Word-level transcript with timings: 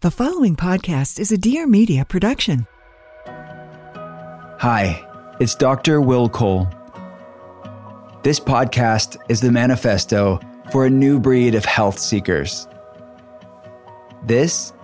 The 0.00 0.10
following 0.10 0.56
podcast 0.56 1.18
is 1.18 1.32
a 1.32 1.38
Dear 1.38 1.66
Media 1.66 2.04
production. 2.04 2.66
Hi, 4.58 5.02
it's 5.40 5.54
Dr. 5.54 6.02
Will 6.02 6.28
Cole. 6.28 6.68
This 8.22 8.38
podcast 8.38 9.16
is 9.30 9.40
the 9.40 9.50
manifesto 9.50 10.38
for 10.70 10.84
a 10.84 10.90
new 10.90 11.18
breed 11.18 11.54
of 11.54 11.64
health 11.64 11.98
seekers. 11.98 12.68
This 14.22 14.74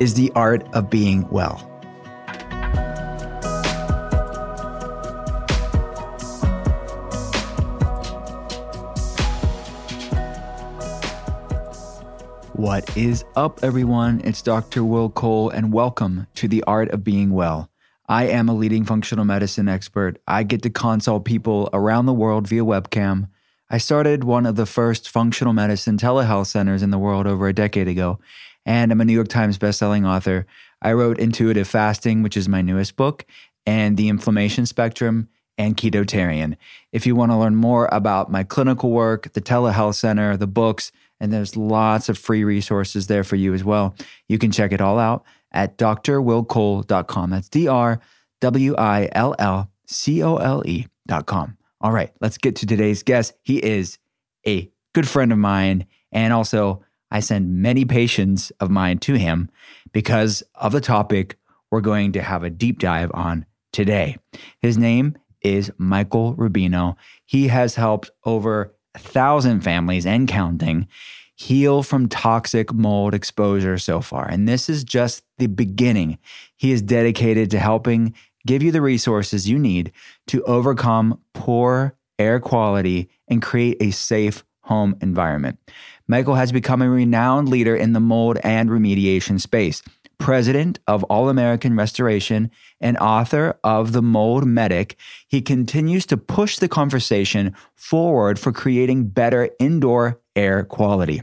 is 0.00 0.12
the 0.12 0.30
art 0.34 0.68
of 0.74 0.90
being 0.90 1.26
well. 1.30 1.67
What 12.58 12.96
is 12.96 13.24
up, 13.36 13.60
everyone? 13.62 14.20
It's 14.24 14.42
Dr. 14.42 14.82
Will 14.82 15.10
Cole, 15.10 15.48
and 15.48 15.72
welcome 15.72 16.26
to 16.34 16.48
the 16.48 16.64
Art 16.64 16.88
of 16.88 17.04
Being 17.04 17.30
Well. 17.30 17.70
I 18.08 18.26
am 18.26 18.48
a 18.48 18.52
leading 18.52 18.84
functional 18.84 19.24
medicine 19.24 19.68
expert. 19.68 20.20
I 20.26 20.42
get 20.42 20.62
to 20.62 20.70
consult 20.70 21.24
people 21.24 21.70
around 21.72 22.06
the 22.06 22.12
world 22.12 22.48
via 22.48 22.64
webcam. 22.64 23.28
I 23.70 23.78
started 23.78 24.24
one 24.24 24.44
of 24.44 24.56
the 24.56 24.66
first 24.66 25.08
functional 25.08 25.52
medicine 25.52 25.98
telehealth 25.98 26.48
centers 26.48 26.82
in 26.82 26.90
the 26.90 26.98
world 26.98 27.28
over 27.28 27.46
a 27.46 27.52
decade 27.52 27.86
ago, 27.86 28.18
and 28.66 28.90
I'm 28.90 29.00
a 29.00 29.04
New 29.04 29.12
York 29.12 29.28
Times 29.28 29.56
bestselling 29.56 30.04
author. 30.04 30.44
I 30.82 30.94
wrote 30.94 31.20
Intuitive 31.20 31.68
Fasting, 31.68 32.24
which 32.24 32.36
is 32.36 32.48
my 32.48 32.60
newest 32.60 32.96
book, 32.96 33.24
and 33.66 33.96
The 33.96 34.08
Inflammation 34.08 34.66
Spectrum 34.66 35.28
and 35.58 35.76
Ketotarian. 35.76 36.56
If 36.90 37.06
you 37.06 37.14
want 37.14 37.30
to 37.30 37.36
learn 37.36 37.54
more 37.54 37.88
about 37.92 38.32
my 38.32 38.42
clinical 38.42 38.90
work, 38.90 39.32
the 39.34 39.40
telehealth 39.40 39.94
center, 39.94 40.36
the 40.36 40.48
books, 40.48 40.90
and 41.20 41.32
there's 41.32 41.56
lots 41.56 42.08
of 42.08 42.18
free 42.18 42.44
resources 42.44 43.06
there 43.06 43.24
for 43.24 43.36
you 43.36 43.54
as 43.54 43.64
well. 43.64 43.94
You 44.28 44.38
can 44.38 44.50
check 44.50 44.72
it 44.72 44.80
all 44.80 44.98
out 44.98 45.24
at 45.52 45.78
drwillcole.com. 45.78 47.30
That's 47.30 47.48
D 47.48 47.68
R 47.68 48.00
W 48.40 48.76
I 48.76 49.08
L 49.12 49.34
L 49.38 49.70
C 49.86 50.22
O 50.22 50.36
L 50.36 50.62
E.com. 50.66 51.56
All 51.80 51.92
right, 51.92 52.12
let's 52.20 52.38
get 52.38 52.56
to 52.56 52.66
today's 52.66 53.02
guest. 53.02 53.34
He 53.42 53.58
is 53.58 53.98
a 54.46 54.70
good 54.94 55.08
friend 55.08 55.32
of 55.32 55.38
mine, 55.38 55.86
and 56.12 56.32
also 56.32 56.82
I 57.10 57.20
send 57.20 57.62
many 57.62 57.84
patients 57.84 58.50
of 58.60 58.70
mine 58.70 58.98
to 59.00 59.14
him 59.14 59.48
because 59.92 60.42
of 60.54 60.72
the 60.72 60.80
topic 60.80 61.36
we're 61.70 61.80
going 61.80 62.12
to 62.12 62.22
have 62.22 62.42
a 62.42 62.50
deep 62.50 62.78
dive 62.78 63.10
on 63.14 63.46
today. 63.72 64.16
His 64.60 64.78
name 64.78 65.16
is 65.40 65.70
Michael 65.78 66.34
Rubino. 66.34 66.96
He 67.24 67.48
has 67.48 67.74
helped 67.74 68.10
over 68.24 68.74
a 68.98 69.08
thousand 69.08 69.60
families 69.60 70.06
and 70.06 70.28
counting 70.28 70.88
heal 71.36 71.82
from 71.84 72.08
toxic 72.08 72.72
mold 72.72 73.14
exposure 73.14 73.78
so 73.78 74.00
far. 74.00 74.26
And 74.28 74.48
this 74.48 74.68
is 74.68 74.82
just 74.82 75.22
the 75.38 75.46
beginning. 75.46 76.18
He 76.56 76.72
is 76.72 76.82
dedicated 76.82 77.50
to 77.52 77.60
helping 77.60 78.14
give 78.46 78.62
you 78.62 78.72
the 78.72 78.82
resources 78.82 79.48
you 79.48 79.58
need 79.58 79.92
to 80.26 80.42
overcome 80.44 81.20
poor 81.32 81.94
air 82.18 82.40
quality 82.40 83.08
and 83.28 83.40
create 83.40 83.76
a 83.80 83.92
safe 83.92 84.44
home 84.62 84.96
environment. 85.00 85.58
Michael 86.08 86.34
has 86.34 86.50
become 86.50 86.82
a 86.82 86.90
renowned 86.90 87.48
leader 87.48 87.76
in 87.76 87.92
the 87.92 88.00
mold 88.00 88.38
and 88.42 88.68
remediation 88.68 89.40
space 89.40 89.82
president 90.18 90.78
of 90.86 91.04
All 91.04 91.28
American 91.28 91.76
Restoration 91.76 92.50
and 92.80 92.98
author 92.98 93.58
of 93.64 93.92
The 93.92 94.02
Mold 94.02 94.46
Medic, 94.46 94.96
he 95.26 95.40
continues 95.40 96.06
to 96.06 96.16
push 96.16 96.58
the 96.58 96.68
conversation 96.68 97.54
forward 97.74 98.38
for 98.38 98.52
creating 98.52 99.08
better 99.08 99.50
indoor 99.58 100.20
air 100.36 100.64
quality. 100.64 101.22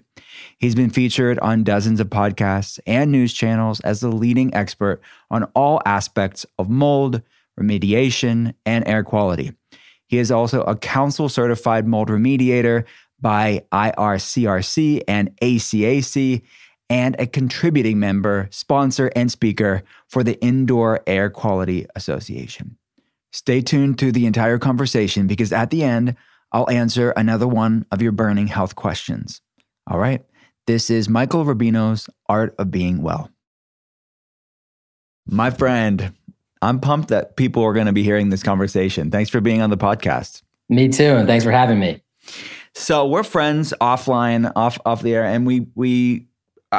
He's 0.58 0.76
been 0.76 0.90
featured 0.90 1.40
on 1.40 1.64
dozens 1.64 2.00
of 2.00 2.10
podcasts 2.10 2.80
and 2.88 3.12
news 3.12 3.34
channels 3.34 3.80
as 3.82 4.00
the 4.00 4.10
leading 4.10 4.54
expert 4.54 5.02
on 5.30 5.44
all 5.56 5.82
aspects 5.86 6.46
of 6.58 6.70
mold, 6.70 7.22
remediation, 7.60 8.54
and 8.66 8.88
air 8.88 9.04
quality. 9.04 9.54
He 10.08 10.18
is 10.18 10.32
also 10.32 10.62
a 10.64 10.76
council 10.76 11.30
certified 11.30 11.88
mold 11.88 12.10
remediator 12.10 12.86
by 13.20 13.64
IICRC 13.72 15.02
and 15.08 15.36
ACAC 15.42 16.42
and 16.90 17.16
a 17.20 17.26
contributing 17.26 18.00
member, 18.00 18.48
sponsor, 18.52 19.12
and 19.16 19.32
speaker 19.32 19.84
for 20.08 20.24
the 20.24 20.40
Indoor 20.42 21.02
Air 21.08 21.30
Quality 21.30 21.88
Association. 21.96 22.78
Stay 23.32 23.62
tuned 23.62 24.00
to 24.00 24.12
the 24.12 24.26
entire 24.26 24.58
conversation 24.58 25.28
because 25.28 25.52
at 25.52 25.70
the 25.70 25.84
end, 25.84 26.16
I'll 26.52 26.70
answer 26.70 27.12
another 27.12 27.48
one 27.48 27.86
of 27.92 28.02
your 28.02 28.12
burning 28.12 28.48
health 28.48 28.76
questions. 28.76 29.42
All 29.88 30.00
right, 30.00 30.24
this 30.68 30.90
is 30.90 31.10
Michael 31.10 31.44
Rubino's 31.44 32.10
Art 32.30 32.56
of 32.58 32.72
Being 32.72 33.02
Well. 33.02 33.30
My 35.28 35.50
friend, 35.50 36.14
I'm 36.62 36.80
pumped 36.80 37.10
that 37.10 37.36
people 37.36 37.64
are 37.64 37.74
going 37.74 37.88
to 37.88 37.94
be 37.94 38.04
hearing 38.04 38.30
this 38.30 38.44
conversation. 38.44 39.12
Thanks 39.12 39.30
for 39.30 39.42
being 39.42 39.62
on 39.62 39.70
the 39.70 39.78
podcast. 39.78 40.44
Me 40.70 40.88
too, 40.88 41.16
and 41.16 41.28
thanks 41.28 41.44
for 41.44 41.52
having 41.52 41.80
me. 41.80 42.02
So 42.74 43.06
we're 43.06 43.24
friends 43.24 43.74
offline, 43.82 44.52
off 44.56 44.80
off 44.86 45.02
the 45.02 45.14
air, 45.14 45.26
and 45.26 45.46
we 45.46 45.68
we 45.76 46.28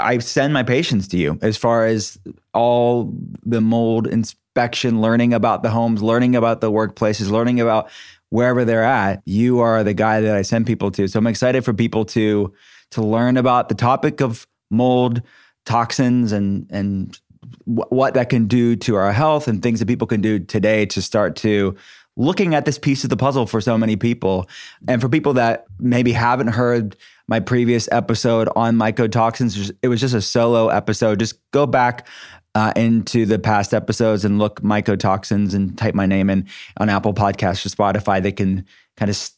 I 0.04 0.18
send 0.18 0.52
my 0.52 0.62
patients 0.62 1.08
to 1.08 1.16
you 1.16 1.38
as 1.42 1.56
far 1.56 1.86
as 1.86 2.18
all 2.54 3.12
the 3.44 3.60
mold 3.60 4.06
inspection, 4.06 5.00
learning 5.00 5.34
about 5.34 5.62
the 5.62 5.70
homes, 5.70 6.02
learning 6.02 6.36
about 6.36 6.60
the 6.60 6.70
workplaces, 6.70 7.30
learning 7.30 7.60
about 7.60 7.90
wherever 8.30 8.64
they're 8.64 8.84
at. 8.84 9.22
You 9.24 9.60
are 9.60 9.84
the 9.84 9.94
guy 9.94 10.20
that 10.20 10.34
I 10.36 10.42
send 10.42 10.66
people 10.66 10.90
to. 10.92 11.08
So 11.08 11.18
I'm 11.18 11.26
excited 11.26 11.64
for 11.64 11.72
people 11.72 12.04
to 12.06 12.52
to 12.92 13.02
learn 13.02 13.36
about 13.36 13.68
the 13.68 13.74
topic 13.74 14.20
of 14.20 14.46
mold, 14.70 15.22
toxins, 15.64 16.32
and 16.32 16.66
and 16.70 17.18
what 17.64 18.14
that 18.14 18.28
can 18.28 18.46
do 18.46 18.76
to 18.76 18.96
our 18.96 19.12
health 19.12 19.48
and 19.48 19.62
things 19.62 19.78
that 19.78 19.86
people 19.86 20.06
can 20.06 20.20
do 20.20 20.38
today 20.38 20.86
to 20.86 21.00
start 21.02 21.36
to 21.36 21.76
looking 22.16 22.54
at 22.54 22.64
this 22.64 22.78
piece 22.78 23.04
of 23.04 23.10
the 23.10 23.16
puzzle 23.16 23.46
for 23.46 23.60
so 23.60 23.76
many 23.76 23.96
people. 23.96 24.48
And 24.88 25.00
for 25.00 25.08
people 25.08 25.34
that 25.34 25.66
maybe 25.78 26.12
haven't 26.12 26.48
heard 26.48 26.96
my 27.28 27.40
previous 27.40 27.88
episode 27.92 28.48
on 28.56 28.76
mycotoxins, 28.76 29.70
it 29.82 29.88
was 29.88 30.00
just 30.00 30.14
a 30.14 30.22
solo 30.22 30.68
episode. 30.68 31.18
Just 31.18 31.38
go 31.50 31.66
back 31.66 32.06
uh, 32.54 32.72
into 32.74 33.26
the 33.26 33.38
past 33.38 33.74
episodes 33.74 34.24
and 34.24 34.38
look 34.38 34.62
mycotoxins 34.62 35.54
and 35.54 35.76
type 35.76 35.94
my 35.94 36.06
name 36.06 36.30
in 36.30 36.48
on 36.78 36.88
Apple 36.88 37.12
Podcasts 37.12 37.66
or 37.66 37.68
Spotify. 37.68 38.22
They 38.22 38.32
can 38.32 38.64
kind 38.96 39.10
of 39.10 39.30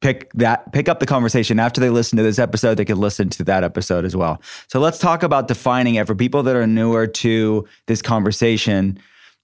pick 0.00 0.30
that 0.34 0.70
pick 0.72 0.88
up 0.88 1.00
the 1.00 1.06
conversation 1.06 1.58
after 1.58 1.80
they 1.80 1.90
listen 1.90 2.16
to 2.16 2.22
this 2.22 2.38
episode 2.38 2.76
they 2.76 2.84
can 2.84 3.00
listen 3.00 3.28
to 3.28 3.42
that 3.42 3.64
episode 3.64 4.04
as 4.04 4.14
well 4.14 4.40
so 4.68 4.78
let's 4.78 4.98
talk 4.98 5.24
about 5.24 5.48
defining 5.48 5.96
it 5.96 6.06
for 6.06 6.14
people 6.14 6.44
that 6.44 6.54
are 6.54 6.68
newer 6.68 7.04
to 7.04 7.66
this 7.86 8.00
conversation 8.00 8.96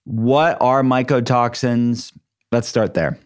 what 0.05 0.57
are 0.61 0.85
mycotoxins 0.85 2.13
Let's 2.55 2.69
start 2.69 2.95
there. 2.95 3.19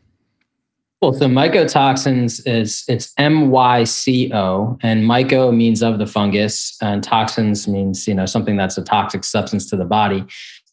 Well, 1.02 1.12
so 1.12 1.26
mycotoxins 1.26 2.40
is 2.46 2.82
it's 2.88 3.12
M 3.18 3.50
Y 3.50 3.84
C 3.84 4.32
O, 4.32 4.78
and 4.82 5.04
myco 5.04 5.54
means 5.54 5.82
of 5.82 5.98
the 5.98 6.06
fungus, 6.06 6.78
and 6.80 7.04
toxins 7.04 7.68
means 7.68 8.08
you 8.08 8.14
know 8.14 8.24
something 8.24 8.56
that's 8.56 8.78
a 8.78 8.82
toxic 8.82 9.24
substance 9.24 9.68
to 9.68 9.76
the 9.76 9.84
body. 9.84 10.24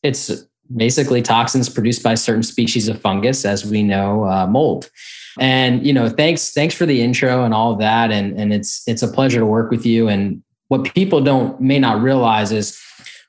It's 0.04 0.32
basically 0.74 1.22
toxins 1.22 1.68
produced 1.68 2.02
by 2.02 2.16
certain 2.16 2.44
species 2.44 2.88
of 2.88 3.02
fungus, 3.02 3.44
as 3.44 3.66
we 3.66 3.84
know, 3.84 4.24
uh, 4.24 4.48
mold. 4.48 4.90
And 5.38 5.86
you 5.86 5.92
know, 5.92 6.08
thanks 6.08 6.52
thanks 6.52 6.74
for 6.74 6.86
the 6.86 7.02
intro 7.02 7.44
and 7.44 7.54
all 7.54 7.74
of 7.74 7.80
that. 7.80 8.10
And 8.10 8.40
and 8.40 8.54
it's 8.54 8.88
it's 8.88 9.04
a 9.04 9.10
pleasure 9.10 9.42
to 9.42 9.46
work 9.46 9.70
with 9.70 9.86
you. 9.86 10.08
And 10.08 10.42
what 10.70 10.94
people 10.94 11.20
don't 11.20 11.60
may 11.60 11.78
not 11.78 12.02
realize 12.02 12.54
is 12.54 12.82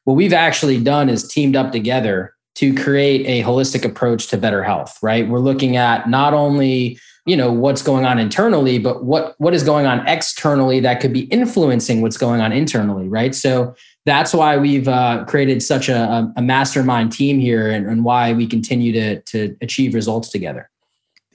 what 0.04 0.14
we've 0.14 0.32
actually 0.32 0.80
done 0.80 1.08
is 1.08 1.26
teamed 1.26 1.56
up 1.56 1.72
together 1.72 2.35
to 2.56 2.74
create 2.74 3.24
a 3.26 3.46
holistic 3.46 3.84
approach 3.84 4.28
to 4.28 4.36
better 4.36 4.62
health. 4.62 4.98
Right? 5.02 5.28
We're 5.28 5.40
looking 5.40 5.76
at 5.76 6.08
not 6.08 6.34
only 6.34 6.98
you 7.26 7.36
know 7.36 7.52
what's 7.52 7.82
going 7.82 8.06
on 8.06 8.18
internally 8.18 8.78
but 8.78 9.04
what 9.04 9.34
what 9.38 9.52
is 9.52 9.64
going 9.64 9.84
on 9.84 10.06
externally 10.06 10.78
that 10.80 11.00
could 11.00 11.12
be 11.12 11.22
influencing 11.24 12.00
what's 12.00 12.16
going 12.16 12.40
on 12.40 12.52
internally 12.52 13.08
right 13.08 13.34
so 13.34 13.74
that's 14.06 14.32
why 14.32 14.56
we've 14.56 14.86
uh, 14.86 15.24
created 15.24 15.60
such 15.60 15.88
a, 15.88 16.32
a, 16.36 16.40
mastermind 16.40 17.10
team 17.10 17.40
here 17.40 17.68
and, 17.68 17.88
and 17.88 18.04
why 18.04 18.32
we 18.32 18.46
continue 18.46 18.92
to 18.92 19.20
to 19.22 19.56
achieve 19.60 19.92
results 19.92 20.28
together 20.28 20.70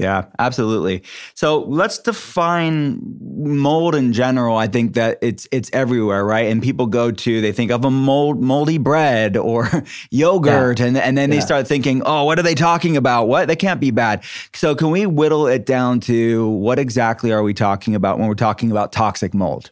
yeah, 0.01 0.25
absolutely. 0.39 1.03
So 1.35 1.59
let's 1.59 1.99
define 1.99 2.99
mold 3.21 3.93
in 3.93 4.13
general. 4.13 4.57
I 4.57 4.65
think 4.65 4.95
that 4.95 5.19
it's 5.21 5.47
it's 5.51 5.69
everywhere, 5.73 6.25
right? 6.25 6.47
And 6.47 6.61
people 6.61 6.87
go 6.87 7.11
to 7.11 7.41
they 7.41 7.51
think 7.51 7.69
of 7.69 7.85
a 7.85 7.91
mold 7.91 8.41
moldy 8.41 8.79
bread 8.79 9.37
or 9.37 9.69
yogurt, 10.09 10.79
yeah. 10.79 10.87
and 10.87 10.97
and 10.97 11.15
then 11.15 11.29
yeah. 11.29 11.35
they 11.35 11.41
start 11.41 11.67
thinking, 11.67 12.01
oh, 12.03 12.23
what 12.23 12.39
are 12.39 12.43
they 12.43 12.55
talking 12.55 12.97
about? 12.97 13.27
What 13.27 13.47
they 13.47 13.55
can't 13.55 13.79
be 13.79 13.91
bad. 13.91 14.23
So 14.55 14.73
can 14.73 14.89
we 14.89 15.05
whittle 15.05 15.45
it 15.45 15.67
down 15.67 15.99
to 16.01 16.47
what 16.49 16.79
exactly 16.79 17.31
are 17.31 17.43
we 17.43 17.53
talking 17.53 17.93
about 17.93 18.17
when 18.17 18.27
we're 18.27 18.33
talking 18.33 18.71
about 18.71 18.91
toxic 18.91 19.35
mold? 19.35 19.69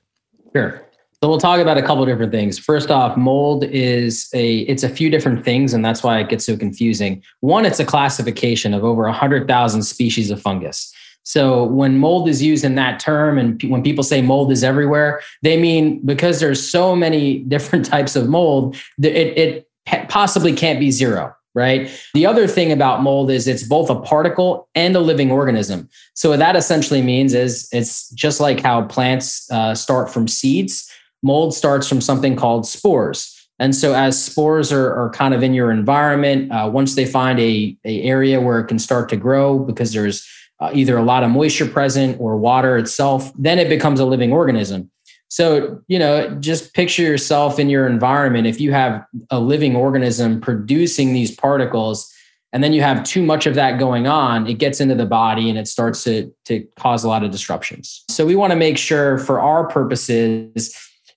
Sure. 0.56 0.89
So 1.22 1.28
we'll 1.28 1.38
talk 1.38 1.60
about 1.60 1.78
a 1.78 1.82
couple 1.82 2.06
different 2.06 2.32
things. 2.32 2.58
First 2.58 2.90
off, 2.90 3.18
mold 3.18 3.66
is 3.66 4.30
a 4.34 4.60
it's 4.60 4.84
a 4.84 4.90
few 4.90 5.10
different 5.10 5.44
things 5.44 5.74
and 5.74 5.84
that's 5.84 6.02
why 6.02 6.20
it 6.20 6.30
gets 6.30 6.46
so 6.46 6.56
confusing. 6.56 7.22
One, 7.42 7.66
it's 7.66 7.80
a 7.82 7.86
classification 7.86 8.74
of 8.74 8.86
over 8.86 9.04
100,000 9.04 9.84
species 9.84 10.32
of 10.32 10.42
fungus. 10.42 10.94
So 11.24 11.66
when 11.66 11.98
mold 11.98 12.30
is 12.30 12.42
used 12.42 12.64
in 12.64 12.76
that 12.76 13.02
term 13.02 13.38
and 13.38 13.62
when 13.64 13.84
people 13.84 14.02
say 14.02 14.22
mold 14.22 14.50
is 14.50 14.64
everywhere, 14.64 15.20
they 15.44 15.60
mean 15.60 16.00
because 16.06 16.40
there's 16.40 16.66
so 16.66 16.96
many 16.96 17.40
different 17.50 17.86
types 17.86 18.16
of 18.16 18.30
mold, 18.30 18.78
it, 19.02 19.68
it 19.86 20.08
possibly 20.08 20.54
can't 20.54 20.80
be 20.80 20.90
zero 20.90 21.36
right? 21.56 21.90
The 22.14 22.28
other 22.28 22.48
thing 22.48 22.72
about 22.72 23.02
mold 23.02 23.32
is 23.32 23.48
it's 23.48 23.64
both 23.64 23.90
a 23.90 24.00
particle 24.00 24.70
and 24.76 24.96
a 24.96 25.00
living 25.00 25.32
organism. 25.32 25.90
So 26.14 26.30
what 26.30 26.40
that 26.40 26.56
essentially 26.56 27.02
means 27.02 27.34
is 27.34 27.68
it's 27.72 28.08
just 28.12 28.40
like 28.40 28.62
how 28.62 28.84
plants 28.84 29.50
uh, 29.52 29.74
start 29.74 30.12
from 30.12 30.28
seeds 30.28 30.89
mold 31.24 31.54
starts 31.54 31.88
from 31.88 32.02
something 32.02 32.36
called 32.36 32.68
spores. 32.68 33.36
And 33.60 33.76
so, 33.76 33.94
as 33.94 34.24
spores 34.24 34.72
are, 34.72 34.94
are 34.94 35.10
kind 35.10 35.34
of 35.34 35.44
in 35.44 35.54
your 35.54 35.70
environment, 35.70 36.52
uh, 36.52 36.70
once 36.72 36.96
they 36.96 37.06
find 37.06 37.40
a, 37.40 37.76
a 37.84 38.02
area 38.04 38.40
where 38.40 38.60
it 38.60 38.68
can 38.68 38.80
start 38.80 39.10
to 39.10 39.18
grow 39.18 39.60
because 39.60 39.92
there's 39.92 40.28
uh, 40.62 40.72
either 40.74 40.98
a 40.98 41.04
lot 41.04 41.24
of 41.24 41.30
moisture 41.30 41.68
present 41.68 42.20
or 42.20 42.38
water 42.38 42.78
itself, 42.78 43.32
then 43.38 43.60
it 43.60 43.70
becomes 43.70 44.00
a 44.00 44.06
living 44.06 44.32
organism. 44.32 44.90
So, 45.30 45.82
you 45.88 46.00
know, 46.00 46.30
just 46.40 46.74
picture 46.74 47.04
yourself 47.04 47.60
in 47.60 47.70
your 47.70 47.88
environment. 47.88 48.48
If 48.48 48.60
you 48.60 48.72
have 48.72 49.06
a 49.30 49.40
living 49.40 49.76
organism 49.76 50.42
producing 50.42 51.14
these 51.14 51.36
particles, 51.36 52.12
and 52.52 52.64
then 52.64 52.74
you 52.74 52.82
have 52.82 53.04
too 53.04 53.22
much 53.22 53.46
of 53.46 53.54
that 53.56 53.78
going 53.78 54.08
on, 54.08 54.48
it 54.48 54.56
gets 54.56 54.80
into 54.80 54.96
the 54.96 55.06
body 55.06 55.50
and 55.50 55.60
it 55.60 55.68
starts 55.68 56.04
to, 56.06 56.34
to 56.46 56.66
cause 56.78 57.04
a 57.04 57.08
lot 57.08 57.24
of 57.24 57.30
disruptions. 57.30 58.04
So, 58.10 58.26
we 58.26 58.36
want 58.36 58.52
to 58.52 58.58
make 58.58 58.78
sure 58.78 59.20
for 59.20 59.40
our 59.40 59.68
purposes, 59.68 60.76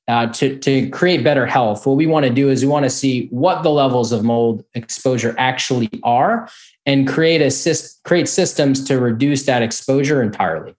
uh, 0.08 0.26
to, 0.32 0.58
to 0.58 0.88
create 0.90 1.22
better 1.22 1.46
health, 1.46 1.86
what 1.86 1.96
we 1.96 2.06
want 2.06 2.26
to 2.26 2.32
do 2.32 2.48
is 2.48 2.62
we 2.62 2.68
want 2.68 2.84
to 2.84 2.90
see 2.90 3.28
what 3.28 3.62
the 3.62 3.70
levels 3.70 4.12
of 4.12 4.24
mold 4.24 4.64
exposure 4.74 5.34
actually 5.38 5.88
are 6.02 6.48
and 6.86 7.06
create 7.06 7.40
a 7.40 7.74
create 8.04 8.28
systems 8.28 8.82
to 8.84 8.98
reduce 8.98 9.44
that 9.46 9.62
exposure 9.62 10.22
entirely. 10.22 10.74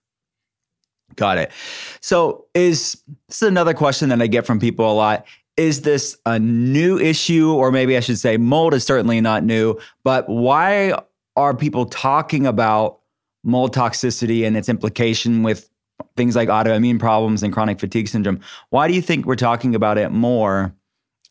Got 1.16 1.38
it. 1.38 1.52
So 2.00 2.46
is 2.54 3.02
this 3.28 3.42
is 3.42 3.48
another 3.48 3.74
question 3.74 4.08
that 4.10 4.20
I 4.20 4.26
get 4.26 4.44
from 4.44 4.60
people 4.60 4.90
a 4.90 4.92
lot. 4.92 5.26
Is 5.56 5.82
this 5.82 6.16
a 6.26 6.38
new 6.38 6.98
issue, 6.98 7.52
or 7.52 7.70
maybe 7.70 7.96
I 7.96 8.00
should 8.00 8.18
say 8.18 8.36
mold 8.36 8.74
is 8.74 8.84
certainly 8.84 9.20
not 9.20 9.44
new, 9.44 9.78
but 10.02 10.28
why 10.28 10.98
are 11.36 11.54
people 11.54 11.86
talking 11.86 12.46
about 12.46 12.98
mold 13.44 13.74
toxicity 13.74 14.46
and 14.46 14.56
its 14.56 14.68
implication 14.68 15.42
with 15.42 15.70
things 16.16 16.36
like 16.36 16.48
autoimmune 16.48 16.98
problems 16.98 17.42
and 17.42 17.52
chronic 17.52 17.80
fatigue 17.80 18.08
syndrome. 18.08 18.40
Why 18.70 18.88
do 18.88 18.94
you 18.94 19.02
think 19.02 19.26
we're 19.26 19.36
talking 19.36 19.74
about 19.74 19.98
it 19.98 20.10
more? 20.10 20.74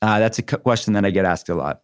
Uh, 0.01 0.19
that's 0.19 0.39
a 0.39 0.44
question 0.44 0.94
that 0.94 1.06
I 1.06 1.12
get 1.12 1.25
asked 1.25 1.50
a 1.50 1.56
lot. 1.56 1.81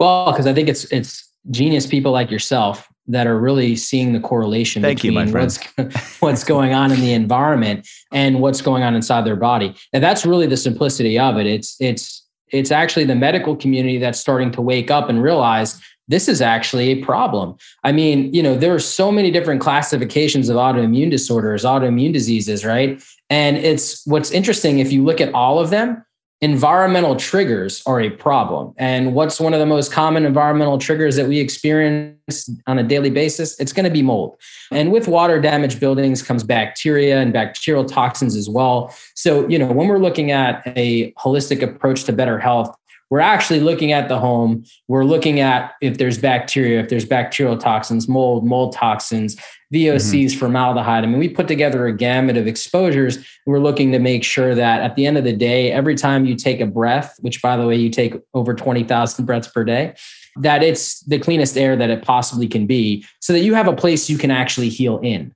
Well, 0.00 0.32
because 0.32 0.46
I 0.46 0.54
think 0.54 0.68
it's 0.68 0.84
it's 0.92 1.30
genius 1.50 1.86
people 1.86 2.12
like 2.12 2.30
yourself 2.30 2.88
that 3.08 3.26
are 3.26 3.38
really 3.38 3.76
seeing 3.76 4.12
the 4.12 4.20
correlation 4.20 4.82
Thank 4.82 5.02
between 5.02 5.28
you, 5.28 5.34
what's 5.34 5.58
what's 6.20 6.44
going 6.44 6.72
on 6.72 6.92
in 6.92 7.00
the 7.00 7.12
environment 7.12 7.86
and 8.12 8.40
what's 8.40 8.60
going 8.60 8.82
on 8.82 8.94
inside 8.94 9.24
their 9.24 9.36
body. 9.36 9.74
And 9.92 10.02
that's 10.02 10.24
really 10.24 10.46
the 10.46 10.56
simplicity 10.56 11.18
of 11.18 11.36
it. 11.36 11.46
It's 11.46 11.76
it's 11.80 12.26
it's 12.48 12.70
actually 12.70 13.04
the 13.04 13.14
medical 13.14 13.56
community 13.56 13.98
that's 13.98 14.20
starting 14.20 14.50
to 14.52 14.60
wake 14.60 14.90
up 14.90 15.08
and 15.08 15.22
realize 15.22 15.80
this 16.08 16.28
is 16.28 16.40
actually 16.40 16.90
a 16.90 17.04
problem. 17.04 17.56
I 17.84 17.92
mean, 17.92 18.32
you 18.34 18.42
know, 18.42 18.56
there 18.56 18.74
are 18.74 18.80
so 18.80 19.12
many 19.12 19.30
different 19.30 19.60
classifications 19.60 20.48
of 20.48 20.56
autoimmune 20.56 21.10
disorders, 21.10 21.64
autoimmune 21.64 22.12
diseases, 22.12 22.64
right? 22.64 23.02
And 23.30 23.56
it's 23.56 24.06
what's 24.06 24.30
interesting 24.30 24.78
if 24.78 24.92
you 24.92 25.04
look 25.04 25.20
at 25.20 25.32
all 25.32 25.58
of 25.58 25.70
them, 25.70 26.04
environmental 26.42 27.14
triggers 27.14 27.84
are 27.86 28.00
a 28.00 28.10
problem. 28.10 28.74
And 28.76 29.14
what's 29.14 29.40
one 29.40 29.54
of 29.54 29.60
the 29.60 29.66
most 29.66 29.92
common 29.92 30.26
environmental 30.26 30.76
triggers 30.76 31.14
that 31.14 31.28
we 31.28 31.38
experience 31.38 32.50
on 32.66 32.80
a 32.80 32.82
daily 32.82 33.10
basis? 33.10 33.58
It's 33.60 33.72
going 33.72 33.84
to 33.84 33.90
be 33.90 34.02
mold. 34.02 34.36
And 34.72 34.90
with 34.90 35.06
water 35.06 35.40
damaged 35.40 35.78
buildings 35.78 36.20
comes 36.20 36.42
bacteria 36.42 37.20
and 37.20 37.32
bacterial 37.32 37.84
toxins 37.84 38.34
as 38.34 38.48
well. 38.48 38.92
So, 39.14 39.46
you 39.48 39.56
know, 39.56 39.70
when 39.70 39.86
we're 39.86 40.00
looking 40.00 40.32
at 40.32 40.64
a 40.66 41.12
holistic 41.12 41.62
approach 41.62 42.04
to 42.04 42.12
better 42.12 42.40
health, 42.40 42.74
we're 43.12 43.20
actually 43.20 43.60
looking 43.60 43.92
at 43.92 44.08
the 44.08 44.18
home. 44.18 44.64
We're 44.88 45.04
looking 45.04 45.38
at 45.38 45.74
if 45.82 45.98
there's 45.98 46.16
bacteria, 46.16 46.80
if 46.80 46.88
there's 46.88 47.04
bacterial 47.04 47.58
toxins, 47.58 48.08
mold, 48.08 48.46
mold 48.46 48.72
toxins, 48.72 49.36
VOCs, 49.70 50.00
mm-hmm. 50.00 50.38
formaldehyde. 50.38 51.04
I 51.04 51.06
mean, 51.06 51.18
we 51.18 51.28
put 51.28 51.46
together 51.46 51.86
a 51.86 51.92
gamut 51.94 52.38
of 52.38 52.46
exposures. 52.46 53.18
We're 53.44 53.58
looking 53.58 53.92
to 53.92 53.98
make 53.98 54.24
sure 54.24 54.54
that 54.54 54.80
at 54.80 54.96
the 54.96 55.04
end 55.04 55.18
of 55.18 55.24
the 55.24 55.34
day, 55.34 55.70
every 55.72 55.94
time 55.94 56.24
you 56.24 56.34
take 56.34 56.62
a 56.62 56.66
breath, 56.66 57.18
which 57.20 57.42
by 57.42 57.58
the 57.58 57.66
way, 57.66 57.76
you 57.76 57.90
take 57.90 58.14
over 58.32 58.54
20,000 58.54 59.26
breaths 59.26 59.48
per 59.48 59.62
day, 59.62 59.94
that 60.36 60.62
it's 60.62 61.00
the 61.00 61.18
cleanest 61.18 61.58
air 61.58 61.76
that 61.76 61.90
it 61.90 62.02
possibly 62.02 62.48
can 62.48 62.66
be 62.66 63.04
so 63.20 63.34
that 63.34 63.40
you 63.40 63.52
have 63.52 63.68
a 63.68 63.76
place 63.76 64.08
you 64.08 64.16
can 64.16 64.30
actually 64.30 64.70
heal 64.70 64.98
in. 65.00 65.34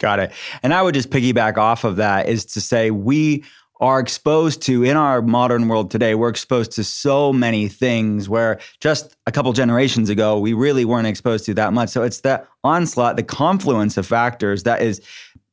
Got 0.00 0.20
it. 0.20 0.32
And 0.62 0.72
I 0.72 0.80
would 0.80 0.94
just 0.94 1.10
piggyback 1.10 1.58
off 1.58 1.84
of 1.84 1.96
that 1.96 2.30
is 2.30 2.46
to 2.46 2.62
say 2.62 2.90
we 2.90 3.44
are 3.80 3.98
exposed 4.00 4.62
to 4.62 4.84
in 4.84 4.96
our 4.96 5.20
modern 5.20 5.68
world 5.68 5.90
today 5.90 6.14
we're 6.14 6.28
exposed 6.28 6.72
to 6.72 6.84
so 6.84 7.32
many 7.32 7.68
things 7.68 8.28
where 8.28 8.60
just 8.80 9.16
a 9.26 9.32
couple 9.32 9.52
generations 9.52 10.08
ago 10.08 10.38
we 10.38 10.52
really 10.52 10.84
weren't 10.84 11.06
exposed 11.06 11.44
to 11.44 11.54
that 11.54 11.72
much 11.72 11.88
so 11.88 12.02
it's 12.02 12.20
that 12.20 12.46
onslaught 12.62 13.16
the 13.16 13.22
confluence 13.22 13.96
of 13.96 14.06
factors 14.06 14.62
that 14.62 14.80
is 14.80 15.00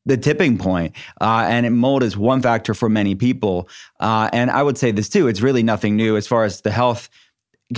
the 0.06 0.18
tipping 0.18 0.58
point. 0.58 0.96
Uh, 1.20 1.46
and 1.48 1.78
mold 1.78 2.04
is 2.04 2.18
one 2.18 2.42
factor 2.42 2.74
for 2.74 2.90
many 2.90 3.16
people. 3.16 3.70
Uh, 4.00 4.30
and 4.34 4.50
I 4.50 4.64
would 4.64 4.78
say 4.78 4.92
this 4.92 5.10
too, 5.10 5.28
it's 5.28 5.42
really 5.42 5.64
nothing 5.64 5.96
new 5.96 6.18
as 6.18 6.28
far 6.28 6.44
as 6.44 6.62
the 6.62 6.72
health 6.72 7.10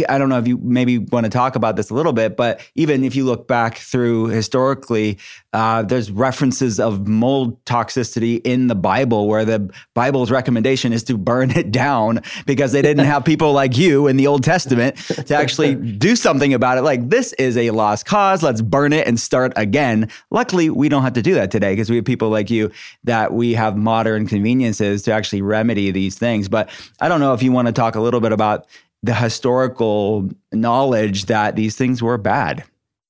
I 0.10 0.18
don't 0.18 0.30
know 0.30 0.40
if 0.40 0.48
you 0.48 0.58
maybe 0.58 0.98
want 0.98 1.26
to 1.26 1.30
talk 1.30 1.56
about 1.56 1.76
this 1.76 1.90
a 1.90 1.94
little 1.94 2.14
bit, 2.14 2.36
but 2.36 2.62
even 2.76 3.04
if 3.04 3.16
you 3.16 3.26
look 3.26 3.48
back 3.48 3.78
through 3.78 4.28
historically, 4.28 5.18
uh, 5.54 5.84
there's 5.84 6.12
references 6.12 6.80
of 6.80 7.08
mold 7.08 7.64
toxicity 7.66 8.42
in 8.44 8.68
the 8.68 8.76
Bible 8.76 9.28
where 9.28 9.46
the 9.46 9.72
Bible's 9.94 10.32
recommendation 10.32 10.94
is 10.94 11.04
to 11.04 11.18
burn 11.18 11.52
it 11.52 11.72
down 11.72 12.22
because 12.46 12.72
they 12.72 12.82
didn't 12.82 13.06
have 13.06 13.24
people 13.24 13.54
like 13.54 13.78
you 13.78 14.08
in 14.08 14.18
the 14.18 14.28
Old 14.28 14.44
Testament 14.44 14.98
to 14.98 15.36
actually 15.36 15.76
do 15.76 16.16
something 16.16 16.54
about 16.54 16.78
it. 16.78 16.82
Like, 16.82 17.10
this 17.10 17.34
is 17.34 17.56
a 17.58 17.70
lost 17.72 18.06
cause. 18.06 18.42
Let's 18.42 18.62
burn 18.62 18.94
it 18.94 19.08
and 19.08 19.20
start 19.20 19.54
again. 19.56 20.10
Luckily, 20.32 20.70
we 20.70 20.90
don't 20.90 21.04
have 21.04 21.14
to 21.14 21.22
do 21.22 21.36
that 21.36 21.52
today 21.52 21.74
because 21.74 21.90
we 21.90 21.98
have 21.98 22.06
people 22.06 22.30
like 22.30 22.50
you 22.50 22.72
that 23.04 23.34
we 23.34 23.54
have 23.54 23.78
modern 23.78 24.28
conveniences 24.28 25.04
to 25.04 25.12
actually 25.12 25.42
remedy 25.42 25.92
these 25.92 26.18
things. 26.18 26.50
But 26.50 26.70
I 27.00 27.08
don't 27.08 27.20
know 27.20 27.34
if 27.34 27.44
you 27.44 27.52
want 27.52 27.68
to 27.68 27.74
talk 27.74 27.96
a 27.96 28.02
little 28.02 28.20
bit 28.20 28.32
about 28.32 28.66
the 29.04 29.14
historical 29.14 30.30
knowledge 30.54 31.26
that 31.26 31.56
these 31.56 31.76
things 31.76 32.02
were 32.02 32.18
bad. 32.18 32.64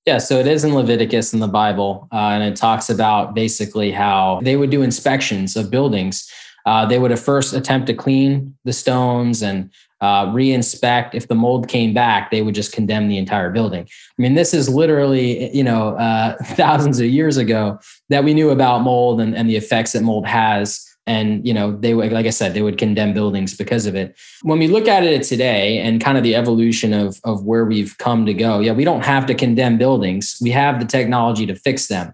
Yeah, 0.06 0.18
so 0.18 0.40
it 0.40 0.48
is 0.48 0.66
in 0.66 0.74
Leviticus 0.74 1.34
in 1.34 1.40
the 1.40 1.48
Bible, 1.48 2.10
uh, 2.12 2.32
and 2.32 2.44
it 2.44 2.58
talks 2.58 2.90
about 2.90 3.34
basically 3.34 3.92
how 3.92 4.42
they 4.44 4.58
would 4.58 4.70
do 4.70 4.82
inspections 4.82 5.56
of 5.56 5.72
buildings. 5.72 6.30
Uh, 6.66 6.86
they 6.86 7.00
would 7.00 7.12
at 7.12 7.20
first 7.20 7.54
attempt 7.54 7.88
to 7.88 7.94
clean 7.94 8.56
the 8.66 8.74
stones 8.74 9.42
and 9.42 9.70
uh, 10.02 10.30
re-inspect. 10.34 11.16
If 11.16 11.30
the 11.30 11.36
mold 11.36 11.70
came 11.70 11.94
back, 11.94 12.32
they 12.32 12.42
would 12.42 12.56
just 12.56 12.74
condemn 12.74 13.08
the 13.08 13.18
entire 13.18 13.50
building. 13.50 13.84
I 13.84 14.22
mean, 14.22 14.34
this 14.34 14.54
is 14.54 14.68
literally, 14.68 15.56
you 15.56 15.64
know, 15.64 15.96
uh, 15.96 16.36
thousands 16.44 17.00
of 17.00 17.06
years 17.06 17.38
ago 17.38 17.80
that 18.10 18.26
we 18.26 18.34
knew 18.34 18.50
about 18.50 18.80
mold 18.80 19.22
and, 19.22 19.36
and 19.36 19.50
the 19.50 19.56
effects 19.56 19.94
that 19.94 20.04
mold 20.04 20.26
has 20.26 20.86
and 21.06 21.46
you 21.46 21.54
know 21.54 21.76
they 21.76 21.94
would 21.94 22.12
like 22.12 22.26
i 22.26 22.30
said 22.30 22.54
they 22.54 22.62
would 22.62 22.78
condemn 22.78 23.14
buildings 23.14 23.56
because 23.56 23.86
of 23.86 23.96
it. 23.96 24.16
When 24.42 24.60
we 24.60 24.68
look 24.68 24.88
at 24.88 25.04
it 25.04 25.24
today 25.24 25.80
and 25.80 26.02
kind 26.02 26.18
of 26.18 26.24
the 26.24 26.36
evolution 26.36 26.94
of 26.94 27.20
of 27.24 27.44
where 27.44 27.66
we've 27.66 27.98
come 27.98 28.26
to 28.26 28.34
go 28.34 28.60
yeah 28.60 28.72
we 28.72 28.84
don't 28.84 29.06
have 29.06 29.26
to 29.28 29.34
condemn 29.34 29.78
buildings. 29.78 30.38
We 30.42 30.52
have 30.52 30.80
the 30.80 30.86
technology 30.86 31.46
to 31.46 31.56
fix 31.56 31.88
them. 31.88 32.14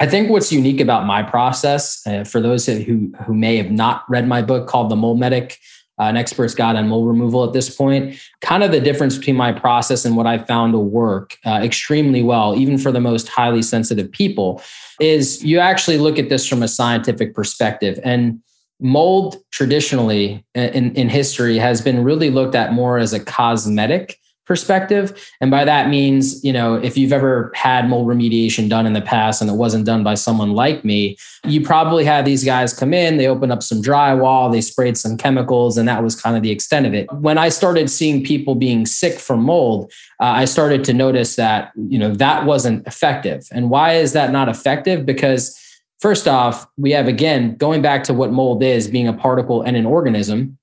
I 0.00 0.06
think 0.06 0.30
what's 0.30 0.50
unique 0.50 0.80
about 0.80 1.06
my 1.06 1.22
process, 1.22 2.04
uh, 2.06 2.24
for 2.24 2.40
those 2.40 2.66
who 2.66 3.12
who 3.24 3.34
may 3.34 3.56
have 3.56 3.70
not 3.70 4.04
read 4.08 4.26
my 4.26 4.42
book 4.42 4.66
called 4.66 4.90
The 4.90 4.96
Mold 4.96 5.20
Medic, 5.20 5.58
uh, 6.00 6.04
an 6.04 6.16
expert's 6.16 6.54
guide 6.54 6.74
on 6.74 6.88
mold 6.88 7.06
removal 7.06 7.44
at 7.44 7.52
this 7.52 7.74
point, 7.74 8.18
kind 8.40 8.62
of 8.62 8.72
the 8.72 8.80
difference 8.80 9.16
between 9.16 9.36
my 9.36 9.52
process 9.52 10.04
and 10.04 10.16
what 10.16 10.26
I 10.26 10.38
found 10.38 10.72
to 10.72 10.78
work 10.78 11.36
uh, 11.44 11.60
extremely 11.62 12.22
well, 12.22 12.56
even 12.56 12.78
for 12.78 12.90
the 12.90 13.00
most 13.00 13.28
highly 13.28 13.62
sensitive 13.62 14.10
people, 14.10 14.62
is 15.02 15.42
you 15.44 15.58
actually 15.58 15.98
look 15.98 16.18
at 16.18 16.28
this 16.28 16.46
from 16.46 16.62
a 16.62 16.68
scientific 16.68 17.34
perspective. 17.34 17.98
And 18.04 18.40
mold 18.80 19.36
traditionally 19.50 20.44
in, 20.54 20.94
in 20.94 21.08
history 21.08 21.58
has 21.58 21.80
been 21.80 22.04
really 22.04 22.30
looked 22.30 22.54
at 22.54 22.72
more 22.72 22.98
as 22.98 23.12
a 23.12 23.20
cosmetic 23.20 24.18
perspective. 24.52 25.34
And 25.40 25.50
by 25.50 25.64
that 25.64 25.88
means, 25.88 26.44
you 26.44 26.52
know, 26.52 26.74
if 26.74 26.98
you've 26.98 27.10
ever 27.10 27.50
had 27.54 27.88
mold 27.88 28.06
remediation 28.06 28.68
done 28.68 28.84
in 28.84 28.92
the 28.92 29.00
past 29.00 29.40
and 29.40 29.50
it 29.50 29.54
wasn't 29.54 29.86
done 29.86 30.04
by 30.04 30.12
someone 30.12 30.52
like 30.52 30.84
me, 30.84 31.16
you 31.46 31.62
probably 31.62 32.04
had 32.04 32.26
these 32.26 32.44
guys 32.44 32.74
come 32.74 32.92
in, 32.92 33.16
they 33.16 33.26
opened 33.26 33.50
up 33.50 33.62
some 33.62 33.80
drywall, 33.80 34.52
they 34.52 34.60
sprayed 34.60 34.98
some 34.98 35.16
chemicals, 35.16 35.78
and 35.78 35.88
that 35.88 36.02
was 36.02 36.20
kind 36.20 36.36
of 36.36 36.42
the 36.42 36.50
extent 36.50 36.84
of 36.84 36.92
it. 36.92 37.10
When 37.14 37.38
I 37.38 37.48
started 37.48 37.88
seeing 37.88 38.22
people 38.22 38.54
being 38.54 38.84
sick 38.84 39.18
from 39.18 39.40
mold, 39.40 39.90
uh, 40.20 40.42
I 40.42 40.44
started 40.44 40.84
to 40.84 40.92
notice 40.92 41.36
that, 41.36 41.72
you 41.88 41.98
know, 41.98 42.14
that 42.16 42.44
wasn't 42.44 42.86
effective. 42.86 43.48
And 43.52 43.70
why 43.70 43.94
is 43.94 44.12
that 44.12 44.32
not 44.32 44.50
effective? 44.50 45.06
Because 45.06 45.58
First 46.00 46.26
off, 46.26 46.66
we 46.76 46.90
have 46.90 47.06
again 47.06 47.54
going 47.54 47.80
back 47.80 48.02
to 48.04 48.12
what 48.12 48.32
mold 48.32 48.60
is 48.60 48.88
being 48.88 49.06
a 49.06 49.12
particle 49.12 49.62
and 49.62 49.76
an 49.76 49.86
organism. 49.86 50.58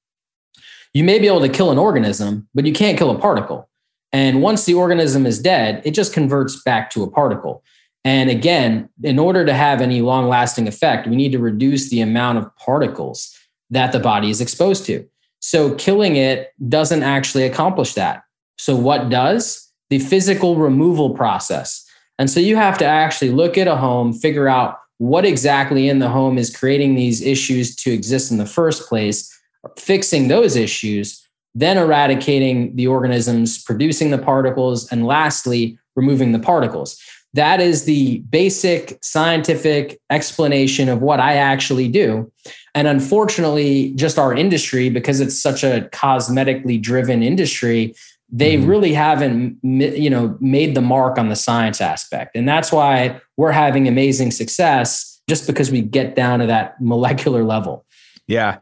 You 0.94 1.06
may 1.06 1.18
be 1.18 1.28
able 1.28 1.40
to 1.40 1.48
kill 1.48 1.72
an 1.72 1.78
organism, 1.78 2.50
but 2.54 2.66
you 2.66 2.74
can't 2.74 2.98
kill 2.98 3.10
a 3.10 3.18
particle. 3.18 3.69
And 4.12 4.42
once 4.42 4.66
the 4.66 4.74
organism 4.74 5.26
is 5.26 5.40
dead, 5.40 5.82
it 5.86 5.92
just 5.92 6.14
converts 6.14 6.62
back 6.64 6.90
to 6.92 7.04
a 7.04 7.10
particle. 7.10 7.64
And 8.04 8.30
again, 8.30 8.90
in 9.04 9.20
order 9.20 9.46
to 9.46 9.54
have 9.54 9.82
any 9.82 10.02
long 10.02 10.28
lasting 10.28 10.68
effect, 10.68 11.08
we 11.08 11.16
need 11.16 11.32
to 11.34 11.40
reduce 11.40 11.90
the 11.90 12.02
amount 12.02 12.38
of 12.38 12.56
particles 12.56 13.36
that 13.70 13.92
the 13.92 14.00
body 14.00 14.30
is 14.30 14.42
exposed 14.42 14.86
to. 14.86 15.08
So 15.42 15.76
killing 15.76 16.16
it 16.16 16.54
doesn't 16.68 17.04
actually 17.04 17.44
accomplish 17.44 17.94
that. 17.94 18.24
So, 18.58 18.76
what 18.76 19.10
does? 19.10 19.72
The 19.90 20.00
physical 20.00 20.56
removal 20.58 21.12
process. 21.12 21.86
And 22.18 22.30
so 22.30 22.40
you 22.40 22.58
have 22.58 22.78
to 22.80 22.86
actually 22.86 23.32
look 23.32 23.58
at 23.58 23.68
a 23.68 23.78
home, 23.78 24.12
figure 24.12 24.50
out 24.50 24.78
what 24.98 25.26
exactly 25.26 25.88
in 25.88 26.00
the 26.00 26.10
home 26.10 26.38
is 26.38 26.56
creating 26.56 26.96
these 26.96 27.22
issues 27.22 27.76
to 27.78 27.92
exist 27.92 28.32
in 28.32 28.38
the 28.38 28.46
first 28.46 28.90
place, 28.90 29.34
fixing 29.78 30.28
those 30.28 30.58
issues, 30.58 31.26
then 31.60 31.78
eradicating 31.78 32.76
the 32.76 32.88
organisms 32.88 33.62
producing 33.64 34.12
the 34.12 34.18
particles, 34.18 34.92
and 34.92 35.06
lastly, 35.06 35.78
removing 35.96 36.32
the 36.32 36.40
particles. 36.40 37.00
That 37.34 37.60
is 37.62 37.86
the 37.86 38.20
basic 38.30 38.98
scientific 39.04 40.00
explanation 40.10 40.90
of 40.90 41.02
what 41.02 41.20
I 41.20 41.36
actually 41.36 41.88
do. 41.88 42.32
And 42.74 42.88
unfortunately, 42.88 43.92
just 43.92 44.18
our 44.18 44.34
industry, 44.34 44.90
because 44.90 45.20
it's 45.20 45.40
such 45.40 45.64
a 45.64 45.88
cosmetically 45.92 46.82
driven 46.82 47.22
industry, 47.22 47.94
they 48.32 48.56
mm-hmm. 48.56 48.70
really 48.70 48.94
haven't 48.94 49.58
you 49.64 50.10
know 50.10 50.38
made 50.40 50.76
the 50.76 50.82
mark 50.82 51.18
on 51.18 51.30
the 51.30 51.36
science 51.36 51.82
aspect 51.82 52.36
and 52.36 52.48
that's 52.48 52.72
why 52.72 53.20
we're 53.38 53.52
having 53.52 53.88
amazing 53.88 54.32
success 54.32 55.20
just 55.28 55.48
because 55.48 55.72
we 55.72 55.82
get 55.82 56.16
down 56.16 56.40
to 56.40 56.46
that 56.46 56.76
molecular 56.80 57.44
level 57.44 57.86
yeah 58.28 58.58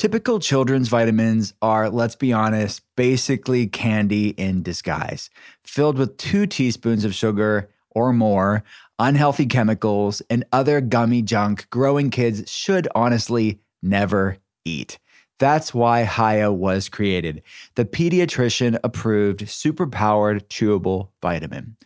Typical 0.00 0.40
children's 0.40 0.88
vitamins 0.88 1.52
are, 1.60 1.90
let's 1.90 2.16
be 2.16 2.32
honest, 2.32 2.80
basically 2.96 3.66
candy 3.66 4.30
in 4.30 4.62
disguise, 4.62 5.28
filled 5.62 5.98
with 5.98 6.16
two 6.16 6.46
teaspoons 6.46 7.04
of 7.04 7.14
sugar 7.14 7.68
or 7.90 8.10
more, 8.10 8.64
unhealthy 8.98 9.44
chemicals, 9.44 10.22
and 10.30 10.42
other 10.52 10.80
gummy 10.80 11.20
junk 11.20 11.68
growing 11.68 12.08
kids 12.08 12.50
should 12.50 12.88
honestly 12.94 13.60
never 13.82 14.38
eat. 14.64 14.98
That's 15.38 15.74
why 15.74 16.04
Hiya 16.04 16.50
was 16.50 16.88
created, 16.88 17.42
the 17.74 17.84
pediatrician 17.84 18.78
approved 18.82 19.40
superpowered 19.40 20.46
chewable 20.46 21.08
vitamin. 21.20 21.76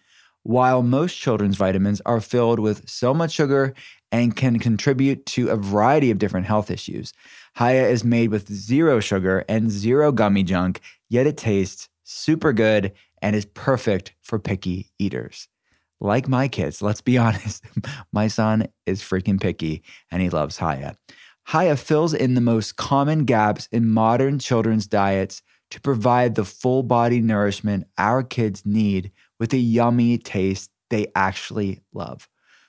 While 0.44 0.84
most 0.84 1.16
children's 1.16 1.56
vitamins 1.56 2.00
are 2.06 2.20
filled 2.20 2.60
with 2.60 2.88
so 2.88 3.12
much 3.12 3.32
sugar 3.32 3.74
and 4.12 4.36
can 4.36 4.60
contribute 4.60 5.26
to 5.26 5.48
a 5.48 5.56
variety 5.56 6.12
of 6.12 6.18
different 6.18 6.46
health 6.46 6.70
issues, 6.70 7.12
Hiya 7.58 7.88
is 7.88 8.04
made 8.04 8.30
with 8.30 8.52
zero 8.52 9.00
sugar 9.00 9.44
and 9.48 9.70
zero 9.70 10.10
gummy 10.10 10.42
junk, 10.42 10.80
yet 11.08 11.26
it 11.26 11.36
tastes 11.36 11.88
super 12.02 12.52
good 12.52 12.92
and 13.22 13.36
is 13.36 13.44
perfect 13.44 14.14
for 14.22 14.38
picky 14.38 14.90
eaters. 14.98 15.48
Like 16.00 16.28
my 16.28 16.48
kids, 16.48 16.82
let's 16.82 17.00
be 17.00 17.16
honest, 17.18 17.64
my 18.12 18.28
son 18.28 18.66
is 18.86 19.02
freaking 19.02 19.40
picky 19.40 19.82
and 20.10 20.20
he 20.20 20.30
loves 20.30 20.58
Hiya. 20.58 20.96
Hiya 21.52 21.76
fills 21.76 22.14
in 22.14 22.34
the 22.34 22.40
most 22.40 22.76
common 22.76 23.24
gaps 23.24 23.68
in 23.70 23.88
modern 23.90 24.38
children's 24.38 24.86
diets 24.86 25.42
to 25.70 25.80
provide 25.80 26.34
the 26.34 26.44
full 26.44 26.82
body 26.82 27.20
nourishment 27.20 27.86
our 27.98 28.22
kids 28.22 28.64
need 28.64 29.12
with 29.38 29.52
a 29.52 29.58
yummy 29.58 30.18
taste 30.18 30.70
they 30.90 31.06
actually 31.14 31.80
love. 31.92 32.28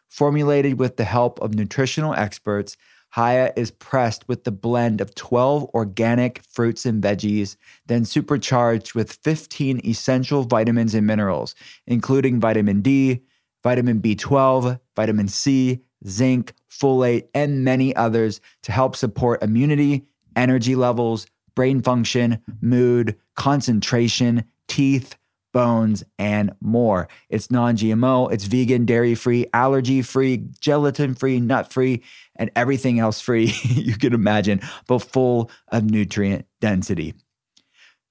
Formulated 0.09 0.79
with 0.79 0.97
the 0.97 1.03
help 1.03 1.39
of 1.41 1.55
nutritional 1.55 2.13
experts, 2.13 2.77
Hiya 3.15 3.53
is 3.55 3.71
pressed 3.71 4.27
with 4.27 4.43
the 4.43 4.51
blend 4.51 4.99
of 4.99 5.15
12 5.15 5.69
organic 5.73 6.41
fruits 6.49 6.85
and 6.85 7.01
veggies, 7.01 7.55
then 7.85 8.03
supercharged 8.03 8.93
with 8.93 9.13
15 9.23 9.79
essential 9.85 10.43
vitamins 10.43 10.93
and 10.93 11.07
minerals, 11.07 11.55
including 11.87 12.41
vitamin 12.41 12.81
D, 12.81 13.21
vitamin 13.63 14.01
B12, 14.01 14.79
vitamin 14.97 15.29
C, 15.29 15.79
zinc, 16.05 16.53
folate, 16.69 17.27
and 17.33 17.63
many 17.63 17.95
others 17.95 18.41
to 18.63 18.73
help 18.73 18.97
support 18.97 19.41
immunity, 19.41 20.05
energy 20.35 20.75
levels, 20.75 21.25
brain 21.55 21.81
function, 21.81 22.41
mood, 22.61 23.15
concentration, 23.35 24.43
teeth, 24.67 25.15
bones, 25.55 26.03
and 26.19 26.53
more. 26.59 27.07
It's 27.29 27.49
non 27.49 27.77
GMO, 27.77 28.29
it's 28.29 28.43
vegan, 28.43 28.85
dairy 28.85 29.15
free, 29.15 29.45
allergy 29.53 30.01
free, 30.01 30.43
gelatin 30.59 31.15
free, 31.15 31.39
nut 31.39 31.71
free, 31.71 32.03
and 32.35 32.51
everything 32.57 32.99
else 32.99 33.21
free 33.21 33.53
you 33.63 33.97
can 33.97 34.13
imagine, 34.13 34.59
but 34.85 34.99
full 34.99 35.49
of 35.69 35.89
nutrient 35.89 36.45
density. 36.59 37.13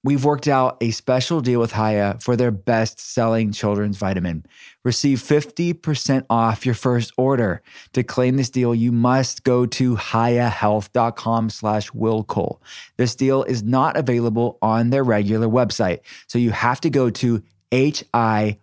We've 0.05 0.23
worked 0.23 0.47
out 0.49 0.77
a 0.83 0.91
special 0.91 1.41
deal 1.41 1.59
with 1.61 1.73
Hiya 1.73 2.19
for 2.21 2.37
their 2.37 2.51
best 2.51 3.01
selling 3.01 3.53
children's 3.53 3.97
vitamin. 3.97 4.45
Receive 4.85 5.19
50% 5.19 6.27
off 6.29 6.67
your 6.67 6.75
first 6.75 7.11
order. 7.17 7.63
To 7.95 8.03
claim 8.03 8.37
this 8.37 8.51
deal, 8.51 8.75
you 8.75 8.93
must 8.93 9.45
go 9.45 9.65
to 9.65 9.97
hiyahealth.com 9.97 11.49
slash 11.49 11.91
willcole. 11.93 12.59
This 12.99 13.15
deal 13.15 13.45
is 13.45 13.63
not 13.63 13.97
available 13.97 14.59
on 14.61 14.91
their 14.91 15.03
regular 15.03 15.49
website. 15.49 16.01
So 16.27 16.39
you 16.39 16.51
have 16.51 16.83
to 16.83 16.91
go 16.91 17.09
to 17.09 17.43
H-I-Y-A-H-E-A-L-T-H 17.73 18.59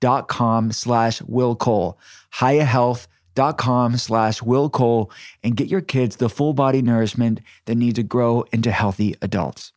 dot 0.00 0.26
com 0.26 0.72
slash 0.72 1.22
willcole. 1.22 1.94
Hiya 2.40 2.64
dot 3.34 3.58
com 3.58 3.96
slash 3.96 4.42
Will 4.42 4.70
Cole 4.70 5.10
and 5.42 5.56
get 5.56 5.68
your 5.68 5.80
kids 5.80 6.16
the 6.16 6.28
full 6.28 6.54
body 6.54 6.82
nourishment 6.82 7.40
they 7.64 7.74
need 7.74 7.96
to 7.96 8.02
grow 8.02 8.44
into 8.52 8.70
healthy 8.70 9.14
adults. 9.22 9.72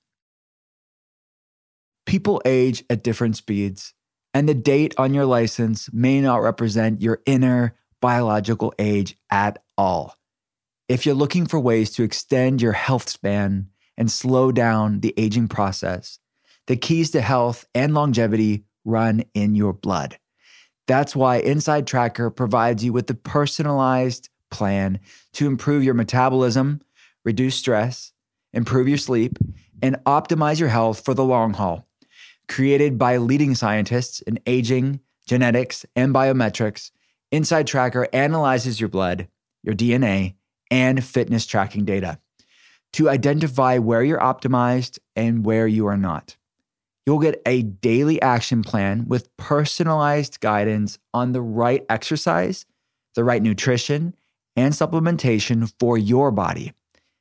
People 2.06 2.42
age 2.46 2.84
at 2.90 3.04
different 3.04 3.36
speeds, 3.36 3.94
and 4.34 4.48
the 4.48 4.54
date 4.54 4.94
on 4.98 5.14
your 5.14 5.26
license 5.26 5.92
may 5.92 6.22
not 6.22 6.42
represent 6.42 7.02
your 7.02 7.22
inner 7.26 7.76
biological 8.02 8.74
age 8.78 9.18
at 9.32 9.64
all. 9.78 10.16
If 10.88 11.06
you're 11.06 11.16
looking 11.16 11.48
for 11.48 11.60
ways 11.60 11.92
to 11.94 12.04
extend 12.04 12.62
your 12.62 12.74
health 12.74 13.10
span 13.10 13.70
and 13.98 14.12
slow 14.12 14.52
down 14.52 15.00
the 15.00 15.14
aging 15.18 15.48
process, 15.48 16.20
the 16.68 16.76
keys 16.76 17.10
to 17.12 17.22
health 17.22 17.66
and 17.74 17.94
longevity 17.94 18.66
run 18.84 19.24
in 19.34 19.56
your 19.56 19.74
blood. 19.74 20.20
That's 20.88 21.16
why 21.16 21.38
Inside 21.38 21.88
Tracker 21.88 22.30
provides 22.30 22.84
you 22.84 22.94
with 22.94 23.08
the 23.08 23.16
personalized 23.16 24.30
plan 24.52 25.00
to 25.34 25.48
improve 25.48 25.84
your 25.84 25.94
metabolism, 25.94 26.82
reduce 27.24 27.56
stress, 27.56 28.14
improve 28.54 28.88
your 28.88 28.98
sleep, 28.98 29.38
and 29.82 29.98
optimize 30.06 30.60
your 30.60 30.70
health 30.70 31.04
for 31.04 31.14
the 31.14 31.24
long 31.24 31.54
haul. 31.54 31.88
Created 32.48 32.98
by 32.98 33.18
leading 33.18 33.56
scientists 33.56 34.22
in 34.22 34.40
aging, 34.46 35.00
genetics, 35.26 35.86
and 35.96 36.14
biometrics, 36.14 36.92
Inside 37.32 37.68
Tracker 37.68 38.08
analyzes 38.14 38.80
your 38.80 38.90
blood, 38.90 39.28
your 39.64 39.76
DNA, 39.76 40.36
and 40.70 41.04
fitness 41.04 41.46
tracking 41.46 41.86
data 41.86 42.20
to 42.94 43.10
identify 43.10 43.78
where 43.78 44.04
you're 44.04 44.20
optimized 44.20 45.00
and 45.16 45.46
where 45.46 45.68
you 45.68 45.88
are 45.88 45.98
not. 45.98 46.38
You'll 47.06 47.20
get 47.20 47.42
a 47.46 47.62
daily 47.62 48.20
action 48.22 48.64
plan 48.64 49.06
with 49.08 49.36
personalized 49.38 50.40
guidance 50.40 50.98
on 51.14 51.34
the 51.34 51.42
right 51.42 51.86
exercise, 51.88 52.66
the 53.14 53.24
right 53.24 53.44
nutrition, 53.44 54.16
and 54.56 54.74
supplementation 54.74 55.72
for 55.80 55.98
your 55.98 56.32
body. 56.32 56.74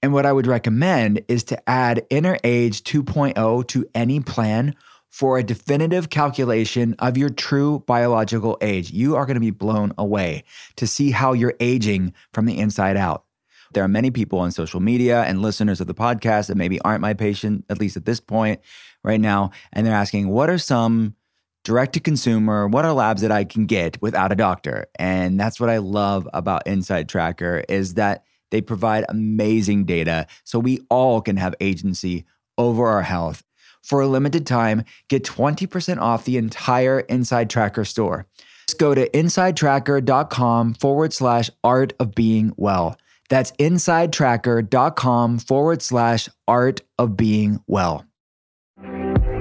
And 0.02 0.12
what 0.12 0.26
I 0.26 0.32
would 0.32 0.46
recommend 0.46 1.22
is 1.28 1.44
to 1.44 1.68
add 1.68 2.06
Inner 2.08 2.38
Age 2.44 2.82
2.0 2.82 3.66
to 3.68 3.86
any 3.94 4.20
plan 4.20 4.74
for 5.10 5.38
a 5.38 5.44
definitive 5.44 6.10
calculation 6.10 6.94
of 6.98 7.16
your 7.16 7.30
true 7.30 7.84
biological 7.86 8.58
age. 8.60 8.90
You 8.90 9.16
are 9.16 9.26
going 9.26 9.36
to 9.36 9.40
be 9.40 9.50
blown 9.50 9.92
away 9.96 10.44
to 10.76 10.86
see 10.86 11.10
how 11.10 11.34
you're 11.34 11.54
aging 11.60 12.14
from 12.32 12.46
the 12.46 12.58
inside 12.58 12.96
out. 12.96 13.24
There 13.72 13.84
are 13.84 13.88
many 13.88 14.10
people 14.10 14.38
on 14.38 14.50
social 14.50 14.80
media 14.80 15.22
and 15.22 15.42
listeners 15.42 15.80
of 15.80 15.86
the 15.86 15.94
podcast 15.94 16.48
that 16.48 16.56
maybe 16.56 16.80
aren't 16.80 17.00
my 17.00 17.14
patient, 17.14 17.64
at 17.68 17.78
least 17.78 17.96
at 17.96 18.06
this 18.06 18.20
point 18.20 18.60
right 19.04 19.20
now, 19.20 19.50
and 19.73 19.87
they're 19.87 19.94
asking, 19.94 20.28
what 20.28 20.50
are 20.50 20.58
some 20.58 21.14
direct 21.62 21.94
to 21.94 22.00
consumer, 22.00 22.66
what 22.66 22.84
are 22.84 22.92
labs 22.92 23.23
that 23.23 23.32
I 23.32 23.44
can 23.44 23.66
get 23.66 24.00
without 24.02 24.32
a 24.32 24.37
doctor? 24.37 24.87
And 24.99 25.38
that's 25.38 25.61
what 25.61 25.70
I 25.70 25.78
love 25.78 26.28
about 26.34 26.66
Inside 26.66 27.08
Tracker 27.08 27.64
is 27.68 27.94
that 27.94 28.25
they 28.50 28.61
provide 28.61 29.04
amazing 29.08 29.84
data 29.84 30.26
so 30.44 30.58
we 30.58 30.80
all 30.90 31.20
can 31.20 31.37
have 31.37 31.54
agency 31.61 32.25
over 32.58 32.87
our 32.87 33.02
health. 33.02 33.42
For 33.82 34.00
a 34.00 34.06
limited 34.06 34.46
time, 34.46 34.84
get 35.08 35.25
20% 35.25 35.99
off 35.99 36.25
the 36.25 36.38
entire 36.38 37.00
Inside 37.00 37.50
Tracker 37.50 37.84
store. 37.84 38.26
Just 38.66 38.78
go 38.78 38.94
to 38.94 39.08
insidetracker.com 39.11 40.75
forward 40.75 41.12
slash 41.12 41.50
art 41.62 41.92
of 42.00 42.14
being 42.14 42.52
well. 42.56 42.96
That's 43.28 43.52
insidetracker.com 43.52 45.38
forward 45.38 45.82
slash 45.82 46.28
art 46.46 46.80
of 46.99 47.16
being 47.16 47.61
well. 47.66 48.06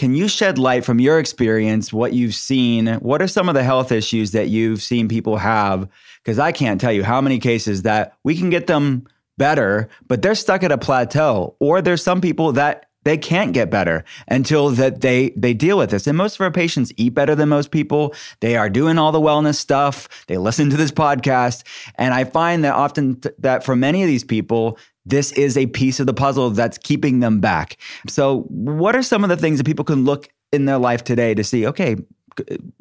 Can 0.00 0.14
you 0.14 0.28
shed 0.28 0.56
light 0.56 0.82
from 0.82 0.98
your 0.98 1.18
experience, 1.18 1.92
what 1.92 2.14
you've 2.14 2.34
seen? 2.34 2.86
What 3.00 3.20
are 3.20 3.28
some 3.28 3.50
of 3.50 3.54
the 3.54 3.62
health 3.62 3.92
issues 3.92 4.30
that 4.30 4.48
you've 4.48 4.80
seen 4.80 5.08
people 5.08 5.36
have? 5.36 5.86
Because 6.24 6.38
I 6.38 6.52
can't 6.52 6.80
tell 6.80 6.90
you 6.90 7.04
how 7.04 7.20
many 7.20 7.38
cases 7.38 7.82
that 7.82 8.14
we 8.24 8.34
can 8.34 8.48
get 8.48 8.66
them 8.66 9.06
better, 9.36 9.90
but 10.08 10.22
they're 10.22 10.34
stuck 10.34 10.62
at 10.62 10.72
a 10.72 10.78
plateau. 10.78 11.54
Or 11.60 11.82
there's 11.82 12.02
some 12.02 12.22
people 12.22 12.52
that 12.52 12.86
they 13.04 13.18
can't 13.18 13.52
get 13.52 13.70
better 13.70 14.04
until 14.26 14.70
that 14.70 15.02
they 15.02 15.34
they 15.36 15.52
deal 15.52 15.76
with 15.76 15.90
this. 15.90 16.06
And 16.06 16.16
most 16.16 16.36
of 16.36 16.40
our 16.40 16.50
patients 16.50 16.92
eat 16.96 17.12
better 17.12 17.34
than 17.34 17.50
most 17.50 17.70
people. 17.70 18.14
They 18.40 18.56
are 18.56 18.70
doing 18.70 18.96
all 18.96 19.12
the 19.12 19.20
wellness 19.20 19.56
stuff. 19.56 20.08
They 20.28 20.38
listen 20.38 20.70
to 20.70 20.78
this 20.78 20.92
podcast, 20.92 21.62
and 21.96 22.14
I 22.14 22.24
find 22.24 22.64
that 22.64 22.74
often 22.74 23.20
th- 23.20 23.34
that 23.38 23.64
for 23.64 23.76
many 23.76 24.02
of 24.02 24.08
these 24.08 24.24
people, 24.24 24.78
this 25.06 25.32
is 25.32 25.56
a 25.56 25.66
piece 25.66 26.00
of 26.00 26.06
the 26.06 26.14
puzzle 26.14 26.50
that's 26.50 26.78
keeping 26.78 27.20
them 27.20 27.40
back. 27.40 27.78
So, 28.08 28.42
what 28.48 28.94
are 28.94 29.02
some 29.02 29.24
of 29.24 29.30
the 29.30 29.36
things 29.36 29.58
that 29.58 29.64
people 29.64 29.84
can 29.84 30.04
look 30.04 30.28
in 30.52 30.64
their 30.66 30.78
life 30.78 31.04
today 31.04 31.34
to 31.34 31.44
see? 31.44 31.66
Okay, 31.66 31.96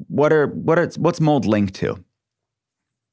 what 0.08 0.34
are 0.34 0.48
what 0.48 0.80
are 0.80 0.90
what's 0.98 1.22
mold 1.22 1.46
linked 1.46 1.76
to? 1.76 2.04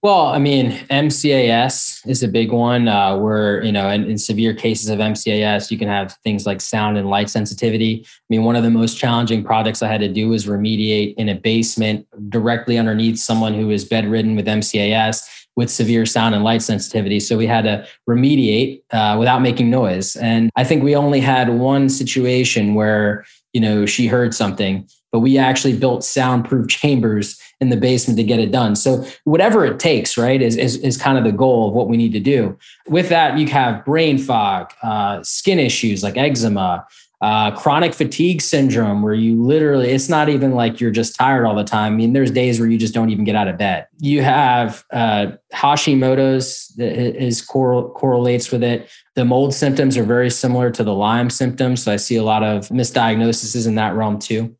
Well, 0.02 0.26
I 0.26 0.38
mean, 0.38 0.70
MCAS 0.90 2.06
is 2.06 2.22
a 2.22 2.28
big 2.28 2.52
one. 2.52 2.86
Uh, 2.86 3.16
where 3.16 3.64
you 3.64 3.72
know, 3.72 3.88
in, 3.88 4.04
in, 4.04 4.18
severe 4.18 4.54
cases 4.54 4.88
of 4.88 4.98
MCAS, 4.98 5.70
you 5.70 5.78
can 5.78 5.88
have 5.88 6.16
things 6.22 6.46
like 6.46 6.60
sound 6.60 6.96
and 6.96 7.08
light 7.08 7.28
sensitivity. 7.28 8.04
I 8.04 8.24
mean, 8.28 8.44
one 8.44 8.54
of 8.56 8.62
the 8.62 8.70
most 8.70 8.98
challenging 8.98 9.42
projects 9.42 9.82
I 9.82 9.88
had 9.88 10.00
to 10.02 10.08
do 10.08 10.28
was 10.28 10.46
remediate 10.46 11.14
in 11.16 11.28
a 11.28 11.34
basement 11.34 12.06
directly 12.28 12.78
underneath 12.78 13.18
someone 13.18 13.54
who 13.54 13.70
is 13.70 13.84
bedridden 13.84 14.36
with 14.36 14.46
MCAS 14.46 15.45
with 15.56 15.70
severe 15.70 16.04
sound 16.04 16.34
and 16.34 16.44
light 16.44 16.62
sensitivity. 16.62 17.18
So 17.18 17.36
we 17.36 17.46
had 17.46 17.62
to 17.62 17.86
remediate 18.08 18.82
uh, 18.92 19.16
without 19.18 19.40
making 19.40 19.70
noise. 19.70 20.14
And 20.16 20.50
I 20.54 20.64
think 20.64 20.82
we 20.82 20.94
only 20.94 21.20
had 21.20 21.48
one 21.48 21.88
situation 21.88 22.74
where, 22.74 23.24
you 23.54 23.60
know, 23.60 23.86
she 23.86 24.06
heard 24.06 24.34
something, 24.34 24.86
but 25.12 25.20
we 25.20 25.38
actually 25.38 25.76
built 25.76 26.04
soundproof 26.04 26.68
chambers 26.68 27.40
in 27.58 27.70
the 27.70 27.76
basement 27.76 28.18
to 28.18 28.22
get 28.22 28.38
it 28.38 28.52
done. 28.52 28.76
So 28.76 29.06
whatever 29.24 29.64
it 29.64 29.80
takes, 29.80 30.18
right, 30.18 30.42
is, 30.42 30.56
is, 30.58 30.76
is 30.76 30.98
kind 30.98 31.16
of 31.16 31.24
the 31.24 31.32
goal 31.32 31.68
of 31.68 31.74
what 31.74 31.88
we 31.88 31.96
need 31.96 32.12
to 32.12 32.20
do. 32.20 32.56
With 32.86 33.08
that, 33.08 33.38
you 33.38 33.46
have 33.48 33.82
brain 33.86 34.18
fog, 34.18 34.72
uh, 34.82 35.22
skin 35.22 35.58
issues 35.58 36.02
like 36.02 36.18
eczema, 36.18 36.86
uh, 37.22 37.50
chronic 37.52 37.94
fatigue 37.94 38.42
syndrome, 38.42 39.02
where 39.02 39.14
you 39.14 39.42
literally, 39.42 39.90
it's 39.90 40.08
not 40.08 40.28
even 40.28 40.52
like 40.52 40.80
you're 40.80 40.90
just 40.90 41.16
tired 41.16 41.46
all 41.46 41.54
the 41.54 41.64
time. 41.64 41.94
I 41.94 41.96
mean, 41.96 42.12
there's 42.12 42.30
days 42.30 42.60
where 42.60 42.68
you 42.68 42.76
just 42.76 42.92
don't 42.92 43.08
even 43.08 43.24
get 43.24 43.34
out 43.34 43.48
of 43.48 43.56
bed. 43.56 43.86
You 43.98 44.22
have 44.22 44.84
uh, 44.92 45.28
Hashimoto's 45.54 46.68
that 46.76 46.92
is 46.92 47.40
correl- 47.40 47.90
correlates 47.94 48.50
with 48.50 48.62
it. 48.62 48.90
The 49.14 49.24
mold 49.24 49.54
symptoms 49.54 49.96
are 49.96 50.04
very 50.04 50.28
similar 50.28 50.70
to 50.72 50.84
the 50.84 50.92
Lyme 50.92 51.30
symptoms. 51.30 51.82
So 51.84 51.92
I 51.92 51.96
see 51.96 52.16
a 52.16 52.22
lot 52.22 52.42
of 52.42 52.68
misdiagnoses 52.68 53.66
in 53.66 53.76
that 53.76 53.94
realm 53.94 54.18
too. 54.18 54.54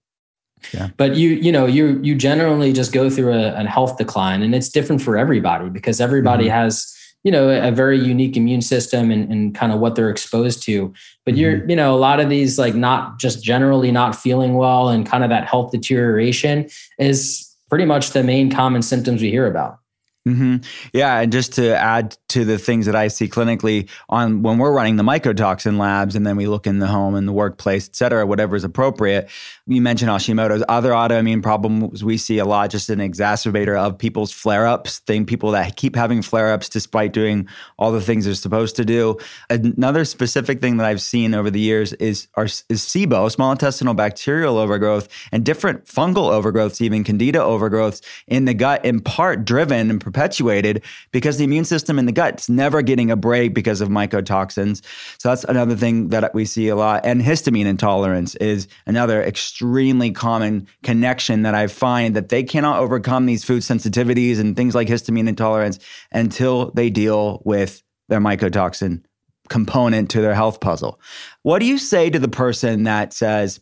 Yeah. 0.73 0.89
But 0.97 1.17
you, 1.17 1.31
you 1.31 1.53
know, 1.53 1.67
you 1.67 2.01
you 2.03 2.15
generally 2.15 2.73
just 2.73 2.93
go 2.93 3.11
through 3.11 3.35
a, 3.35 3.53
a 3.55 3.67
health 3.67 3.99
decline, 3.99 4.43
and 4.43 4.55
it's 4.55 4.71
different 4.71 5.03
for 5.03 5.19
everybody 5.19 5.69
because 5.69 6.01
everybody 6.01 6.47
mm-hmm. 6.47 6.55
has 6.55 6.97
you 7.27 7.33
know 7.33 7.49
a 7.49 7.73
very 7.73 7.99
unique 7.99 8.37
immune 8.37 8.63
system 8.63 9.11
and, 9.11 9.33
and 9.33 9.53
kind 9.53 9.73
of 9.73 9.81
what 9.81 9.97
they're 9.97 10.11
exposed 10.11 10.63
to 10.63 10.95
but 11.25 11.35
mm-hmm. 11.35 11.41
you're 11.41 11.69
you 11.69 11.75
know 11.75 11.93
a 11.93 11.99
lot 11.99 12.21
of 12.21 12.29
these 12.29 12.57
like 12.57 12.77
not 12.77 13.19
just 13.19 13.43
generally 13.43 13.91
not 13.91 14.15
feeling 14.15 14.55
well 14.55 14.89
and 14.89 15.07
kind 15.07 15.25
of 15.25 15.31
that 15.31 15.45
health 15.45 15.73
deterioration 15.73 16.69
is 17.01 17.53
pretty 17.69 17.85
much 17.85 18.11
the 18.11 18.23
main 18.23 18.49
common 18.49 18.81
symptoms 18.81 19.21
we 19.21 19.29
hear 19.29 19.49
about 19.49 19.81
Mm-hmm. 20.27 20.57
Yeah, 20.93 21.21
and 21.21 21.31
just 21.31 21.53
to 21.53 21.77
add 21.77 22.17
to 22.31 22.45
the 22.45 22.59
things 22.59 22.87
that 22.87 22.97
I 22.97 23.07
see 23.07 23.29
clinically 23.29 23.89
on 24.09 24.43
when 24.43 24.59
we're 24.59 24.73
running 24.73 24.97
the 24.97 25.05
mycotoxin 25.05 25.79
labs, 25.79 26.17
and 26.17 26.27
then 26.27 26.37
we 26.37 26.49
look 26.49 26.67
in 26.67 26.81
the 26.81 26.89
home 26.89 27.15
and 27.15 27.29
the 27.29 27.33
workplace, 27.33 27.89
et 27.89 27.95
cetera, 27.95 28.27
whatever 28.27 28.57
is 28.57 28.65
appropriate. 28.65 29.29
You 29.69 29.81
mentioned 29.81 30.11
Hashimoto's. 30.11 30.65
Other 30.69 30.91
autoimmune 30.91 31.45
problems 31.45 32.03
we 32.03 32.17
see 32.17 32.39
a 32.39 32.45
lot, 32.45 32.71
just 32.71 32.91
an 32.91 32.99
exacerbator 32.99 33.79
of 33.79 33.99
people's 33.99 34.33
flare-ups. 34.33 34.99
Thing 34.99 35.27
people 35.27 35.53
that 35.53 35.77
keep 35.77 35.95
having 35.95 36.23
flare-ups 36.23 36.69
despite 36.69 37.13
doing 37.13 37.49
all 37.79 37.93
the 37.93 38.01
things 38.01 38.25
they're 38.25 38.35
supposed 38.35 38.75
to 38.77 38.85
do. 38.85 39.19
Another 39.49 40.05
specific 40.05 40.61
thing 40.61 40.79
that 40.79 40.87
I've 40.87 41.03
seen 41.03 41.35
over 41.35 41.51
the 41.51 41.61
years 41.61 41.93
is 41.95 42.27
our, 42.35 42.47
is 42.47 42.65
SIBO, 42.69 43.31
small 43.31 43.53
intestinal 43.53 43.95
bacterial 43.95 44.59
overgrowth, 44.59 45.09
and 45.31 45.45
different 45.45 45.85
fungal 45.85 46.31
overgrowths, 46.33 46.81
even 46.81 47.05
candida 47.05 47.39
overgrowths 47.39 48.03
in 48.27 48.45
the 48.45 48.55
gut, 48.55 48.85
in 48.85 48.99
part 49.01 49.45
driven 49.45 49.89
and 49.91 50.01
perpetuated 50.17 50.83
because 51.13 51.37
the 51.37 51.45
immune 51.45 51.67
system 51.67 51.99
in 51.99 52.07
the 52.07 52.13
gut's 52.13 52.49
never 52.49 52.81
getting 52.81 53.11
a 53.11 53.17
break 53.17 53.53
because 53.53 53.83
of 53.83 53.91
mycotoxins. 53.91 54.83
So 55.19 55.29
that's 55.29 55.45
another 55.45 55.77
thing 55.77 56.09
that 56.09 56.35
we 56.35 56.47
see 56.47 56.69
a 56.69 56.77
lot. 56.77 57.05
And 57.05 57.21
histamine 57.21 57.67
intolerance 57.67 58.35
is 58.37 58.67
another 58.87 59.23
extremely 59.23 60.11
common 60.11 60.69
connection 60.83 61.43
that 61.43 61.55
I 61.55 61.67
find 61.67 62.17
that 62.17 62.31
they 62.31 62.43
cannot 62.43 62.81
overcome 62.81 63.27
these 63.27 63.45
food 63.45 63.61
sensitivities 63.61 64.41
and 64.41 64.57
things 64.57 64.75
like 64.75 64.89
histamine 64.89 65.29
intolerance 65.29 65.79
until 66.13 66.71
they 66.71 66.89
deal 66.89 67.43
with 67.45 67.83
their 68.09 68.21
mycotoxin 68.21 69.03
component 69.51 70.11
to 70.13 70.23
their 70.23 70.35
health 70.35 70.61
puzzle. 70.61 70.99
What 71.43 71.59
do 71.59 71.67
you 71.67 71.77
say 71.77 72.09
to 72.09 72.19
the 72.19 72.29
person 72.29 72.85
that 72.85 73.13
says, 73.13 73.61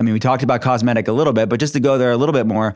I 0.00 0.02
mean, 0.02 0.14
we 0.14 0.20
talked 0.20 0.42
about 0.42 0.62
cosmetic 0.62 1.06
a 1.06 1.12
little 1.12 1.32
bit, 1.32 1.48
but 1.48 1.60
just 1.60 1.74
to 1.74 1.80
go 1.80 1.96
there 1.96 2.10
a 2.10 2.16
little 2.16 2.32
bit 2.32 2.46
more, 2.46 2.74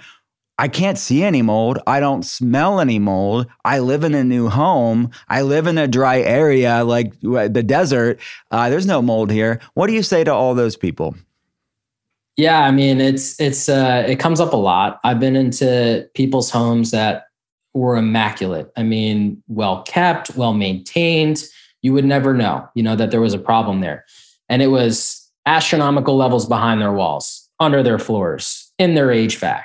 I 0.58 0.68
can't 0.68 0.98
see 0.98 1.24
any 1.24 1.42
mold. 1.42 1.78
I 1.86 1.98
don't 1.98 2.22
smell 2.24 2.78
any 2.78 2.98
mold. 3.00 3.46
I 3.64 3.80
live 3.80 4.04
in 4.04 4.14
a 4.14 4.22
new 4.22 4.48
home. 4.48 5.10
I 5.28 5.42
live 5.42 5.66
in 5.66 5.78
a 5.78 5.88
dry 5.88 6.20
area 6.20 6.84
like 6.84 7.12
the 7.20 7.62
desert. 7.64 8.20
Uh, 8.50 8.70
there's 8.70 8.86
no 8.86 9.02
mold 9.02 9.32
here. 9.32 9.60
What 9.74 9.88
do 9.88 9.94
you 9.94 10.02
say 10.02 10.22
to 10.22 10.32
all 10.32 10.54
those 10.54 10.76
people? 10.76 11.16
Yeah, 12.36 12.60
I 12.60 12.70
mean, 12.70 13.00
it's 13.00 13.40
it's 13.40 13.68
uh, 13.68 14.04
it 14.06 14.18
comes 14.18 14.40
up 14.40 14.52
a 14.52 14.56
lot. 14.56 15.00
I've 15.04 15.20
been 15.20 15.36
into 15.36 16.08
people's 16.14 16.50
homes 16.50 16.90
that 16.92 17.26
were 17.74 17.96
immaculate. 17.96 18.72
I 18.76 18.82
mean, 18.84 19.42
well 19.48 19.82
kept, 19.82 20.36
well 20.36 20.52
maintained. 20.52 21.44
You 21.82 21.92
would 21.92 22.04
never 22.04 22.32
know, 22.32 22.68
you 22.74 22.82
know, 22.82 22.96
that 22.96 23.10
there 23.10 23.20
was 23.20 23.34
a 23.34 23.38
problem 23.38 23.80
there, 23.80 24.04
and 24.48 24.62
it 24.62 24.68
was 24.68 25.30
astronomical 25.46 26.16
levels 26.16 26.46
behind 26.46 26.80
their 26.80 26.92
walls, 26.92 27.48
under 27.60 27.82
their 27.82 27.98
floors, 27.98 28.72
in 28.78 28.94
their 28.94 29.08
HVAC 29.08 29.62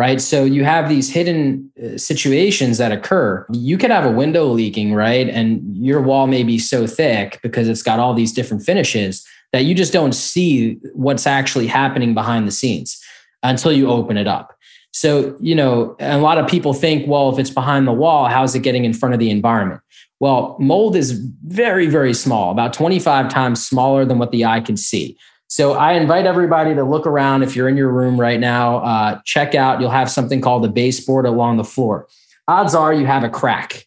right? 0.00 0.18
So 0.18 0.44
you 0.44 0.64
have 0.64 0.88
these 0.88 1.10
hidden 1.10 1.70
uh, 1.76 1.98
situations 1.98 2.78
that 2.78 2.90
occur. 2.90 3.46
You 3.52 3.76
could 3.76 3.90
have 3.90 4.06
a 4.06 4.10
window 4.10 4.46
leaking, 4.46 4.94
right? 4.94 5.28
And 5.28 5.76
your 5.76 6.00
wall 6.00 6.26
may 6.26 6.42
be 6.42 6.58
so 6.58 6.86
thick 6.86 7.38
because 7.42 7.68
it's 7.68 7.82
got 7.82 7.98
all 7.98 8.14
these 8.14 8.32
different 8.32 8.62
finishes 8.62 9.26
that 9.52 9.66
you 9.66 9.74
just 9.74 9.92
don't 9.92 10.14
see 10.14 10.78
what's 10.94 11.26
actually 11.26 11.66
happening 11.66 12.14
behind 12.14 12.48
the 12.48 12.50
scenes 12.50 12.98
until 13.42 13.72
you 13.72 13.90
open 13.90 14.16
it 14.16 14.26
up. 14.26 14.56
So, 14.94 15.36
you 15.38 15.54
know, 15.54 15.96
a 16.00 16.16
lot 16.16 16.38
of 16.38 16.48
people 16.48 16.72
think, 16.72 17.06
well, 17.06 17.28
if 17.30 17.38
it's 17.38 17.50
behind 17.50 17.86
the 17.86 17.92
wall, 17.92 18.26
how's 18.26 18.54
it 18.54 18.60
getting 18.60 18.86
in 18.86 18.94
front 18.94 19.12
of 19.12 19.20
the 19.20 19.28
environment? 19.28 19.82
Well, 20.18 20.56
mold 20.58 20.96
is 20.96 21.12
very, 21.46 21.88
very 21.88 22.14
small, 22.14 22.52
about 22.52 22.72
25 22.72 23.28
times 23.28 23.62
smaller 23.62 24.06
than 24.06 24.18
what 24.18 24.30
the 24.30 24.46
eye 24.46 24.60
can 24.60 24.78
see. 24.78 25.18
So 25.50 25.72
I 25.72 25.94
invite 25.94 26.26
everybody 26.26 26.76
to 26.76 26.84
look 26.84 27.08
around. 27.08 27.42
If 27.42 27.56
you're 27.56 27.68
in 27.68 27.76
your 27.76 27.90
room 27.90 28.20
right 28.20 28.38
now, 28.38 28.76
uh, 28.78 29.20
check 29.24 29.56
out. 29.56 29.80
You'll 29.80 29.90
have 29.90 30.08
something 30.08 30.40
called 30.40 30.64
a 30.64 30.68
baseboard 30.68 31.26
along 31.26 31.56
the 31.56 31.64
floor. 31.64 32.06
Odds 32.46 32.72
are 32.72 32.94
you 32.94 33.04
have 33.04 33.24
a 33.24 33.28
crack, 33.28 33.84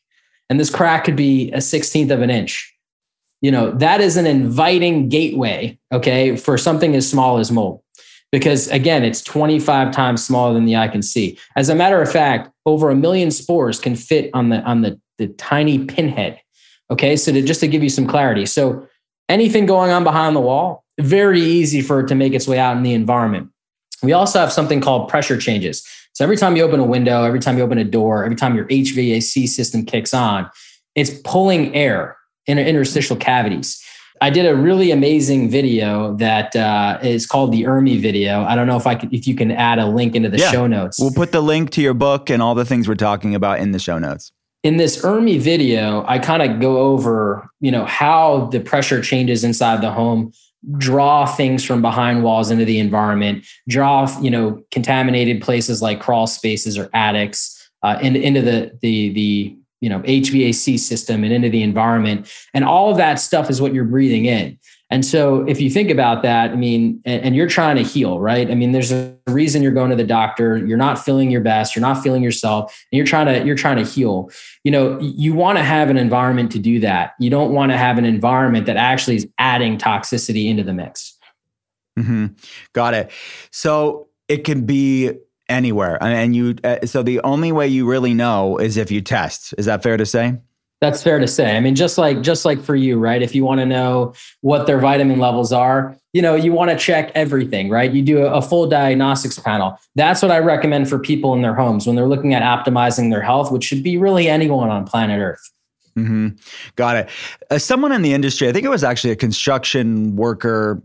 and 0.49 0.59
this 0.59 0.69
crack 0.69 1.05
could 1.05 1.15
be 1.15 1.53
a 1.53 1.61
sixteenth 1.61 2.11
of 2.11 2.21
an 2.21 2.29
inch. 2.29 2.69
You 3.41 3.51
know 3.51 3.71
that 3.71 4.01
is 4.01 4.17
an 4.17 4.27
inviting 4.27 5.07
gateway, 5.07 5.79
okay, 5.93 6.35
for 6.35 6.57
something 6.57 6.95
as 6.95 7.09
small 7.09 7.37
as 7.37 7.49
mold. 7.49 7.81
Because 8.33 8.67
again, 8.69 9.05
it's 9.05 9.21
25 9.21 9.91
times 9.91 10.25
smaller 10.25 10.55
than 10.55 10.65
the 10.65 10.75
eye 10.75 10.87
can 10.87 11.03
see. 11.03 11.37
As 11.55 11.69
a 11.69 11.75
matter 11.75 12.01
of 12.01 12.11
fact, 12.11 12.49
over 12.65 12.89
a 12.89 12.95
million 12.95 13.29
spores 13.31 13.79
can 13.79 13.95
fit 13.95 14.29
on 14.33 14.49
the 14.49 14.57
on 14.63 14.81
the, 14.81 14.99
the 15.17 15.27
tiny 15.27 15.85
pinhead. 15.85 16.41
Okay, 16.91 17.15
so 17.15 17.31
to 17.31 17.41
just 17.41 17.61
to 17.61 17.69
give 17.69 17.83
you 17.83 17.89
some 17.89 18.05
clarity, 18.05 18.45
so 18.45 18.85
anything 19.29 19.65
going 19.65 19.91
on 19.91 20.03
behind 20.03 20.35
the 20.35 20.41
wall, 20.41 20.82
very 20.99 21.41
easy 21.41 21.81
for 21.81 22.01
it 22.01 22.07
to 22.07 22.15
make 22.15 22.33
its 22.33 22.47
way 22.47 22.59
out 22.59 22.77
in 22.77 22.83
the 22.83 22.93
environment. 22.93 23.49
We 24.01 24.13
also 24.13 24.39
have 24.39 24.51
something 24.51 24.81
called 24.81 25.09
pressure 25.09 25.37
changes. 25.37 25.87
So 26.13 26.23
every 26.23 26.37
time 26.37 26.55
you 26.55 26.63
open 26.63 26.79
a 26.79 26.85
window, 26.85 27.23
every 27.23 27.39
time 27.39 27.57
you 27.57 27.63
open 27.63 27.77
a 27.77 27.83
door, 27.83 28.23
every 28.23 28.35
time 28.35 28.55
your 28.55 28.65
HVAC 28.65 29.47
system 29.47 29.85
kicks 29.85 30.13
on, 30.13 30.49
it's 30.93 31.09
pulling 31.23 31.73
air 31.73 32.17
in 32.45 32.59
interstitial 32.59 33.15
cavities. 33.15 33.83
I 34.21 34.29
did 34.29 34.45
a 34.45 34.55
really 34.55 34.91
amazing 34.91 35.49
video 35.49 36.15
that 36.17 36.55
uh, 36.55 36.99
is 37.01 37.25
called 37.25 37.51
the 37.51 37.63
ERMI 37.63 37.99
video. 37.99 38.43
I 38.43 38.55
don't 38.55 38.67
know 38.67 38.77
if 38.77 38.85
I 38.85 38.93
if 39.11 39.27
you 39.27 39.35
can 39.35 39.51
add 39.51 39.79
a 39.79 39.87
link 39.87 40.15
into 40.15 40.29
the 40.29 40.37
yeah. 40.37 40.51
show 40.51 40.67
notes. 40.67 40.99
We'll 40.99 41.11
put 41.11 41.31
the 41.31 41.41
link 41.41 41.71
to 41.71 41.81
your 41.81 41.93
book 41.93 42.29
and 42.29 42.41
all 42.41 42.55
the 42.55 42.63
things 42.63 42.87
we're 42.87 42.95
talking 42.95 43.35
about 43.35 43.59
in 43.59 43.71
the 43.71 43.79
show 43.79 43.97
notes. 43.97 44.31
In 44.61 44.77
this 44.77 45.03
ERMI 45.03 45.39
video, 45.39 46.05
I 46.07 46.19
kind 46.19 46.41
of 46.41 46.61
go 46.61 46.77
over, 46.77 47.49
you 47.59 47.71
know, 47.71 47.83
how 47.85 48.45
the 48.45 48.61
pressure 48.61 49.01
changes 49.01 49.43
inside 49.43 49.81
the 49.81 49.91
home 49.91 50.31
draw 50.77 51.25
things 51.25 51.63
from 51.63 51.81
behind 51.81 52.23
walls 52.23 52.51
into 52.51 52.65
the 52.65 52.79
environment, 52.79 53.45
draw 53.67 54.09
you 54.21 54.31
know 54.31 54.63
contaminated 54.71 55.41
places 55.41 55.81
like 55.81 55.99
crawl 55.99 56.27
spaces 56.27 56.77
or 56.77 56.89
attics 56.93 57.69
uh, 57.83 57.97
into, 58.01 58.21
into 58.21 58.41
the 58.41 58.77
the 58.81 59.09
the 59.13 59.57
you 59.81 59.89
know 59.89 59.99
HVAC 59.99 60.79
system 60.79 61.23
and 61.23 61.33
into 61.33 61.49
the 61.49 61.63
environment, 61.63 62.31
and 62.53 62.63
all 62.63 62.91
of 62.91 62.97
that 62.97 63.15
stuff 63.15 63.49
is 63.49 63.61
what 63.61 63.73
you're 63.73 63.85
breathing 63.85 64.25
in. 64.25 64.57
And 64.93 65.03
so, 65.03 65.41
if 65.47 65.59
you 65.59 65.71
think 65.71 65.89
about 65.89 66.21
that, 66.21 66.51
I 66.51 66.55
mean, 66.55 67.01
and, 67.03 67.23
and, 67.23 67.35
you're 67.35 67.47
trying 67.47 67.77
to 67.77 67.81
heal, 67.81 68.19
right? 68.19 68.51
I 68.51 68.53
mean, 68.53 68.73
there's 68.73 68.91
a 68.91 69.17
reason 69.25 69.63
you're 69.63 69.71
going 69.71 69.89
to 69.89 69.95
the 69.95 70.03
doctor. 70.03 70.55
You're 70.55 70.77
not 70.77 71.03
feeling 71.03 71.31
your 71.31 71.41
best. 71.41 71.75
You're 71.75 71.81
not 71.81 72.03
feeling 72.03 72.21
yourself, 72.21 72.71
and 72.91 72.97
you're 72.97 73.05
trying 73.07 73.25
to 73.25 73.43
you're 73.43 73.55
trying 73.55 73.83
to 73.83 73.91
heal. 73.91 74.29
You 74.63 74.69
know, 74.69 74.99
you 74.99 75.33
want 75.33 75.57
to 75.57 75.63
have 75.63 75.89
an 75.89 75.97
environment 75.97 76.51
to 76.51 76.59
do 76.59 76.79
that. 76.81 77.15
You 77.19 77.31
don't 77.31 77.53
want 77.53 77.71
to 77.71 77.77
have 77.77 77.97
an 77.97 78.05
environment 78.05 78.67
that 78.67 78.77
actually 78.77 79.15
is 79.15 79.27
adding 79.39 79.79
toxicity 79.79 80.47
into 80.47 80.61
the 80.61 80.73
mix. 80.75 81.17
Mm-hmm. 81.97 82.27
Got 82.73 82.93
it. 82.93 83.09
So 83.49 84.09
it 84.27 84.43
can 84.43 84.67
be 84.67 85.11
anywhere, 85.49 85.97
and 86.03 86.35
you. 86.35 86.53
Uh, 86.63 86.85
so 86.85 87.01
the 87.01 87.19
only 87.21 87.51
way 87.51 87.67
you 87.67 87.89
really 87.89 88.13
know 88.13 88.59
is 88.59 88.77
if 88.77 88.91
you 88.91 89.01
test. 89.01 89.55
Is 89.57 89.65
that 89.65 89.81
fair 89.81 89.97
to 89.97 90.05
say? 90.05 90.37
That's 90.83 91.01
fair 91.01 91.17
to 91.17 91.29
say. 91.29 91.55
I 91.55 91.61
mean, 91.61 91.75
just 91.75 91.97
like 91.97 92.19
just 92.19 92.43
like 92.43 92.61
for 92.61 92.75
you, 92.75 92.99
right? 92.99 93.21
If 93.21 93.33
you 93.33 93.45
want 93.45 93.61
to 93.61 93.65
know 93.65 94.13
what 94.41 94.67
their 94.67 94.79
vitamin 94.79 95.17
levels 95.17 95.53
are, 95.53 95.95
you 96.11 96.21
know, 96.21 96.35
you 96.35 96.51
want 96.51 96.71
to 96.71 96.77
check 96.77 97.09
everything, 97.15 97.69
right? 97.69 97.89
You 97.89 98.01
do 98.01 98.17
a, 98.25 98.41
full 98.41 98.67
diagnostics 98.67 99.39
panel. 99.39 99.79
That's 99.95 100.21
what 100.21 100.29
I 100.29 100.39
recommend 100.39 100.89
for 100.89 100.99
people 100.99 101.33
in 101.35 101.41
their 101.41 101.53
homes 101.53 101.87
when 101.87 101.95
they're 101.95 102.09
looking 102.09 102.33
at 102.33 102.43
optimizing 102.43 103.11
their 103.11 103.21
health, 103.21 103.49
which 103.49 103.63
should 103.63 103.81
be 103.81 103.95
really 103.95 104.27
anyone 104.27 104.69
on 104.69 104.85
planet 104.85 105.21
Earth. 105.21 105.53
Mm-hmm. 105.97 106.31
Got 106.75 106.97
it. 106.97 107.09
As 107.49 107.63
someone 107.63 107.93
in 107.93 108.01
the 108.01 108.13
industry, 108.13 108.49
I 108.49 108.51
think 108.51 108.65
it 108.65 108.69
was 108.69 108.83
actually 108.83 109.11
a 109.11 109.15
construction 109.15 110.17
worker 110.17 110.83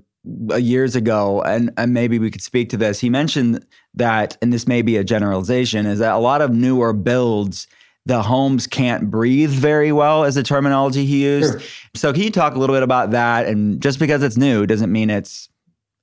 uh, 0.52 0.54
years 0.54 0.94
ago, 0.94 1.42
and, 1.42 1.72
and 1.76 1.92
maybe 1.92 2.20
we 2.20 2.30
could 2.30 2.42
speak 2.42 2.68
to 2.70 2.76
this. 2.76 3.00
He 3.00 3.10
mentioned 3.10 3.66
that, 3.94 4.38
and 4.40 4.52
this 4.52 4.68
may 4.68 4.80
be 4.80 4.96
a 4.96 5.02
generalization, 5.02 5.86
is 5.86 5.98
that 5.98 6.14
a 6.14 6.18
lot 6.18 6.40
of 6.40 6.52
newer 6.52 6.92
builds 6.92 7.66
the 8.08 8.22
homes 8.22 8.66
can't 8.66 9.10
breathe 9.10 9.50
very 9.50 9.92
well 9.92 10.24
as 10.24 10.34
the 10.34 10.42
terminology 10.42 11.04
he 11.04 11.24
used. 11.24 11.60
Sure. 11.60 11.68
So 11.94 12.12
can 12.12 12.22
you 12.22 12.30
talk 12.30 12.54
a 12.54 12.58
little 12.58 12.74
bit 12.74 12.82
about 12.82 13.10
that? 13.10 13.46
And 13.46 13.80
just 13.82 13.98
because 13.98 14.22
it's 14.22 14.38
new 14.38 14.66
doesn't 14.66 14.90
mean 14.90 15.10
it's 15.10 15.50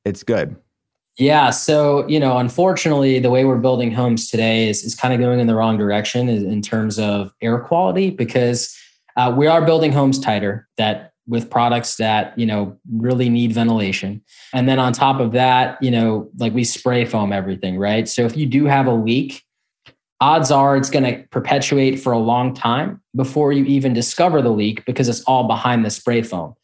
it's 0.06 0.24
good. 0.24 0.56
Yeah. 1.18 1.50
So, 1.50 2.08
you 2.08 2.20
know, 2.20 2.38
unfortunately, 2.38 3.20
the 3.20 3.32
way 3.32 3.44
we're 3.44 3.58
building 3.58 3.92
homes 3.92 4.30
today 4.30 4.70
is, 4.70 4.84
is 4.84 4.94
kind 4.94 5.14
of 5.14 5.20
going 5.20 5.40
in 5.40 5.48
the 5.48 5.56
wrong 5.56 5.78
direction 5.78 6.30
in 6.30 6.62
terms 6.62 7.00
of 7.00 7.34
air 7.42 7.58
quality 7.60 8.12
because 8.12 8.78
uh, 9.16 9.34
we 9.36 9.48
are 9.48 9.66
building 9.66 9.92
homes 9.92 10.20
tighter 10.20 10.68
that 10.78 11.14
with 11.28 11.50
products 11.50 11.96
that, 11.96 12.38
you 12.38 12.46
know, 12.46 12.78
really 12.98 13.30
need 13.30 13.52
ventilation. 13.54 14.22
And 14.54 14.70
then 14.70 14.78
on 14.78 14.94
top 14.94 15.20
of 15.20 15.32
that, 15.32 15.82
you 15.82 15.90
know, 15.90 16.30
like 16.38 16.54
we 16.54 16.64
spray 16.64 17.06
foam 17.06 17.34
everything, 17.34 17.80
right? 17.80 18.08
So 18.08 18.26
if 18.26 18.38
you 18.38 18.46
do 18.46 18.66
have 18.66 18.86
a 18.86 18.94
leak, 18.94 19.42
odds 20.22 20.52
are 20.52 20.78
it's 20.78 20.90
going 20.90 21.04
to 21.04 21.24
perpetuate 21.30 21.98
for 21.98 22.14
a 22.14 22.18
long 22.18 22.54
time 22.54 23.02
before 23.16 23.52
you 23.52 23.66
even 23.66 23.94
discover 23.94 24.42
the 24.42 24.50
leak 24.50 24.86
because 24.86 25.10
it's 25.10 25.22
all 25.22 25.48
behind 25.48 25.86
the 25.86 25.90
spray 25.90 26.22
foam. 26.22 26.56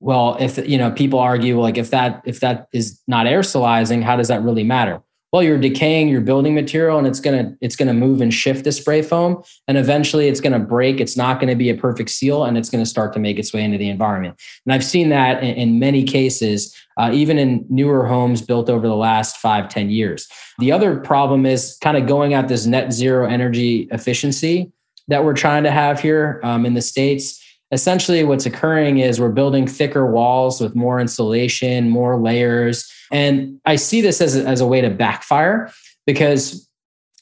Well 0.00 0.36
if 0.40 0.58
you 0.68 0.78
know 0.78 0.90
people 0.90 1.18
argue 1.18 1.60
like 1.60 1.78
if 1.78 1.90
that 1.90 2.22
if 2.24 2.40
that 2.40 2.68
is 2.72 3.00
not 3.06 3.26
aerosolizing 3.26 4.02
how 4.02 4.16
does 4.16 4.28
that 4.28 4.42
really 4.42 4.64
matter 4.64 5.00
well 5.32 5.42
you're 5.42 5.58
decaying 5.58 6.08
your 6.08 6.20
building 6.20 6.54
material 6.54 6.98
and 6.98 7.06
it's 7.06 7.20
going 7.20 7.44
to 7.44 7.56
it's 7.60 7.74
going 7.74 7.88
to 7.88 7.94
move 7.94 8.20
and 8.20 8.32
shift 8.32 8.64
the 8.64 8.72
spray 8.72 9.02
foam. 9.02 9.42
And 9.66 9.78
eventually 9.78 10.28
it's 10.28 10.40
going 10.40 10.52
to 10.52 10.58
break. 10.58 11.00
It's 11.00 11.16
not 11.16 11.40
going 11.40 11.48
to 11.48 11.56
be 11.56 11.70
a 11.70 11.74
perfect 11.74 12.10
seal 12.10 12.44
and 12.44 12.58
it's 12.58 12.68
going 12.68 12.84
to 12.84 12.88
start 12.88 13.12
to 13.14 13.18
make 13.18 13.38
its 13.38 13.52
way 13.52 13.64
into 13.64 13.78
the 13.78 13.88
environment. 13.88 14.40
And 14.66 14.74
i've 14.74 14.84
seen 14.84 15.08
that 15.08 15.42
in, 15.42 15.54
in 15.54 15.78
many 15.78 16.04
cases 16.04 16.76
uh, 16.98 17.10
even 17.12 17.38
in 17.38 17.64
newer 17.70 18.06
homes 18.06 18.42
built 18.42 18.68
over 18.68 18.86
the 18.86 18.94
last 18.94 19.38
five 19.38 19.68
ten 19.68 19.90
years. 19.90 20.28
The 20.58 20.70
other 20.70 20.96
problem 20.96 21.46
is 21.46 21.78
kind 21.80 21.96
of 21.96 22.06
going 22.06 22.34
at 22.34 22.48
this 22.48 22.66
net 22.66 22.92
zero 22.92 23.26
energy 23.26 23.88
efficiency 23.90 24.70
that 25.08 25.24
we're 25.24 25.34
trying 25.34 25.64
to 25.64 25.70
have 25.70 26.00
here 26.00 26.40
um, 26.44 26.66
in 26.66 26.74
the 26.74 26.82
states. 26.82 27.38
Essentially 27.72 28.22
what's 28.22 28.44
occurring 28.44 28.98
is 28.98 29.18
we're 29.18 29.30
building 29.30 29.66
thicker 29.66 30.06
walls 30.06 30.60
with 30.60 30.76
more 30.76 31.00
insulation 31.00 31.88
more 31.88 32.20
layers 32.20 32.92
and 33.12 33.60
I 33.64 33.76
see 33.76 34.00
this 34.00 34.20
as 34.20 34.36
a, 34.36 34.44
as 34.44 34.60
a 34.60 34.66
way 34.66 34.80
to 34.80 34.90
backfire 34.90 35.70
because 36.06 36.68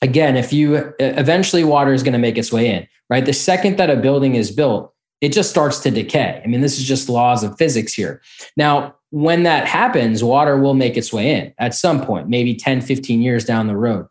again, 0.00 0.36
if 0.36 0.52
you 0.52 0.94
eventually 0.98 1.64
water 1.64 1.92
is 1.92 2.02
going 2.02 2.14
to 2.14 2.18
make 2.18 2.38
its 2.38 2.52
way 2.52 2.72
in, 2.72 2.86
right? 3.10 3.26
The 3.26 3.32
second 3.32 3.76
that 3.76 3.90
a 3.90 3.96
building 3.96 4.34
is 4.34 4.50
built, 4.50 4.94
it 5.20 5.32
just 5.32 5.50
starts 5.50 5.80
to 5.80 5.90
decay. 5.90 6.40
I 6.42 6.46
mean, 6.46 6.62
this 6.62 6.78
is 6.78 6.84
just 6.84 7.08
laws 7.08 7.44
of 7.44 7.58
physics 7.58 7.92
here. 7.92 8.22
Now, 8.56 8.94
when 9.10 9.42
that 9.42 9.66
happens, 9.66 10.24
water 10.24 10.56
will 10.56 10.74
make 10.74 10.96
its 10.96 11.12
way 11.12 11.30
in 11.34 11.52
at 11.58 11.74
some 11.74 12.04
point, 12.06 12.28
maybe 12.28 12.54
10, 12.54 12.80
15 12.80 13.20
years 13.20 13.44
down 13.44 13.66
the 13.66 13.76
road. 13.76 14.06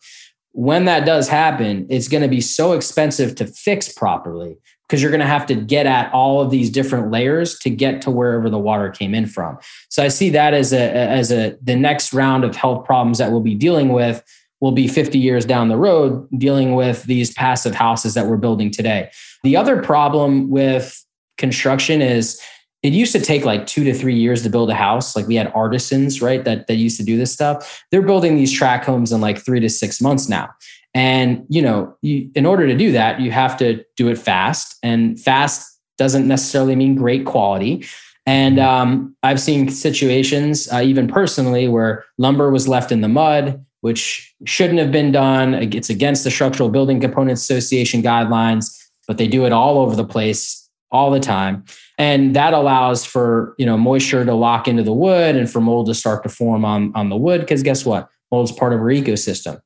When 0.52 0.86
that 0.86 1.06
does 1.06 1.30
happen, 1.30 1.88
it's 1.90 2.08
going 2.08 2.22
to 2.22 2.28
be 2.28 2.42
so 2.42 2.74
expensive 2.74 3.36
to 3.36 3.48
fix 3.48 3.92
properly 3.92 4.58
because 4.90 5.04
you're 5.04 5.12
going 5.12 5.20
to 5.22 5.28
have 5.28 5.46
to 5.46 5.56
get 5.56 5.86
at 5.86 6.12
all 6.12 6.42
of 6.42 6.50
these 6.50 6.72
different 6.72 7.12
layers 7.12 7.60
to 7.60 7.70
get 7.70 8.02
to 8.02 8.10
wherever 8.10 8.50
the 8.50 8.58
water 8.58 8.90
came 8.90 9.14
in 9.14 9.28
from. 9.28 9.60
So 9.90 10.04
I 10.04 10.08
see 10.08 10.32
that 10.32 10.56
as 10.56 10.74
a 10.74 10.92
as 10.92 11.32
a 11.32 11.56
the 11.62 11.76
next 11.76 12.12
round 12.12 12.44
of 12.44 12.56
health 12.56 12.86
problems 12.86 13.20
that 13.20 13.32
we'll 13.32 13.42
be 13.42 13.56
dealing 13.56 13.90
with 13.90 14.24
will 14.62 14.72
be 14.72 14.88
50 14.88 15.18
years 15.18 15.46
down 15.46 15.70
the 15.70 15.78
road 15.78 16.28
dealing 16.38 16.76
with 16.76 17.04
these 17.04 17.32
passive 17.34 17.76
houses 17.76 18.16
that 18.16 18.26
we're 18.26 18.38
building 18.38 18.72
today. 18.72 19.10
The 19.44 19.56
other 19.56 19.82
problem 19.82 20.50
with 20.50 21.06
construction 21.38 22.02
is 22.02 22.42
it 22.82 22.94
used 22.94 23.12
to 23.12 23.20
take 23.20 23.44
like 23.44 23.68
two 23.68 23.84
to 23.84 23.94
three 23.94 24.16
years 24.16 24.44
to 24.44 24.50
build 24.50 24.70
a 24.70 24.76
house. 24.76 25.16
Like 25.16 25.28
we 25.28 25.36
had 25.36 25.52
artisans, 25.54 26.22
right, 26.22 26.44
that, 26.46 26.68
that 26.68 26.76
used 26.76 26.98
to 26.98 27.04
do 27.04 27.18
this 27.18 27.32
stuff. 27.32 27.84
They're 27.92 28.02
building 28.02 28.36
these 28.36 28.52
track 28.52 28.86
homes 28.86 29.12
in 29.12 29.20
like 29.20 29.38
three 29.38 29.60
to 29.60 29.70
six 29.70 30.02
months 30.02 30.30
now. 30.30 30.50
And 30.94 31.46
you 31.50 31.62
know, 31.62 31.96
you, 32.02 32.30
in 32.36 32.46
order 32.46 32.68
to 32.68 32.76
do 32.76 32.92
that, 32.94 33.20
you 33.20 33.32
have 33.32 33.58
to 33.58 33.84
do 33.96 34.08
it 34.10 34.18
fast, 34.18 34.78
and 34.84 35.20
fast 35.20 35.80
doesn't 35.98 36.28
necessarily 36.28 36.76
mean 36.76 36.96
great 36.96 37.26
quality. 37.26 37.86
And 38.26 38.58
mm-hmm. 38.58 38.68
um, 38.68 39.16
I've 39.24 39.40
seen 39.40 39.70
situations, 39.70 40.72
uh, 40.72 40.82
even 40.82 41.08
personally, 41.08 41.68
where 41.68 42.06
lumber 42.18 42.52
was 42.52 42.68
left 42.68 42.92
in 42.92 43.02
the 43.02 43.08
mud, 43.08 43.64
which 43.82 44.34
shouldn't 44.46 44.80
have 44.80 44.92
been 44.92 45.12
done. 45.12 45.56
It's 45.56 45.90
against 45.90 46.24
the 46.24 46.32
Structural 46.32 46.70
Building 46.70 47.00
Components 47.00 47.42
Association 47.42 48.02
guidelines, 48.02 48.76
but 49.08 49.18
they 49.18 49.28
do 49.28 49.46
it 49.46 49.52
all 49.52 49.80
over 49.80 49.96
the 49.96 50.06
place 50.06 50.70
all 50.92 51.12
the 51.12 51.20
time 51.20 51.64
and 52.00 52.36
that 52.36 52.54
allows 52.54 53.06
for 53.06 53.54
you 53.60 53.66
know 53.66 53.78
moisture 53.78 54.26
to 54.26 54.34
lock 54.34 54.68
into 54.68 54.82
the 54.82 54.94
wood 54.94 55.36
and 55.36 55.52
for 55.52 55.62
mold 55.62 55.86
to 55.86 55.94
start 55.94 56.24
to 56.24 56.30
form 56.30 56.66
on 56.66 56.92
on 56.96 57.10
the 57.10 57.18
wood 57.18 57.42
because 57.42 57.62
guess 57.62 57.86
what 57.86 58.10
mold 58.32 58.50
is 58.50 58.56
part 58.56 58.74
of 58.74 58.80
our 58.80 58.88
ecosystem 58.88 59.62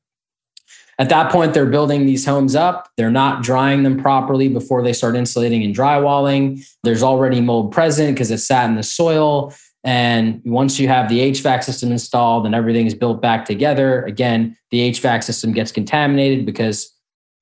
at 0.98 1.08
that 1.08 1.32
point, 1.32 1.54
they're 1.54 1.66
building 1.66 2.06
these 2.06 2.24
homes 2.24 2.54
up. 2.54 2.88
They're 2.96 3.10
not 3.10 3.42
drying 3.42 3.82
them 3.82 4.00
properly 4.00 4.48
before 4.48 4.82
they 4.82 4.92
start 4.92 5.16
insulating 5.16 5.62
and 5.64 5.74
drywalling. 5.74 6.64
There's 6.84 7.02
already 7.02 7.40
mold 7.40 7.72
present 7.72 8.14
because 8.14 8.30
it 8.30 8.38
sat 8.38 8.68
in 8.68 8.76
the 8.76 8.82
soil. 8.82 9.52
And 9.82 10.40
once 10.44 10.78
you 10.78 10.88
have 10.88 11.08
the 11.08 11.20
HVAC 11.32 11.62
system 11.64 11.92
installed 11.92 12.46
and 12.46 12.54
everything 12.54 12.86
is 12.86 12.94
built 12.94 13.20
back 13.20 13.44
together, 13.44 14.02
again, 14.04 14.56
the 14.70 14.90
HVAC 14.92 15.24
system 15.24 15.52
gets 15.52 15.72
contaminated 15.72 16.46
because, 16.46 16.90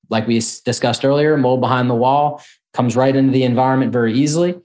like 0.09 0.27
we 0.27 0.41
discussed 0.65 1.05
earlier, 1.05 1.37
mold 1.37 1.61
behind 1.61 1.89
the 1.89 1.95
wall 1.95 2.41
comes 2.73 2.95
right 2.95 3.15
into 3.15 3.31
the 3.31 3.43
environment 3.43 3.93
very 3.93 4.13
easily. 4.13 4.59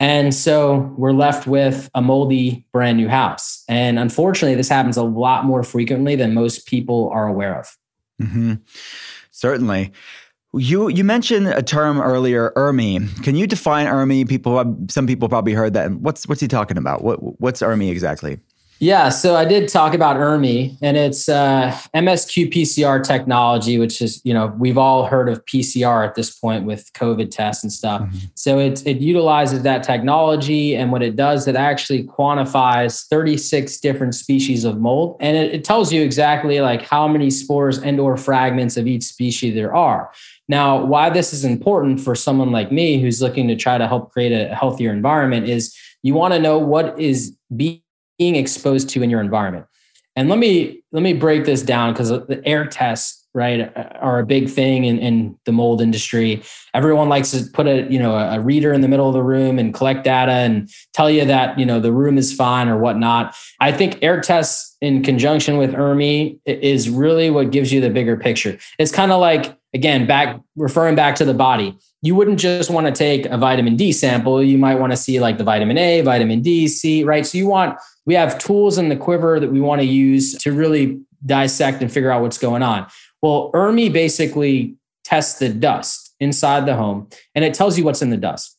And 0.00 0.34
so 0.34 0.92
we're 0.96 1.12
left 1.12 1.46
with 1.46 1.88
a 1.94 2.02
moldy 2.02 2.66
brand 2.72 2.98
new 2.98 3.08
house. 3.08 3.62
And 3.68 3.98
unfortunately, 3.98 4.56
this 4.56 4.68
happens 4.68 4.96
a 4.96 5.04
lot 5.04 5.44
more 5.44 5.62
frequently 5.62 6.16
than 6.16 6.34
most 6.34 6.66
people 6.66 7.10
are 7.12 7.28
aware 7.28 7.60
of. 7.60 7.68
Mm-hmm. 8.20 8.54
Certainly. 9.30 9.92
You 10.56 10.88
you 10.88 11.02
mentioned 11.02 11.48
a 11.48 11.62
term 11.62 12.00
earlier, 12.00 12.52
ERMI. 12.54 13.22
Can 13.24 13.34
you 13.34 13.46
define 13.46 13.86
ERMI? 13.86 14.28
People, 14.28 14.76
some 14.88 15.06
people 15.06 15.28
probably 15.28 15.52
heard 15.52 15.74
that. 15.74 15.90
What's 15.90 16.28
what's 16.28 16.40
he 16.40 16.46
talking 16.46 16.78
about? 16.78 17.02
What 17.02 17.40
what's 17.40 17.60
ERMI 17.60 17.90
exactly? 17.90 18.38
Yeah, 18.84 19.08
so 19.08 19.34
I 19.34 19.46
did 19.46 19.70
talk 19.70 19.94
about 19.94 20.18
ERMI, 20.18 20.76
and 20.82 20.98
it's 20.98 21.26
uh, 21.26 21.74
MSQ 21.94 22.52
PCR 22.52 23.02
technology, 23.02 23.78
which 23.78 24.02
is 24.02 24.20
you 24.24 24.34
know 24.34 24.54
we've 24.58 24.76
all 24.76 25.06
heard 25.06 25.30
of 25.30 25.42
PCR 25.46 26.06
at 26.06 26.14
this 26.14 26.38
point 26.38 26.66
with 26.66 26.92
COVID 26.92 27.30
tests 27.30 27.64
and 27.64 27.72
stuff. 27.72 28.02
Mm-hmm. 28.02 28.18
So 28.34 28.58
it 28.58 28.86
it 28.86 28.98
utilizes 28.98 29.62
that 29.62 29.84
technology, 29.84 30.76
and 30.76 30.92
what 30.92 31.02
it 31.02 31.16
does, 31.16 31.48
it 31.48 31.56
actually 31.56 32.04
quantifies 32.04 33.06
36 33.06 33.80
different 33.80 34.14
species 34.14 34.66
of 34.66 34.78
mold, 34.78 35.16
and 35.18 35.34
it, 35.34 35.54
it 35.54 35.64
tells 35.64 35.90
you 35.90 36.02
exactly 36.02 36.60
like 36.60 36.82
how 36.82 37.08
many 37.08 37.30
spores 37.30 37.78
and 37.78 37.98
or 37.98 38.18
fragments 38.18 38.76
of 38.76 38.86
each 38.86 39.04
species 39.04 39.54
there 39.54 39.74
are. 39.74 40.12
Now, 40.46 40.84
why 40.84 41.08
this 41.08 41.32
is 41.32 41.46
important 41.46 42.02
for 42.02 42.14
someone 42.14 42.52
like 42.52 42.70
me 42.70 43.00
who's 43.00 43.22
looking 43.22 43.48
to 43.48 43.56
try 43.56 43.78
to 43.78 43.88
help 43.88 44.12
create 44.12 44.32
a 44.32 44.54
healthier 44.54 44.92
environment 44.92 45.48
is 45.48 45.74
you 46.02 46.12
want 46.12 46.34
to 46.34 46.38
know 46.38 46.58
what 46.58 47.00
is 47.00 47.34
being 47.56 47.80
being 48.18 48.36
exposed 48.36 48.88
to 48.90 49.02
in 49.02 49.10
your 49.10 49.20
environment. 49.20 49.66
And 50.16 50.28
let 50.28 50.38
me 50.38 50.82
let 50.92 51.02
me 51.02 51.12
break 51.12 51.44
this 51.44 51.62
down 51.62 51.92
because 51.92 52.10
the 52.10 52.40
air 52.44 52.66
tests, 52.66 53.26
right, 53.34 53.72
are 54.00 54.20
a 54.20 54.26
big 54.26 54.48
thing 54.48 54.84
in, 54.84 54.98
in 55.00 55.36
the 55.44 55.50
mold 55.50 55.80
industry. 55.80 56.40
Everyone 56.72 57.08
likes 57.08 57.32
to 57.32 57.44
put 57.52 57.66
a 57.66 57.90
you 57.90 57.98
know 57.98 58.16
a 58.16 58.40
reader 58.40 58.72
in 58.72 58.80
the 58.80 58.86
middle 58.86 59.08
of 59.08 59.14
the 59.14 59.22
room 59.24 59.58
and 59.58 59.74
collect 59.74 60.04
data 60.04 60.30
and 60.30 60.70
tell 60.92 61.10
you 61.10 61.24
that 61.24 61.58
you 61.58 61.66
know 61.66 61.80
the 61.80 61.92
room 61.92 62.16
is 62.16 62.32
fine 62.32 62.68
or 62.68 62.78
whatnot. 62.78 63.34
I 63.60 63.72
think 63.72 63.98
air 64.02 64.20
tests 64.20 64.76
in 64.80 65.02
conjunction 65.02 65.56
with 65.56 65.72
ERMI 65.72 66.38
is 66.46 66.88
really 66.88 67.30
what 67.30 67.50
gives 67.50 67.72
you 67.72 67.80
the 67.80 67.90
bigger 67.90 68.16
picture. 68.16 68.56
It's 68.78 68.92
kind 68.92 69.10
of 69.10 69.20
like 69.20 69.58
again 69.74 70.06
back 70.06 70.40
referring 70.56 70.94
back 70.94 71.16
to 71.16 71.24
the 71.24 71.34
body 71.34 71.76
you 72.04 72.14
wouldn't 72.14 72.38
just 72.38 72.68
want 72.68 72.86
to 72.86 72.92
take 72.92 73.24
a 73.26 73.38
vitamin 73.38 73.76
D 73.76 73.90
sample. 73.90 74.42
You 74.42 74.58
might 74.58 74.74
want 74.74 74.92
to 74.92 74.96
see 74.96 75.20
like 75.20 75.38
the 75.38 75.44
vitamin 75.44 75.78
A, 75.78 76.02
vitamin 76.02 76.42
D, 76.42 76.68
C, 76.68 77.02
right? 77.02 77.24
So 77.24 77.38
you 77.38 77.46
want, 77.46 77.78
we 78.04 78.12
have 78.12 78.38
tools 78.38 78.76
in 78.76 78.90
the 78.90 78.96
quiver 78.96 79.40
that 79.40 79.50
we 79.50 79.58
want 79.58 79.80
to 79.80 79.86
use 79.86 80.36
to 80.36 80.52
really 80.52 81.00
dissect 81.24 81.80
and 81.80 81.90
figure 81.90 82.10
out 82.10 82.20
what's 82.20 82.36
going 82.36 82.62
on. 82.62 82.86
Well, 83.22 83.50
ERMI 83.54 83.90
basically 83.90 84.76
tests 85.02 85.38
the 85.38 85.48
dust 85.48 86.14
inside 86.20 86.66
the 86.66 86.76
home 86.76 87.08
and 87.34 87.42
it 87.42 87.54
tells 87.54 87.78
you 87.78 87.84
what's 87.84 88.02
in 88.02 88.10
the 88.10 88.18
dust. 88.18 88.54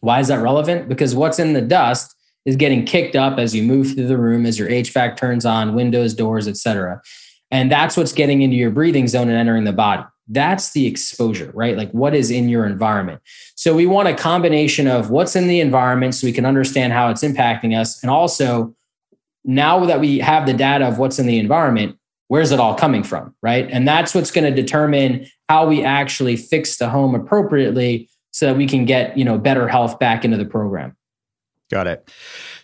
Why 0.00 0.20
is 0.20 0.28
that 0.28 0.42
relevant? 0.42 0.86
Because 0.86 1.14
what's 1.14 1.38
in 1.38 1.54
the 1.54 1.62
dust 1.62 2.14
is 2.44 2.56
getting 2.56 2.84
kicked 2.84 3.16
up 3.16 3.38
as 3.38 3.54
you 3.54 3.62
move 3.62 3.94
through 3.94 4.08
the 4.08 4.18
room, 4.18 4.44
as 4.44 4.58
your 4.58 4.68
HVAC 4.68 5.16
turns 5.16 5.46
on, 5.46 5.74
windows, 5.74 6.12
doors, 6.12 6.46
etc. 6.46 7.00
And 7.50 7.72
that's 7.72 7.96
what's 7.96 8.12
getting 8.12 8.42
into 8.42 8.56
your 8.56 8.70
breathing 8.70 9.08
zone 9.08 9.30
and 9.30 9.38
entering 9.38 9.64
the 9.64 9.72
body. 9.72 10.04
That's 10.30 10.72
the 10.72 10.86
exposure, 10.86 11.50
right? 11.54 11.76
Like 11.76 11.90
what 11.90 12.14
is 12.14 12.30
in 12.30 12.48
your 12.48 12.64
environment. 12.64 13.20
So 13.56 13.74
we 13.74 13.86
want 13.86 14.06
a 14.06 14.14
combination 14.14 14.86
of 14.86 15.10
what's 15.10 15.34
in 15.34 15.48
the 15.48 15.60
environment 15.60 16.14
so 16.14 16.26
we 16.26 16.32
can 16.32 16.46
understand 16.46 16.92
how 16.92 17.10
it's 17.10 17.24
impacting 17.24 17.78
us. 17.78 18.00
And 18.00 18.10
also, 18.10 18.74
now 19.44 19.84
that 19.86 19.98
we 19.98 20.20
have 20.20 20.46
the 20.46 20.54
data 20.54 20.86
of 20.86 20.98
what's 20.98 21.18
in 21.18 21.26
the 21.26 21.38
environment, 21.38 21.96
where's 22.28 22.52
it 22.52 22.60
all 22.60 22.76
coming 22.76 23.02
from, 23.02 23.34
right? 23.42 23.68
And 23.72 23.88
that's 23.88 24.14
what's 24.14 24.30
going 24.30 24.44
to 24.44 24.62
determine 24.62 25.26
how 25.48 25.66
we 25.66 25.84
actually 25.84 26.36
fix 26.36 26.76
the 26.76 26.88
home 26.88 27.16
appropriately 27.16 28.08
so 28.30 28.46
that 28.46 28.56
we 28.56 28.68
can 28.68 28.84
get, 28.84 29.18
you 29.18 29.24
know, 29.24 29.36
better 29.36 29.66
health 29.66 29.98
back 29.98 30.24
into 30.24 30.36
the 30.36 30.44
program. 30.44 30.96
Got 31.72 31.88
it. 31.88 32.08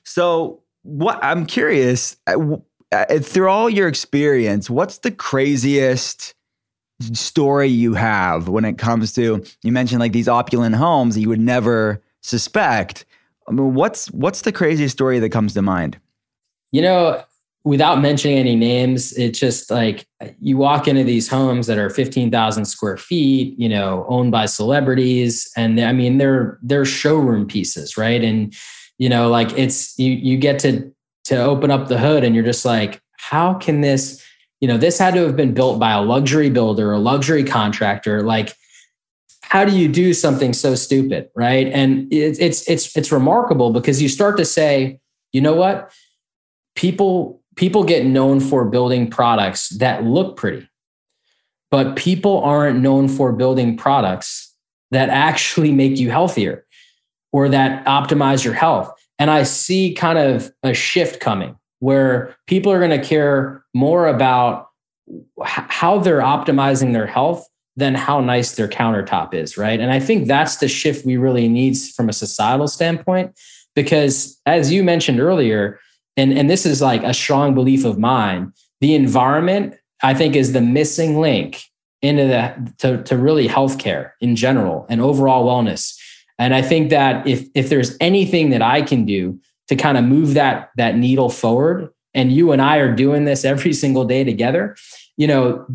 So, 0.04 0.62
what 0.82 1.18
I'm 1.20 1.46
curious, 1.46 2.16
uh, 2.28 2.58
uh, 2.92 3.18
through 3.18 3.48
all 3.48 3.68
your 3.68 3.88
experience, 3.88 4.70
what's 4.70 4.98
the 4.98 5.10
craziest 5.10 6.35
story 7.12 7.68
you 7.68 7.94
have 7.94 8.48
when 8.48 8.64
it 8.64 8.78
comes 8.78 9.12
to 9.12 9.44
you 9.62 9.72
mentioned 9.72 10.00
like 10.00 10.12
these 10.12 10.28
opulent 10.28 10.74
homes 10.76 11.14
that 11.14 11.20
you 11.20 11.28
would 11.28 11.40
never 11.40 12.02
suspect. 12.22 13.04
I 13.48 13.52
mean, 13.52 13.74
what's 13.74 14.10
what's 14.12 14.42
the 14.42 14.52
craziest 14.52 14.94
story 14.94 15.18
that 15.18 15.30
comes 15.30 15.54
to 15.54 15.62
mind? 15.62 15.98
You 16.72 16.82
know, 16.82 17.22
without 17.66 18.00
mentioning 18.00 18.38
any 18.38 18.54
names, 18.54 19.12
it's 19.14 19.40
just 19.40 19.72
like 19.72 20.06
you 20.38 20.56
walk 20.56 20.86
into 20.86 21.02
these 21.02 21.28
homes 21.28 21.66
that 21.66 21.78
are 21.78 21.90
15,000 21.90 22.64
square 22.64 22.96
feet, 22.96 23.58
you 23.58 23.68
know, 23.68 24.06
owned 24.08 24.30
by 24.30 24.46
celebrities. 24.46 25.50
And 25.56 25.80
I 25.80 25.92
mean, 25.92 26.18
they're, 26.18 26.60
they're 26.62 26.84
showroom 26.84 27.44
pieces, 27.44 27.96
right? 27.96 28.22
And, 28.22 28.54
you 28.98 29.08
know, 29.08 29.28
like 29.28 29.52
it's, 29.58 29.98
you, 29.98 30.12
you 30.12 30.38
get 30.38 30.60
to, 30.60 30.92
to 31.24 31.42
open 31.42 31.72
up 31.72 31.88
the 31.88 31.98
hood 31.98 32.22
and 32.22 32.36
you're 32.36 32.44
just 32.44 32.64
like, 32.64 33.02
how 33.18 33.54
can 33.54 33.80
this, 33.80 34.24
you 34.60 34.68
know, 34.68 34.78
this 34.78 34.98
had 34.98 35.14
to 35.14 35.20
have 35.20 35.36
been 35.36 35.54
built 35.54 35.78
by 35.78 35.92
a 35.92 36.02
luxury 36.02 36.50
builder, 36.50 36.92
a 36.92 36.98
luxury 36.98 37.44
contractor. 37.44 38.22
Like, 38.22 38.54
how 39.42 39.64
do 39.64 39.76
you 39.76 39.88
do 39.88 40.12
something 40.12 40.52
so 40.52 40.74
stupid, 40.74 41.28
right? 41.36 41.68
And 41.68 42.12
it's 42.12 42.38
it's 42.38 42.68
it's 42.68 42.96
it's 42.96 43.12
remarkable 43.12 43.70
because 43.72 44.02
you 44.02 44.08
start 44.08 44.36
to 44.38 44.44
say, 44.44 44.98
you 45.32 45.40
know 45.40 45.54
what, 45.54 45.92
people 46.74 47.42
people 47.54 47.84
get 47.84 48.06
known 48.06 48.40
for 48.40 48.64
building 48.64 49.08
products 49.08 49.68
that 49.78 50.04
look 50.04 50.36
pretty, 50.36 50.68
but 51.70 51.96
people 51.96 52.38
aren't 52.42 52.80
known 52.80 53.08
for 53.08 53.32
building 53.32 53.76
products 53.76 54.54
that 54.90 55.10
actually 55.10 55.72
make 55.72 55.98
you 55.98 56.10
healthier 56.10 56.66
or 57.32 57.48
that 57.48 57.84
optimize 57.86 58.44
your 58.44 58.54
health. 58.54 58.92
And 59.18 59.30
I 59.30 59.42
see 59.42 59.94
kind 59.94 60.18
of 60.18 60.50
a 60.62 60.74
shift 60.74 61.20
coming 61.20 61.56
where 61.80 62.36
people 62.46 62.72
are 62.72 62.78
going 62.78 62.98
to 62.98 63.06
care 63.06 63.64
more 63.74 64.06
about 64.06 64.68
how 65.44 65.98
they're 65.98 66.20
optimizing 66.20 66.92
their 66.92 67.06
health 67.06 67.46
than 67.76 67.94
how 67.94 68.20
nice 68.20 68.54
their 68.54 68.68
countertop 68.68 69.34
is, 69.34 69.58
right? 69.58 69.80
And 69.80 69.92
I 69.92 70.00
think 70.00 70.26
that's 70.26 70.56
the 70.56 70.68
shift 70.68 71.04
we 71.04 71.16
really 71.16 71.48
need 71.48 71.76
from 71.78 72.08
a 72.08 72.12
societal 72.12 72.68
standpoint, 72.68 73.38
because 73.74 74.40
as 74.46 74.72
you 74.72 74.82
mentioned 74.82 75.20
earlier, 75.20 75.78
and, 76.16 76.32
and 76.32 76.48
this 76.48 76.64
is 76.64 76.80
like 76.80 77.02
a 77.02 77.12
strong 77.12 77.54
belief 77.54 77.84
of 77.84 77.98
mine, 77.98 78.52
the 78.80 78.94
environment, 78.94 79.74
I 80.02 80.14
think, 80.14 80.34
is 80.34 80.54
the 80.54 80.62
missing 80.62 81.20
link 81.20 81.62
into 82.00 82.24
the 82.24 82.72
to, 82.78 83.02
to 83.04 83.16
really 83.16 83.48
healthcare 83.48 84.12
in 84.20 84.36
general 84.36 84.86
and 84.88 85.00
overall 85.00 85.46
wellness. 85.46 85.98
And 86.38 86.54
I 86.54 86.62
think 86.62 86.90
that 86.90 87.26
if 87.26 87.46
if 87.54 87.68
there's 87.68 87.96
anything 88.00 88.50
that 88.50 88.62
I 88.62 88.82
can 88.82 89.04
do 89.04 89.40
to 89.68 89.76
kind 89.76 89.98
of 89.98 90.04
move 90.04 90.34
that 90.34 90.70
that 90.76 90.96
needle 90.96 91.28
forward. 91.28 91.90
And 92.14 92.32
you 92.32 92.52
and 92.52 92.62
I 92.62 92.78
are 92.78 92.94
doing 92.94 93.24
this 93.24 93.44
every 93.44 93.72
single 93.72 94.04
day 94.04 94.24
together. 94.24 94.76
You 95.16 95.26
know 95.26 95.66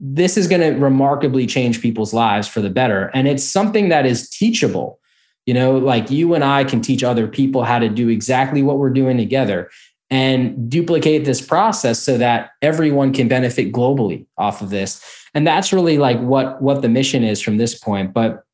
this 0.00 0.36
is 0.36 0.48
going 0.48 0.60
to 0.60 0.78
remarkably 0.78 1.46
change 1.46 1.80
people's 1.80 2.12
lives 2.12 2.48
for 2.48 2.60
the 2.60 2.68
better. 2.68 3.10
And 3.14 3.28
it's 3.28 3.44
something 3.44 3.88
that 3.88 4.04
is 4.04 4.28
teachable. 4.28 4.98
You 5.46 5.54
know 5.54 5.76
like 5.76 6.10
you 6.10 6.34
and 6.34 6.44
I 6.44 6.64
can 6.64 6.80
teach 6.80 7.04
other 7.04 7.28
people 7.28 7.64
how 7.64 7.78
to 7.78 7.88
do 7.88 8.08
exactly 8.08 8.62
what 8.62 8.78
we're 8.78 8.90
doing 8.90 9.16
together 9.16 9.70
and 10.10 10.70
duplicate 10.70 11.24
this 11.24 11.44
process 11.44 11.98
so 11.98 12.18
that 12.18 12.50
everyone 12.62 13.12
can 13.12 13.26
benefit 13.26 13.72
globally 13.72 14.26
off 14.38 14.62
of 14.62 14.70
this. 14.70 15.02
And 15.34 15.46
that's 15.46 15.72
really 15.72 15.98
like 15.98 16.20
what 16.20 16.62
what 16.62 16.82
the 16.82 16.88
mission 16.88 17.24
is 17.24 17.40
from 17.40 17.56
this 17.56 17.78
point. 17.78 18.12
But 18.12 18.44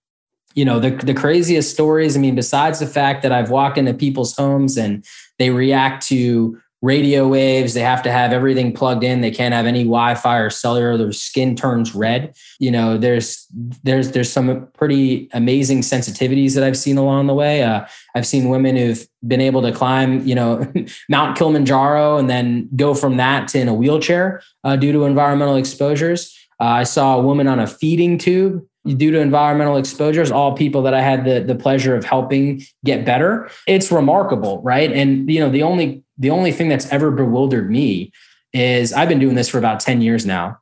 you 0.55 0.65
know 0.65 0.81
the, 0.81 0.91
the 0.91 1.15
craziest 1.15 1.71
stories. 1.71 2.17
I 2.17 2.21
mean 2.21 2.35
besides 2.35 2.79
the 2.79 2.87
fact 2.87 3.23
that 3.23 3.33
i've 3.33 3.51
walked 3.51 3.79
into 3.79 3.95
people's 3.95 4.37
homes 4.37 4.77
and 4.77 5.05
they 5.39 5.51
react 5.51 6.07
to 6.09 6.61
radio 6.83 7.29
waves 7.29 7.75
they 7.75 7.83
have 7.83 8.03
to 8.03 8.11
have 8.11 8.33
everything 8.33 8.73
plugged 8.73 9.05
in. 9.05 9.21
They 9.21 9.31
can't 9.31 9.53
have 9.53 9.67
any 9.67 9.85
wi-fi 9.85 10.39
or 10.39 10.49
cellular 10.49 10.97
their 10.97 11.13
skin 11.13 11.55
turns 11.55 11.95
red. 11.95 12.35
You 12.59 12.71
know 12.71 12.97
there's 12.97 13.47
there's 13.83 14.13
there's 14.13 14.33
some 14.33 14.67
pretty 14.73 15.29
amazing 15.33 15.81
sensitivities 15.81 16.55
that 16.55 16.65
i've 16.65 16.79
seen 16.79 16.97
along 16.97 17.27
the 17.27 17.35
way. 17.35 17.63
Uh, 17.63 17.85
i've 18.15 18.27
seen 18.27 18.49
women 18.49 18.77
who've 18.77 19.07
been 19.27 19.41
able 19.41 19.63
to 19.63 19.73
climb 19.73 20.27
you 20.27 20.35
know 20.35 20.67
mount 21.09 21.37
kilimanjaro 21.37 22.17
and 22.17 22.31
then 22.31 22.69
go 22.77 22.95
from 22.95 23.19
that 23.19 23.49
to 23.49 23.61
in 23.61 23.69
a 23.69 23.75
wheelchair 23.75 24.43
uh, 24.65 24.77
due 24.77 24.93
to 24.93 25.05
environmental 25.05 25.57
exposures. 25.57 26.37
Uh, 26.61 26.65
i 26.65 26.83
saw 26.83 27.19
a 27.19 27.23
woman 27.23 27.47
on 27.47 27.59
a 27.59 27.67
feeding 27.67 28.17
tube 28.17 28.65
due 28.87 29.11
to 29.11 29.21
environmental 29.21 29.77
exposures, 29.77 30.31
all 30.31 30.57
people 30.57 30.83
that 30.83 30.95
I 30.95 31.03
had 31.03 31.25
the, 31.25 31.41
the 31.41 31.55
pleasure 31.55 31.95
of 31.95 32.05
helping 32.05 32.63
get 32.85 33.05
better. 33.05 33.51
It's 33.67 33.93
remarkable, 33.93 34.63
right? 34.63 34.91
And 34.91 35.31
you 35.31 35.41
know, 35.41 35.51
the 35.51 35.63
only 35.63 36.03
the 36.19 36.31
only 36.31 36.53
thing 36.53 36.69
that's 36.69 36.91
ever 36.93 37.11
bewildered 37.11 37.71
me 37.71 38.13
is 38.53 38.93
I've 38.93 39.09
been 39.09 39.19
doing 39.19 39.35
this 39.35 39.49
for 39.49 39.59
about 39.59 39.81
10 39.81 40.03
years 40.03 40.27
now. 40.27 40.59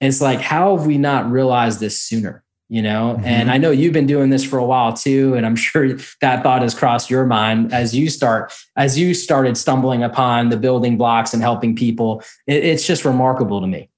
It's 0.00 0.20
like, 0.20 0.40
how 0.40 0.76
have 0.76 0.86
we 0.86 0.98
not 0.98 1.30
realized 1.30 1.80
this 1.80 1.98
sooner? 1.98 2.42
You 2.68 2.82
know, 2.82 3.14
mm-hmm. 3.16 3.24
and 3.24 3.48
I 3.48 3.58
know 3.58 3.70
you've 3.70 3.92
been 3.92 4.08
doing 4.08 4.30
this 4.30 4.42
for 4.42 4.58
a 4.58 4.64
while 4.64 4.92
too. 4.92 5.34
And 5.34 5.46
I'm 5.46 5.54
sure 5.56 5.96
that 6.20 6.42
thought 6.42 6.62
has 6.62 6.74
crossed 6.74 7.10
your 7.10 7.24
mind 7.24 7.72
as 7.72 7.94
you 7.94 8.10
start, 8.10 8.52
as 8.76 8.98
you 8.98 9.14
started 9.14 9.56
stumbling 9.56 10.02
upon 10.02 10.48
the 10.48 10.56
building 10.56 10.96
blocks 10.96 11.32
and 11.32 11.42
helping 11.42 11.76
people. 11.76 12.22
It, 12.46 12.64
it's 12.64 12.84
just 12.86 13.04
remarkable 13.04 13.60
to 13.60 13.66
me. 13.68 13.88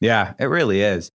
Yeah, 0.00 0.32
it 0.38 0.46
really 0.46 0.80
is. 0.80 1.10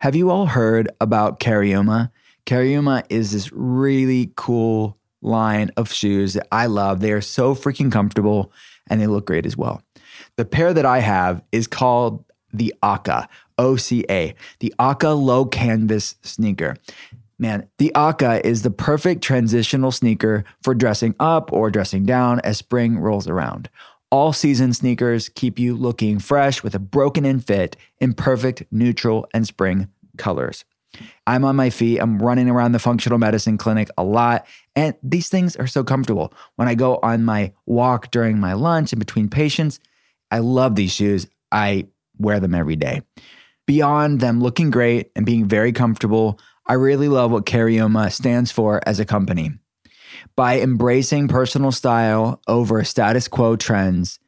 Have 0.00 0.16
you 0.16 0.30
all 0.30 0.46
heard 0.46 0.88
about 0.98 1.40
Carioma? 1.40 2.10
Cariuma 2.46 3.04
is 3.10 3.32
this 3.32 3.52
really 3.52 4.32
cool 4.34 4.96
line 5.20 5.70
of 5.76 5.92
shoes 5.92 6.32
that 6.32 6.48
I 6.50 6.66
love. 6.66 7.00
They 7.00 7.12
are 7.12 7.20
so 7.20 7.54
freaking 7.54 7.92
comfortable 7.92 8.50
and 8.88 8.98
they 8.98 9.06
look 9.06 9.26
great 9.26 9.44
as 9.44 9.58
well. 9.58 9.82
The 10.36 10.46
pair 10.46 10.72
that 10.72 10.86
I 10.86 11.00
have 11.00 11.42
is 11.52 11.66
called 11.66 12.24
the 12.50 12.74
Aka, 12.82 13.28
OCA, 13.58 14.32
the 14.60 14.74
Aka 14.78 15.10
low 15.10 15.44
canvas 15.44 16.14
sneaker. 16.22 16.76
Man, 17.38 17.68
the 17.76 17.92
Aka 17.94 18.40
is 18.42 18.62
the 18.62 18.70
perfect 18.70 19.22
transitional 19.22 19.92
sneaker 19.92 20.44
for 20.62 20.74
dressing 20.74 21.14
up 21.20 21.52
or 21.52 21.70
dressing 21.70 22.06
down 22.06 22.40
as 22.40 22.56
spring 22.56 22.98
rolls 22.98 23.28
around. 23.28 23.68
All 24.10 24.32
season 24.32 24.72
sneakers 24.72 25.28
keep 25.28 25.56
you 25.56 25.76
looking 25.76 26.18
fresh 26.18 26.64
with 26.64 26.74
a 26.74 26.80
broken 26.80 27.24
in 27.24 27.38
fit 27.38 27.76
in 28.00 28.12
perfect 28.12 28.64
neutral 28.72 29.28
and 29.32 29.46
spring 29.46 29.88
colors. 30.18 30.64
I'm 31.28 31.44
on 31.44 31.54
my 31.54 31.70
feet. 31.70 32.00
I'm 32.00 32.20
running 32.20 32.50
around 32.50 32.72
the 32.72 32.80
functional 32.80 33.18
medicine 33.18 33.56
clinic 33.56 33.88
a 33.96 34.02
lot. 34.02 34.46
And 34.74 34.96
these 35.04 35.28
things 35.28 35.54
are 35.54 35.68
so 35.68 35.84
comfortable. 35.84 36.34
When 36.56 36.66
I 36.66 36.74
go 36.74 36.98
on 37.04 37.24
my 37.24 37.52
walk 37.66 38.10
during 38.10 38.40
my 38.40 38.54
lunch 38.54 38.92
and 38.92 38.98
between 38.98 39.28
patients, 39.28 39.78
I 40.32 40.40
love 40.40 40.74
these 40.74 40.92
shoes. 40.92 41.28
I 41.52 41.86
wear 42.18 42.40
them 42.40 42.54
every 42.54 42.76
day. 42.76 43.02
Beyond 43.68 44.18
them 44.18 44.40
looking 44.40 44.72
great 44.72 45.12
and 45.14 45.24
being 45.24 45.46
very 45.46 45.70
comfortable, 45.70 46.40
I 46.66 46.72
really 46.72 47.06
love 47.08 47.30
what 47.30 47.46
Cariuma 47.46 48.10
stands 48.10 48.50
for 48.50 48.80
as 48.84 48.98
a 48.98 49.04
company. 49.04 49.52
By 50.36 50.60
embracing 50.60 51.28
personal 51.28 51.72
style 51.72 52.40
over 52.46 52.82
status 52.84 53.28
quo 53.28 53.56
trends, 53.56 54.18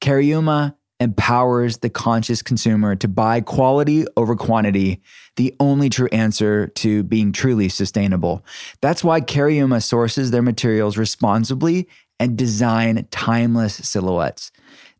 Cariuma 0.00 0.74
empowers 1.00 1.78
the 1.78 1.90
conscious 1.90 2.42
consumer 2.42 2.94
to 2.94 3.08
buy 3.08 3.40
quality 3.40 4.04
over 4.16 4.36
quantity, 4.36 5.00
the 5.36 5.54
only 5.58 5.88
true 5.88 6.08
answer 6.12 6.66
to 6.66 7.02
being 7.02 7.32
truly 7.32 7.68
sustainable. 7.68 8.44
That's 8.82 9.02
why 9.02 9.22
Cariuma 9.22 9.82
sources 9.82 10.30
their 10.30 10.42
materials 10.42 10.98
responsibly 10.98 11.88
and 12.18 12.36
design 12.36 13.06
timeless 13.10 13.74
silhouettes. 13.74 14.52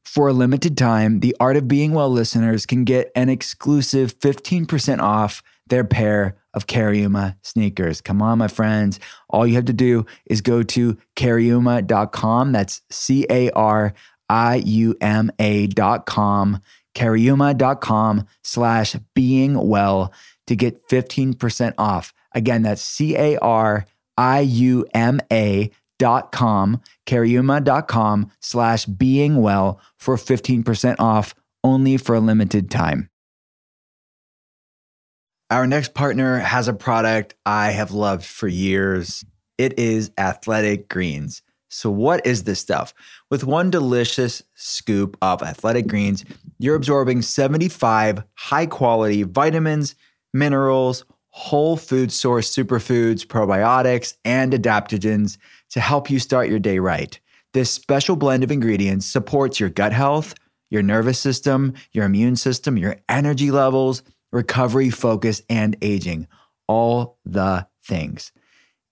For 0.05 0.29
a 0.29 0.33
limited 0.33 0.77
time, 0.79 1.21
the 1.21 1.37
Art 1.39 1.57
of 1.57 1.69
Being 1.69 1.93
Well 1.93 2.11
listeners 2.11 2.65
can 2.65 2.85
get 2.85 3.13
an 3.15 3.29
exclusive 3.29 4.19
15% 4.19 5.01
off 5.01 5.43
their 5.67 5.85
pair 5.85 6.40
of 6.55 6.67
Cariuma 6.67 7.37
sneakers. 7.43 8.01
Come 8.01 8.23
on, 8.23 8.39
my 8.39 8.49
friends. 8.49 8.99
All 9.29 9.47
you 9.47 9.55
have 9.55 9.67
to 9.67 9.73
do 9.73 10.07
is 10.27 10.41
go 10.41 10.63
to 10.63 10.97
cariuma.com. 11.17 12.53
That's 12.53 12.83
C 12.91 13.27
A 13.31 13.51
R 13.51 13.95
I 14.29 14.57
U 14.57 14.95
M 15.01 15.31
A.com, 15.41 16.61
cariuma.com 16.95 18.27
slash 18.45 18.97
being 19.15 19.69
well 19.69 20.13
to 20.47 20.57
get 20.57 20.89
15% 20.89 21.75
off. 21.79 22.13
Again, 22.33 22.63
that's 22.63 22.83
C 22.83 23.17
A 23.17 23.37
R 23.39 23.87
I 24.17 24.41
U 24.41 24.87
M 24.95 25.21
A 25.33 25.71
dot 25.99 26.33
com, 26.33 26.81
slash 28.41 28.87
being 28.87 29.37
well 29.37 29.81
for 29.99 30.17
15% 30.17 30.97
off 30.99 31.35
only 31.63 31.97
for 31.99 32.15
a 32.15 32.21
limited 32.21 32.71
time. 32.71 33.10
Our 35.51 35.67
next 35.67 35.95
partner 35.95 36.39
has 36.39 36.69
a 36.69 36.73
product 36.73 37.35
I 37.45 37.73
have 37.73 37.91
loved 37.91 38.25
for 38.25 38.47
years. 38.47 39.25
It 39.59 39.77
is 39.81 40.13
Athletic 40.17 40.89
Greens. 40.89 41.43
So, 41.69 41.91
what 41.91 42.25
is 42.25 42.45
this 42.45 42.61
stuff? 42.61 42.95
With 43.33 43.43
one 43.43 43.69
delicious 43.69 44.45
scoop 44.55 45.17
of 45.21 45.43
Athletic 45.43 45.89
Greens, 45.89 46.25
you're 46.61 46.77
absorbing 46.77 47.23
75 47.23 48.23
high 48.35 48.67
quality 48.67 49.25
vitamins, 49.25 49.97
minerals, 50.33 51.05
whole 51.31 51.77
food 51.77 52.13
source 52.13 52.55
superfoods, 52.55 53.27
probiotics, 53.27 54.15
and 54.25 54.53
adaptogens 54.53 55.37
to 55.71 55.81
help 55.81 56.09
you 56.09 56.21
start 56.21 56.49
your 56.49 56.61
day 56.61 56.79
right. 56.79 57.19
This 57.55 57.73
special 57.73 58.15
blend 58.15 58.45
of 58.45 58.53
ingredients 58.53 59.05
supports 59.05 59.59
your 59.59 59.71
gut 59.71 59.93
health, 59.93 60.33
your 60.71 60.83
nervous 60.85 61.19
system, 61.19 61.75
your 61.91 62.05
immune 62.05 62.37
system, 62.37 62.77
your 62.77 62.99
energy 63.09 63.51
levels 63.51 64.05
recovery, 64.33 64.91
focus, 64.91 65.43
and 65.49 65.77
aging. 65.83 66.27
All 66.69 67.19
the 67.25 67.67
things. 67.85 68.33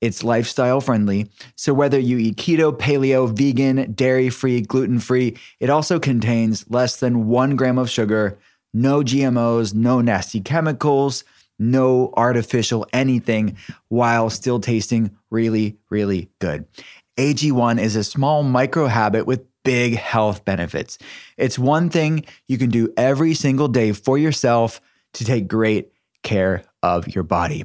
It's 0.01 0.23
lifestyle 0.23 0.81
friendly. 0.81 1.31
So, 1.57 1.75
whether 1.75 1.99
you 1.99 2.19
eat 2.19 2.37
keto, 2.37 2.77
paleo, 2.77 3.37
vegan, 3.37 3.93
dairy 3.93 4.31
free, 4.31 4.61
gluten 4.61 5.01
free, 5.01 5.37
it 5.59 5.71
also 5.71 5.99
contains 5.99 6.69
less 6.71 6.99
than 7.01 7.27
one 7.27 7.57
gram 7.57 7.79
of 7.79 7.91
sugar, 7.91 8.39
no 8.73 9.03
GMOs, 9.03 9.75
no 9.75 10.01
nasty 10.01 10.41
chemicals, 10.41 11.25
no 11.59 12.13
artificial 12.17 12.87
anything, 12.93 13.57
while 13.89 14.31
still 14.31 14.61
tasting 14.61 15.17
really, 15.31 15.77
really 15.91 16.31
good. 16.39 16.65
AG1 17.17 17.81
is 17.81 17.97
a 17.97 18.05
small 18.05 18.45
micro 18.45 18.87
habit 18.87 19.27
with 19.27 19.45
big 19.65 19.97
health 19.97 20.45
benefits. 20.45 20.97
It's 21.37 21.59
one 21.59 21.91
thing 21.91 22.25
you 22.47 22.57
can 22.57 22.71
do 22.71 22.93
every 22.97 23.35
single 23.35 23.67
day 23.67 23.91
for 23.91 24.17
yourself 24.17 24.81
to 25.19 25.25
take 25.25 25.47
great 25.47 25.93
care 26.23 26.65
of 26.83 27.15
your 27.15 27.25
body. 27.25 27.65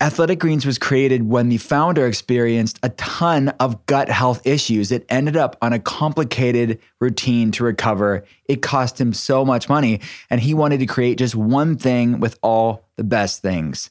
Athletic 0.00 0.38
Greens 0.38 0.64
was 0.64 0.78
created 0.78 1.28
when 1.28 1.48
the 1.48 1.56
founder 1.56 2.06
experienced 2.06 2.78
a 2.84 2.90
ton 2.90 3.48
of 3.58 3.84
gut 3.86 4.08
health 4.08 4.46
issues. 4.46 4.92
It 4.92 5.04
ended 5.08 5.36
up 5.36 5.56
on 5.60 5.72
a 5.72 5.80
complicated 5.80 6.78
routine 7.00 7.50
to 7.52 7.64
recover. 7.64 8.24
It 8.44 8.62
cost 8.62 9.00
him 9.00 9.12
so 9.12 9.44
much 9.44 9.68
money, 9.68 10.00
and 10.30 10.40
he 10.40 10.54
wanted 10.54 10.78
to 10.78 10.86
create 10.86 11.18
just 11.18 11.34
one 11.34 11.76
thing 11.76 12.20
with 12.20 12.38
all 12.42 12.84
the 12.94 13.02
best 13.02 13.42
things. 13.42 13.90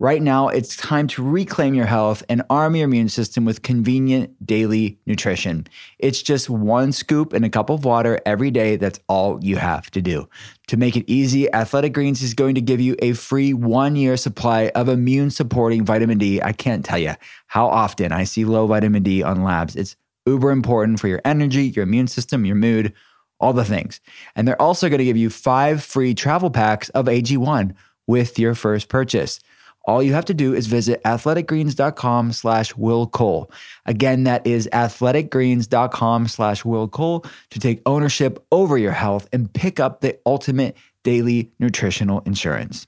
Right 0.00 0.22
now, 0.22 0.46
it's 0.46 0.76
time 0.76 1.08
to 1.08 1.24
reclaim 1.24 1.74
your 1.74 1.86
health 1.86 2.22
and 2.28 2.44
arm 2.48 2.76
your 2.76 2.84
immune 2.84 3.08
system 3.08 3.44
with 3.44 3.62
convenient 3.62 4.46
daily 4.46 4.96
nutrition. 5.06 5.66
It's 5.98 6.22
just 6.22 6.48
one 6.48 6.92
scoop 6.92 7.34
in 7.34 7.42
a 7.42 7.50
cup 7.50 7.68
of 7.68 7.84
water 7.84 8.20
every 8.24 8.52
day. 8.52 8.76
That's 8.76 9.00
all 9.08 9.42
you 9.42 9.56
have 9.56 9.90
to 9.90 10.00
do. 10.00 10.28
To 10.68 10.76
make 10.76 10.96
it 10.96 11.02
easy, 11.10 11.52
Athletic 11.52 11.94
Greens 11.94 12.22
is 12.22 12.32
going 12.32 12.54
to 12.54 12.60
give 12.60 12.80
you 12.80 12.94
a 13.00 13.12
free 13.14 13.52
one 13.52 13.96
year 13.96 14.16
supply 14.16 14.70
of 14.76 14.88
immune 14.88 15.30
supporting 15.30 15.84
vitamin 15.84 16.18
D. 16.18 16.40
I 16.40 16.52
can't 16.52 16.84
tell 16.84 16.98
you 16.98 17.14
how 17.48 17.66
often 17.66 18.12
I 18.12 18.22
see 18.22 18.44
low 18.44 18.68
vitamin 18.68 19.02
D 19.02 19.24
on 19.24 19.42
labs. 19.42 19.74
It's 19.74 19.96
uber 20.26 20.52
important 20.52 21.00
for 21.00 21.08
your 21.08 21.22
energy, 21.24 21.70
your 21.70 21.82
immune 21.82 22.06
system, 22.06 22.44
your 22.44 22.54
mood, 22.54 22.92
all 23.40 23.52
the 23.52 23.64
things. 23.64 24.00
And 24.36 24.46
they're 24.46 24.62
also 24.62 24.88
going 24.88 24.98
to 24.98 25.04
give 25.04 25.16
you 25.16 25.28
five 25.28 25.82
free 25.82 26.14
travel 26.14 26.50
packs 26.50 26.88
of 26.90 27.06
AG1 27.06 27.74
with 28.06 28.38
your 28.38 28.54
first 28.54 28.88
purchase 28.88 29.40
all 29.88 30.02
you 30.02 30.12
have 30.12 30.26
to 30.26 30.34
do 30.34 30.54
is 30.54 30.66
visit 30.66 31.02
athleticgreens.com 31.04 32.32
slash 32.32 32.76
Will 32.76 33.06
Cole. 33.06 33.50
Again, 33.86 34.24
that 34.24 34.46
is 34.46 34.68
athleticgreens.com 34.72 36.28
slash 36.28 36.64
Will 36.64 36.88
Cole 36.88 37.24
to 37.50 37.58
take 37.58 37.80
ownership 37.86 38.44
over 38.52 38.76
your 38.76 38.92
health 38.92 39.26
and 39.32 39.52
pick 39.52 39.80
up 39.80 40.02
the 40.02 40.18
ultimate 40.26 40.76
daily 41.04 41.50
nutritional 41.58 42.20
insurance. 42.26 42.86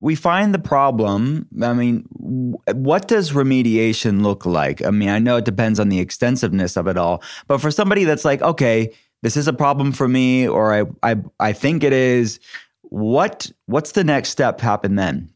We 0.00 0.14
find 0.14 0.54
the 0.54 0.58
problem. 0.58 1.46
I 1.62 1.72
mean, 1.74 2.06
what 2.18 3.06
does 3.06 3.32
remediation 3.32 4.22
look 4.22 4.46
like? 4.46 4.84
I 4.84 4.90
mean, 4.90 5.10
I 5.10 5.18
know 5.18 5.36
it 5.36 5.44
depends 5.44 5.78
on 5.78 5.90
the 5.90 6.00
extensiveness 6.00 6.76
of 6.76 6.86
it 6.88 6.96
all, 6.96 7.22
but 7.48 7.60
for 7.60 7.70
somebody 7.70 8.04
that's 8.04 8.24
like, 8.24 8.40
okay, 8.42 8.92
this 9.22 9.36
is 9.36 9.48
a 9.48 9.52
problem 9.52 9.92
for 9.92 10.08
me, 10.08 10.46
or 10.46 10.74
I, 10.74 10.84
I, 11.02 11.16
I 11.40 11.52
think 11.52 11.82
it 11.84 11.94
is, 11.94 12.38
what 12.94 13.50
what's 13.66 13.92
the 13.92 14.04
next 14.04 14.28
step 14.28 14.60
happen 14.60 14.94
then? 14.94 15.28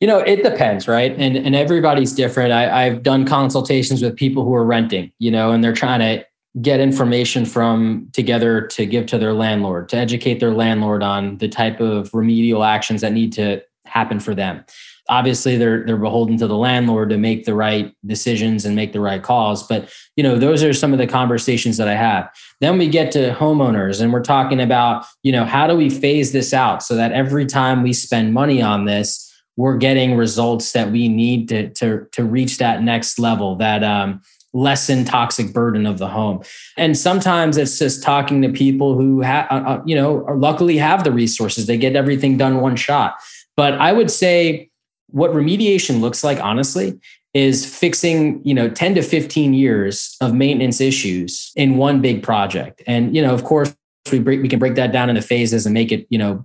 You 0.00 0.06
know, 0.06 0.18
it 0.18 0.42
depends, 0.42 0.86
right? 0.86 1.14
And 1.16 1.34
and 1.34 1.56
everybody's 1.56 2.12
different. 2.12 2.52
I, 2.52 2.86
I've 2.86 3.02
done 3.02 3.24
consultations 3.24 4.02
with 4.02 4.14
people 4.14 4.44
who 4.44 4.54
are 4.54 4.64
renting, 4.64 5.10
you 5.18 5.30
know, 5.30 5.52
and 5.52 5.64
they're 5.64 5.72
trying 5.72 6.00
to 6.00 6.26
get 6.60 6.80
information 6.80 7.46
from 7.46 8.08
together 8.12 8.66
to 8.66 8.84
give 8.84 9.06
to 9.06 9.18
their 9.18 9.32
landlord, 9.32 9.88
to 9.90 9.96
educate 9.96 10.38
their 10.38 10.52
landlord 10.52 11.02
on 11.02 11.38
the 11.38 11.48
type 11.48 11.80
of 11.80 12.12
remedial 12.12 12.62
actions 12.62 13.00
that 13.00 13.12
need 13.12 13.32
to 13.32 13.62
happen 13.86 14.20
for 14.20 14.34
them 14.34 14.62
obviously 15.08 15.56
they're 15.56 15.84
they're 15.84 15.96
beholden 15.96 16.36
to 16.36 16.46
the 16.46 16.56
landlord 16.56 17.10
to 17.10 17.18
make 17.18 17.44
the 17.44 17.54
right 17.54 17.94
decisions 18.06 18.64
and 18.64 18.74
make 18.74 18.92
the 18.92 19.00
right 19.00 19.22
calls 19.22 19.66
but 19.66 19.92
you 20.16 20.22
know 20.22 20.38
those 20.38 20.62
are 20.62 20.72
some 20.72 20.92
of 20.92 20.98
the 20.98 21.06
conversations 21.06 21.76
that 21.76 21.88
i 21.88 21.94
have. 21.94 22.28
Then 22.60 22.78
we 22.78 22.88
get 22.88 23.12
to 23.12 23.34
homeowners 23.34 24.00
and 24.00 24.12
we're 24.12 24.22
talking 24.22 24.60
about 24.60 25.04
you 25.22 25.32
know 25.32 25.44
how 25.44 25.66
do 25.66 25.76
we 25.76 25.90
phase 25.90 26.32
this 26.32 26.52
out 26.52 26.82
so 26.82 26.94
that 26.96 27.12
every 27.12 27.46
time 27.46 27.82
we 27.82 27.92
spend 27.92 28.32
money 28.32 28.62
on 28.62 28.84
this 28.84 29.22
we're 29.56 29.76
getting 29.76 30.16
results 30.16 30.72
that 30.72 30.90
we 30.90 31.08
need 31.08 31.48
to 31.48 31.70
to 31.70 32.06
to 32.12 32.24
reach 32.24 32.58
that 32.58 32.82
next 32.82 33.18
level 33.18 33.56
that 33.56 33.82
um 33.84 34.20
lessen 34.52 35.04
toxic 35.04 35.52
burden 35.52 35.84
of 35.84 35.98
the 35.98 36.08
home. 36.08 36.42
And 36.78 36.96
sometimes 36.96 37.58
it's 37.58 37.78
just 37.78 38.02
talking 38.02 38.40
to 38.40 38.48
people 38.48 38.94
who 38.94 39.20
have 39.20 39.46
uh, 39.50 39.62
uh, 39.66 39.82
you 39.84 39.94
know 39.94 40.26
luckily 40.34 40.78
have 40.78 41.04
the 41.04 41.12
resources. 41.12 41.66
They 41.66 41.76
get 41.76 41.94
everything 41.94 42.36
done 42.38 42.60
one 42.60 42.76
shot. 42.76 43.16
But 43.56 43.74
i 43.74 43.92
would 43.92 44.10
say 44.10 44.70
what 45.08 45.30
remediation 45.30 46.00
looks 46.00 46.24
like 46.24 46.40
honestly 46.40 46.98
is 47.34 47.66
fixing 47.66 48.40
you 48.44 48.54
know 48.54 48.68
10 48.68 48.94
to 48.94 49.02
15 49.02 49.54
years 49.54 50.16
of 50.20 50.34
maintenance 50.34 50.80
issues 50.80 51.52
in 51.56 51.76
one 51.76 52.00
big 52.00 52.22
project 52.22 52.82
and 52.86 53.14
you 53.14 53.22
know 53.22 53.34
of 53.34 53.44
course 53.44 53.74
we 54.10 54.18
break 54.18 54.42
we 54.42 54.48
can 54.48 54.58
break 54.58 54.74
that 54.74 54.92
down 54.92 55.08
into 55.08 55.22
phases 55.22 55.66
and 55.66 55.74
make 55.74 55.92
it 55.92 56.06
you 56.10 56.18
know 56.18 56.44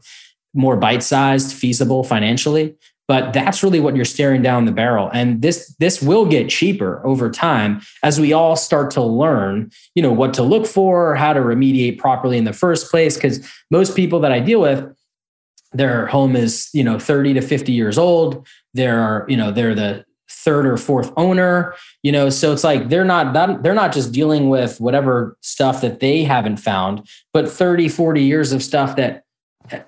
more 0.54 0.76
bite-sized, 0.76 1.54
feasible 1.54 2.04
financially. 2.04 2.76
But 3.08 3.34
that's 3.34 3.62
really 3.62 3.82
what 3.82 3.96
you're 3.96 4.06
staring 4.06 4.42
down 4.42 4.66
the 4.66 4.72
barrel. 4.72 5.10
And 5.14 5.42
this 5.42 5.76
this 5.80 6.02
will 6.02 6.26
get 6.26 6.50
cheaper 6.50 7.06
over 7.06 7.30
time 7.30 7.82
as 8.04 8.22
we 8.22 8.32
all 8.32 8.56
start 8.56 8.90
to 8.92 9.02
learn, 9.02 9.70
you 9.96 10.02
know, 10.04 10.14
what 10.14 10.34
to 10.36 10.44
look 10.44 10.66
for, 10.66 11.16
how 11.16 11.34
to 11.34 11.42
remediate 11.42 11.98
properly 11.98 12.38
in 12.38 12.46
the 12.46 12.54
first 12.54 12.90
place. 12.90 13.16
Because 13.16 13.46
most 13.70 13.98
people 13.98 14.22
that 14.22 14.32
I 14.32 14.40
deal 14.40 14.62
with, 14.62 14.96
their 15.74 16.08
home 16.08 16.36
is, 16.36 16.70
you 16.74 16.84
know, 16.84 17.00
30 17.00 17.36
to 17.36 17.42
50 17.42 17.72
years 17.72 17.98
old. 17.98 18.46
They're, 18.74 19.26
you 19.28 19.38
know, 19.38 19.52
they're 19.52 19.76
the 19.76 20.06
third 20.44 20.66
or 20.66 20.78
fourth 20.78 21.12
owner 21.18 21.76
you 22.02 22.12
know 22.12 22.30
so 22.30 22.52
it's 22.52 22.64
like 22.64 22.90
they're 22.90 23.06
not 23.06 23.34
they're 23.62 23.76
not 23.76 23.94
just 23.94 24.12
dealing 24.12 24.50
with 24.50 24.80
whatever 24.82 25.38
stuff 25.42 25.82
that 25.82 26.00
they 26.00 26.24
haven't 26.24 26.58
found 26.58 27.08
but 27.34 27.50
30 27.50 27.90
40 27.90 28.24
years 28.24 28.52
of 28.52 28.64
stuff 28.64 28.96
that 28.96 29.24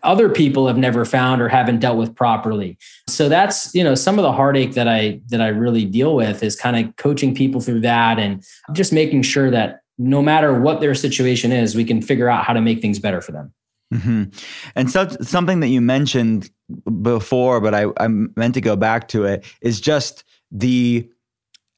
other 0.03 0.29
people 0.29 0.67
have 0.67 0.77
never 0.77 1.05
found 1.05 1.41
or 1.41 1.49
haven't 1.49 1.79
dealt 1.79 1.97
with 1.97 2.13
properly 2.13 2.77
so 3.07 3.27
that's 3.27 3.73
you 3.73 3.83
know 3.83 3.95
some 3.95 4.19
of 4.19 4.23
the 4.23 4.31
heartache 4.31 4.73
that 4.73 4.87
i 4.87 5.19
that 5.29 5.41
i 5.41 5.47
really 5.47 5.85
deal 5.85 6.15
with 6.15 6.43
is 6.43 6.55
kind 6.55 6.77
of 6.77 6.95
coaching 6.97 7.33
people 7.33 7.59
through 7.59 7.79
that 7.79 8.19
and 8.19 8.43
just 8.73 8.93
making 8.93 9.23
sure 9.23 9.49
that 9.49 9.79
no 9.97 10.21
matter 10.21 10.59
what 10.59 10.81
their 10.81 10.93
situation 10.93 11.51
is 11.51 11.75
we 11.75 11.85
can 11.85 12.01
figure 12.01 12.29
out 12.29 12.43
how 12.43 12.53
to 12.53 12.61
make 12.61 12.79
things 12.79 12.99
better 12.99 13.21
for 13.21 13.31
them 13.31 13.51
mm-hmm. 13.93 14.23
and 14.75 14.91
so 14.91 15.07
something 15.21 15.59
that 15.59 15.67
you 15.67 15.81
mentioned 15.81 16.49
before 17.01 17.61
but 17.61 17.73
I, 17.73 17.85
I 17.99 18.07
meant 18.07 18.53
to 18.55 18.61
go 18.61 18.75
back 18.75 19.07
to 19.09 19.25
it 19.25 19.45
is 19.61 19.79
just 19.79 20.23
the 20.51 21.09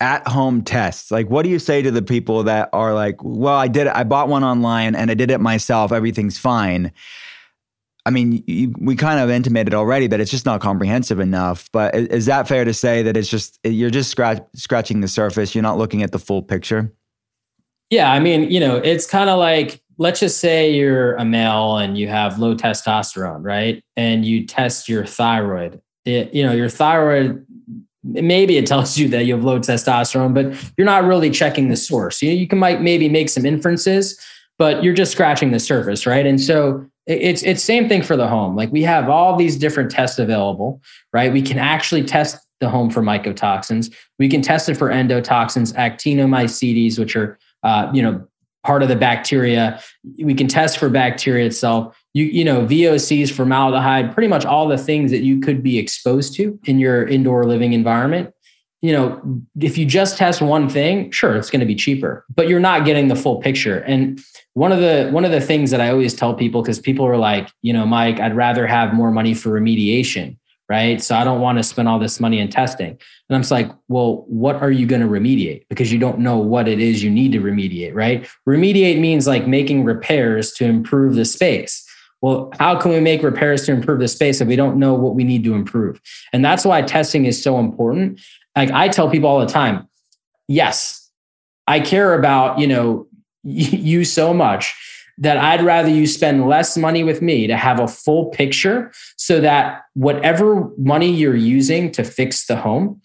at 0.01 0.28
home 0.28 0.61
tests. 0.61 1.09
Like 1.09 1.30
what 1.30 1.43
do 1.43 1.49
you 1.49 1.59
say 1.59 1.82
to 1.82 1.91
the 1.91 2.01
people 2.01 2.43
that 2.43 2.70
are 2.74 2.93
like 2.93 3.16
well 3.24 3.55
i 3.55 3.68
did 3.68 3.88
it 3.88 3.95
i 3.95 4.03
bought 4.03 4.28
one 4.28 4.43
online 4.43 4.93
and 4.95 5.09
i 5.09 5.13
did 5.13 5.32
it 5.32 5.39
myself 5.39 5.91
everything's 5.91 6.38
fine. 6.38 6.91
I 8.07 8.11
mean 8.11 8.43
you, 8.45 8.74
we 8.78 8.95
kind 8.95 9.20
of 9.20 9.30
intimated 9.30 9.74
already 9.74 10.07
that 10.07 10.20
it's 10.20 10.32
just 10.32 10.45
not 10.45 10.61
comprehensive 10.61 11.20
enough 11.20 11.70
but 11.72 11.95
is, 11.95 12.07
is 12.09 12.26
that 12.26 12.47
fair 12.47 12.66
to 12.66 12.74
say 12.74 13.03
that 13.03 13.16
it's 13.16 13.30
just 13.30 13.57
you're 13.63 13.89
just 13.89 14.11
scratch, 14.11 14.43
scratching 14.53 15.01
the 15.01 15.07
surface 15.07 15.55
you're 15.55 15.63
not 15.63 15.78
looking 15.78 16.03
at 16.03 16.11
the 16.11 16.20
full 16.20 16.43
picture? 16.43 16.93
Yeah 17.89 18.11
i 18.11 18.20
mean 18.20 18.51
you 18.51 18.59
know 18.59 18.76
it's 18.76 19.07
kind 19.07 19.30
of 19.30 19.39
like 19.39 19.82
let's 19.98 20.20
just 20.20 20.39
say 20.39 20.74
you're 20.74 21.16
a 21.16 21.26
male 21.26 21.78
and 21.78 21.98
you 21.98 22.08
have 22.08 22.39
low 22.39 22.56
testosterone 22.56 23.43
right 23.43 23.84
and 23.96 24.26
you 24.26 24.46
test 24.46 24.89
your 24.89 25.06
thyroid 25.06 25.82
it, 26.06 26.34
you 26.34 26.46
know 26.46 26.54
your 26.54 26.70
thyroid 26.70 27.46
maybe 28.06 28.58
it 28.58 28.66
tells 28.66 28.98
you 28.98 29.08
that 29.10 29.26
you 29.26 29.36
have 29.36 29.43
low 29.43 29.60
testosterone, 29.60 30.34
but 30.34 30.72
you're 30.78 30.86
not 30.86 31.06
really 31.06 31.30
checking 31.30 31.70
the 31.70 31.76
source. 31.76 32.22
You, 32.22 32.32
you 32.32 32.48
can 32.48 32.60
might 32.60 32.82
maybe 32.82 33.10
make 33.10 33.30
some 33.30 33.46
inferences, 33.46 34.20
but 34.58 34.84
you're 34.84 34.93
just 34.93 35.12
scratching 35.12 35.52
the 35.52 35.60
surface, 35.60 36.06
right? 36.06 36.26
And 36.26 36.39
so 36.39 36.86
it's 37.08 37.43
it's 37.43 37.64
same 37.64 37.88
thing 37.89 38.02
for 38.02 38.16
the 38.16 38.28
home. 38.28 38.56
Like 38.56 38.72
we 38.72 38.84
have 38.84 39.10
all 39.10 39.36
these 39.36 39.58
different 39.58 39.91
tests 39.91 40.20
available, 40.20 40.82
right? 41.14 41.32
We 41.32 41.41
can 41.41 41.60
actually 41.60 42.04
test 42.04 42.38
the 42.60 42.70
home 42.70 42.89
for 42.89 43.02
mycotoxins. 43.02 43.93
We 44.18 44.30
can 44.30 44.41
test 44.41 44.70
it 44.70 44.76
for 44.76 44.89
endotoxins, 44.89 45.74
actinomycetes, 45.76 46.98
which 46.98 47.16
are 47.16 47.38
uh, 47.64 47.89
you 47.93 48.02
know 48.02 48.26
part 48.66 48.84
of 48.84 48.89
the 48.89 48.95
bacteria. 48.95 49.80
We 50.18 50.34
can 50.34 50.47
test 50.47 50.78
for 50.78 50.89
bacteria 50.89 51.45
itself 51.45 51.95
you 52.16 52.26
you 52.26 52.45
know 52.45 52.66
VOCs, 52.66 53.32
formaldehyde, 53.32 54.13
pretty 54.13 54.30
much 54.30 54.45
all 54.45 54.68
the 54.68 54.78
things 54.78 55.11
that 55.11 55.22
you 55.22 55.39
could 55.39 55.61
be 55.61 55.78
exposed 55.78 56.34
to 56.36 56.57
in 56.63 56.80
your 56.80 57.05
indoor 57.05 57.43
living 57.43 57.74
environment. 57.74 58.34
You 58.82 58.93
know, 58.93 59.41
if 59.59 59.78
you 59.78 59.86
just 59.86 60.18
test 60.18 60.41
one 60.41 60.70
thing, 60.70 61.11
sure, 61.11 61.36
it's 61.36 61.49
going 61.49 61.59
to 61.59 61.66
be 61.66 61.76
cheaper, 61.76 62.26
but 62.34 62.47
you're 62.47 62.59
not 62.59 62.86
getting 62.86 63.07
the 63.07 63.16
full 63.16 63.41
picture. 63.41 63.80
And 63.80 64.22
one 64.53 64.72
of 64.72 64.80
the 64.80 65.09
one 65.11 65.26
of 65.26 65.32
the 65.32 65.41
things 65.41 65.72
that 65.72 65.82
I 65.82 65.89
always 65.89 66.13
tell 66.13 66.34
people 66.34 66.61
because 66.61 66.80
people 66.80 67.05
are 67.05 67.18
like, 67.18 67.49
you 67.61 67.74
know, 67.74 67.86
Mike, 67.86 68.20
I'd 68.20 68.36
rather 68.36 68.66
have 68.66 68.93
more 68.93 69.11
money 69.11 69.34
for 69.34 69.49
remediation, 69.49 70.38
right? 70.70 71.01
So 71.01 71.16
I 71.16 71.24
don't 71.24 71.41
want 71.41 71.57
to 71.57 71.63
spend 71.63 71.88
all 71.88 71.99
this 71.99 72.20
money 72.20 72.39
in 72.39 72.49
testing. 72.49 72.89
And 72.89 73.36
I'm 73.36 73.41
just 73.41 73.51
like, 73.51 73.72
well, 73.88 74.26
what 74.28 74.55
are 74.61 74.72
you 74.72 74.88
going 74.88 75.01
to 75.01 75.07
remediate? 75.07 75.66
Because 75.70 75.91
you 75.91 75.99
don't 75.99 76.20
know 76.20 76.38
what 76.38 76.68
it 76.68 76.80
is 76.80 77.03
you 77.03 77.11
need 77.11 77.32
to 77.34 77.39
remediate, 77.39 77.93
right? 77.93 78.28
Remediate 78.47 78.99
means 78.99 79.28
like 79.28 79.47
making 79.47 79.84
repairs 79.84 80.51
to 80.53 80.66
improve 80.66 81.16
the 81.16 81.26
space 81.26 81.86
well, 82.26 82.51
how 82.57 82.76
can 82.76 82.89
we 82.89 82.99
make 82.99 83.22
repairs 83.22 83.68
to 83.68 83.72
improve 83.72 83.99
the 83.99 84.07
space 84.07 84.41
if 84.41 84.47
we 84.47 84.55
don't 84.55 84.78
know 84.78 84.95
what 84.95 85.13
we 85.13 85.24
need 85.24 85.43
to 85.43 85.53
improve? 85.53 86.01
And 86.34 86.43
that's 86.43 86.66
why 86.66 86.82
testing 86.82 87.26
is 87.26 87.39
so 87.39 87.59
important. 87.59 88.20
Like 88.55 88.72
I 88.72 88.88
tell 88.88 89.11
people 89.11 89.30
all 89.30 89.39
the 89.39 89.45
time, 89.45 89.88
yes, 90.47 91.07
I 91.68 91.80
care 91.80 92.16
about, 92.16 92.57
you 92.57 92.66
know, 92.66 93.07
you 93.43 94.03
so 94.05 94.34
much 94.34 94.74
that 95.18 95.38
I'd 95.38 95.63
rather 95.63 95.89
you 95.89 96.07
spend 96.07 96.47
less 96.47 96.76
money 96.76 97.03
with 97.03 97.22
me 97.22 97.47
to 97.47 97.55
have 97.55 97.80
a 97.80 97.88
full 97.88 98.26
picture 98.28 98.91
so 99.18 99.39
that 99.41 99.84
whatever 99.93 100.70
money 100.78 101.11
you're 101.11 101.36
using 101.36 101.91
to 101.93 102.03
fix 102.03 102.47
the 102.47 102.55
home, 102.55 103.01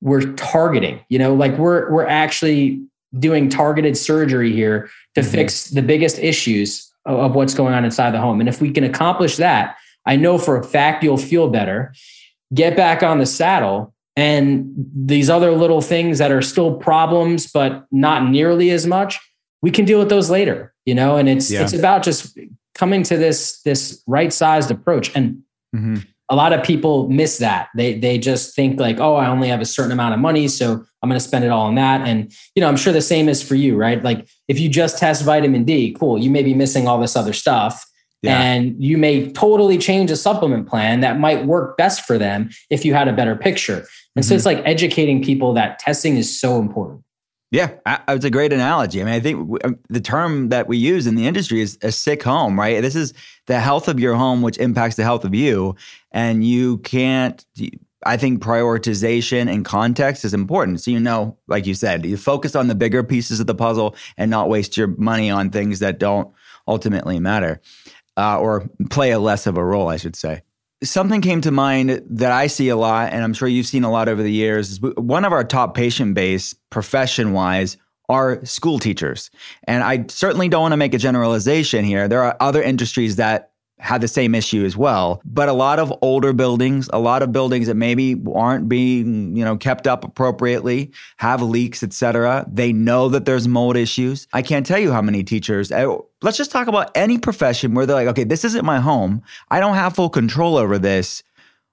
we're 0.00 0.32
targeting, 0.34 1.00
you 1.08 1.18
know, 1.18 1.34
like 1.34 1.56
we're 1.56 1.90
we're 1.90 2.06
actually 2.06 2.82
doing 3.18 3.48
targeted 3.48 3.96
surgery 3.96 4.52
here 4.52 4.90
to 5.14 5.20
mm-hmm. 5.20 5.30
fix 5.30 5.70
the 5.70 5.82
biggest 5.82 6.18
issues 6.18 6.90
of 7.06 7.34
what's 7.34 7.54
going 7.54 7.74
on 7.74 7.84
inside 7.84 8.10
the 8.10 8.20
home. 8.20 8.40
And 8.40 8.48
if 8.48 8.60
we 8.60 8.70
can 8.70 8.84
accomplish 8.84 9.36
that, 9.36 9.76
I 10.06 10.16
know 10.16 10.38
for 10.38 10.58
a 10.58 10.64
fact 10.64 11.04
you'll 11.04 11.16
feel 11.16 11.48
better, 11.48 11.94
get 12.52 12.76
back 12.76 13.02
on 13.02 13.18
the 13.18 13.26
saddle. 13.26 13.94
And 14.16 14.72
these 14.94 15.28
other 15.28 15.52
little 15.52 15.80
things 15.80 16.18
that 16.18 16.30
are 16.30 16.42
still 16.42 16.76
problems, 16.76 17.50
but 17.50 17.84
not 17.90 18.28
nearly 18.30 18.70
as 18.70 18.86
much, 18.86 19.18
we 19.64 19.70
can 19.70 19.84
deal 19.84 19.98
with 19.98 20.10
those 20.10 20.30
later, 20.30 20.72
you 20.84 20.94
know? 20.94 21.16
And 21.16 21.28
it's, 21.28 21.50
yeah. 21.50 21.62
it's 21.62 21.72
about 21.72 22.02
just 22.02 22.38
coming 22.74 23.02
to 23.04 23.16
this, 23.16 23.62
this 23.62 24.02
right 24.06 24.32
sized 24.32 24.70
approach. 24.70 25.10
And 25.16 25.42
mm-hmm 25.74 25.96
a 26.30 26.36
lot 26.36 26.52
of 26.52 26.62
people 26.62 27.08
miss 27.08 27.38
that. 27.38 27.68
They 27.76 27.98
they 27.98 28.18
just 28.18 28.54
think 28.56 28.80
like, 28.80 28.98
oh, 28.98 29.14
I 29.14 29.28
only 29.28 29.48
have 29.48 29.60
a 29.60 29.66
certain 29.66 29.92
amount 29.92 30.14
of 30.14 30.20
money, 30.20 30.48
so 30.48 30.84
I'm 31.02 31.08
going 31.08 31.20
to 31.20 31.24
spend 31.24 31.44
it 31.44 31.48
all 31.48 31.66
on 31.66 31.74
that. 31.74 32.00
And 32.06 32.32
you 32.54 32.60
know, 32.60 32.68
I'm 32.68 32.76
sure 32.76 32.92
the 32.92 33.02
same 33.02 33.28
is 33.28 33.42
for 33.42 33.54
you, 33.54 33.76
right? 33.76 34.02
Like 34.02 34.26
if 34.48 34.58
you 34.58 34.68
just 34.68 34.98
test 34.98 35.24
vitamin 35.24 35.64
D, 35.64 35.92
cool, 35.92 36.18
you 36.18 36.30
may 36.30 36.42
be 36.42 36.54
missing 36.54 36.88
all 36.88 36.98
this 36.98 37.16
other 37.16 37.32
stuff. 37.32 37.84
Yeah. 38.22 38.40
And 38.40 38.82
you 38.82 38.96
may 38.96 39.30
totally 39.32 39.76
change 39.76 40.10
a 40.10 40.16
supplement 40.16 40.66
plan 40.66 41.00
that 41.00 41.20
might 41.20 41.44
work 41.44 41.76
best 41.76 42.06
for 42.06 42.16
them 42.16 42.48
if 42.70 42.82
you 42.82 42.94
had 42.94 43.06
a 43.06 43.12
better 43.12 43.36
picture. 43.36 43.74
And 43.74 43.84
mm-hmm. 43.84 44.22
so 44.22 44.34
it's 44.34 44.46
like 44.46 44.62
educating 44.64 45.22
people 45.22 45.52
that 45.54 45.78
testing 45.78 46.16
is 46.16 46.40
so 46.40 46.58
important. 46.58 47.03
Yeah, 47.54 47.70
it's 48.08 48.24
a 48.24 48.30
great 48.30 48.52
analogy. 48.52 49.00
I 49.00 49.04
mean, 49.04 49.14
I 49.14 49.20
think 49.20 49.64
um, 49.64 49.78
the 49.88 50.00
term 50.00 50.48
that 50.48 50.66
we 50.66 50.76
use 50.76 51.06
in 51.06 51.14
the 51.14 51.28
industry 51.28 51.60
is 51.60 51.78
a 51.82 51.92
sick 51.92 52.24
home, 52.24 52.58
right? 52.58 52.82
This 52.82 52.96
is 52.96 53.14
the 53.46 53.60
health 53.60 53.86
of 53.86 54.00
your 54.00 54.16
home, 54.16 54.42
which 54.42 54.58
impacts 54.58 54.96
the 54.96 55.04
health 55.04 55.24
of 55.24 55.36
you. 55.36 55.76
And 56.10 56.44
you 56.44 56.78
can't, 56.78 57.46
I 58.04 58.16
think 58.16 58.42
prioritization 58.42 59.48
and 59.48 59.64
context 59.64 60.24
is 60.24 60.34
important. 60.34 60.80
So, 60.80 60.90
you 60.90 60.98
know, 60.98 61.38
like 61.46 61.64
you 61.64 61.74
said, 61.74 62.04
you 62.04 62.16
focus 62.16 62.56
on 62.56 62.66
the 62.66 62.74
bigger 62.74 63.04
pieces 63.04 63.38
of 63.38 63.46
the 63.46 63.54
puzzle 63.54 63.94
and 64.16 64.32
not 64.32 64.48
waste 64.48 64.76
your 64.76 64.88
money 64.88 65.30
on 65.30 65.50
things 65.50 65.78
that 65.78 66.00
don't 66.00 66.34
ultimately 66.66 67.20
matter 67.20 67.60
uh, 68.16 68.36
or 68.40 68.68
play 68.90 69.12
a 69.12 69.20
less 69.20 69.46
of 69.46 69.56
a 69.56 69.64
role, 69.64 69.86
I 69.86 69.96
should 69.96 70.16
say 70.16 70.42
something 70.82 71.20
came 71.20 71.40
to 71.42 71.50
mind 71.50 72.02
that 72.10 72.32
I 72.32 72.46
see 72.46 72.68
a 72.68 72.76
lot, 72.76 73.12
and 73.12 73.22
I'm 73.22 73.32
sure 73.32 73.48
you've 73.48 73.66
seen 73.66 73.84
a 73.84 73.90
lot 73.90 74.08
over 74.08 74.22
the 74.22 74.32
years. 74.32 74.70
Is 74.70 74.80
one 74.80 75.24
of 75.24 75.32
our 75.32 75.44
top 75.44 75.74
patient 75.74 76.14
base, 76.14 76.54
profession 76.70 77.32
wise, 77.32 77.76
are 78.08 78.44
school 78.44 78.78
teachers. 78.78 79.30
And 79.64 79.82
I 79.82 80.04
certainly 80.08 80.48
don't 80.48 80.62
want 80.62 80.72
to 80.72 80.76
make 80.76 80.94
a 80.94 80.98
generalization 80.98 81.84
here. 81.84 82.06
There 82.06 82.22
are 82.22 82.36
other 82.40 82.62
industries 82.62 83.16
that 83.16 83.52
had 83.78 84.00
the 84.00 84.08
same 84.08 84.34
issue 84.34 84.64
as 84.64 84.76
well. 84.76 85.20
But 85.24 85.48
a 85.48 85.52
lot 85.52 85.78
of 85.78 85.92
older 86.00 86.32
buildings, 86.32 86.88
a 86.92 86.98
lot 86.98 87.22
of 87.22 87.32
buildings 87.32 87.66
that 87.66 87.74
maybe 87.74 88.20
aren't 88.34 88.68
being, 88.68 89.36
you 89.36 89.44
know, 89.44 89.56
kept 89.56 89.86
up 89.86 90.04
appropriately, 90.04 90.92
have 91.18 91.42
leaks, 91.42 91.82
etc. 91.82 92.46
They 92.50 92.72
know 92.72 93.08
that 93.08 93.24
there's 93.24 93.48
mold 93.48 93.76
issues. 93.76 94.26
I 94.32 94.42
can't 94.42 94.64
tell 94.64 94.78
you 94.78 94.92
how 94.92 95.02
many 95.02 95.24
teachers. 95.24 95.72
Eh, 95.72 95.86
let's 96.22 96.36
just 96.36 96.50
talk 96.50 96.68
about 96.68 96.90
any 96.94 97.18
profession 97.18 97.74
where 97.74 97.84
they're 97.84 97.96
like, 97.96 98.08
okay, 98.08 98.24
this 98.24 98.44
isn't 98.44 98.64
my 98.64 98.80
home. 98.80 99.22
I 99.50 99.60
don't 99.60 99.74
have 99.74 99.94
full 99.94 100.10
control 100.10 100.56
over 100.56 100.78
this. 100.78 101.22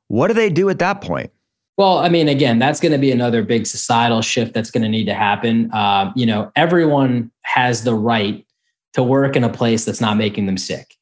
What 0.07 0.27
do 0.27 0.33
they 0.33 0.49
do 0.49 0.69
at 0.69 0.79
that 0.79 1.01
point? 1.01 1.31
Well, 1.77 1.99
I 1.99 2.09
mean, 2.09 2.27
again, 2.27 2.59
that's 2.59 2.79
going 2.79 2.91
to 2.91 2.97
be 2.97 3.11
another 3.11 3.43
big 3.43 3.65
societal 3.65 4.21
shift 4.21 4.53
that's 4.53 4.69
going 4.69 4.83
to 4.83 4.89
need 4.89 5.05
to 5.05 5.13
happen. 5.13 5.73
Um, 5.73 6.13
you 6.15 6.25
know, 6.25 6.51
everyone 6.55 7.31
has 7.43 7.83
the 7.83 7.95
right 7.95 8.45
to 8.93 9.01
work 9.01 9.35
in 9.35 9.43
a 9.43 9.49
place 9.49 9.85
that's 9.85 10.01
not 10.01 10.17
making 10.17 10.45
them 10.45 10.57
sick. 10.57 10.97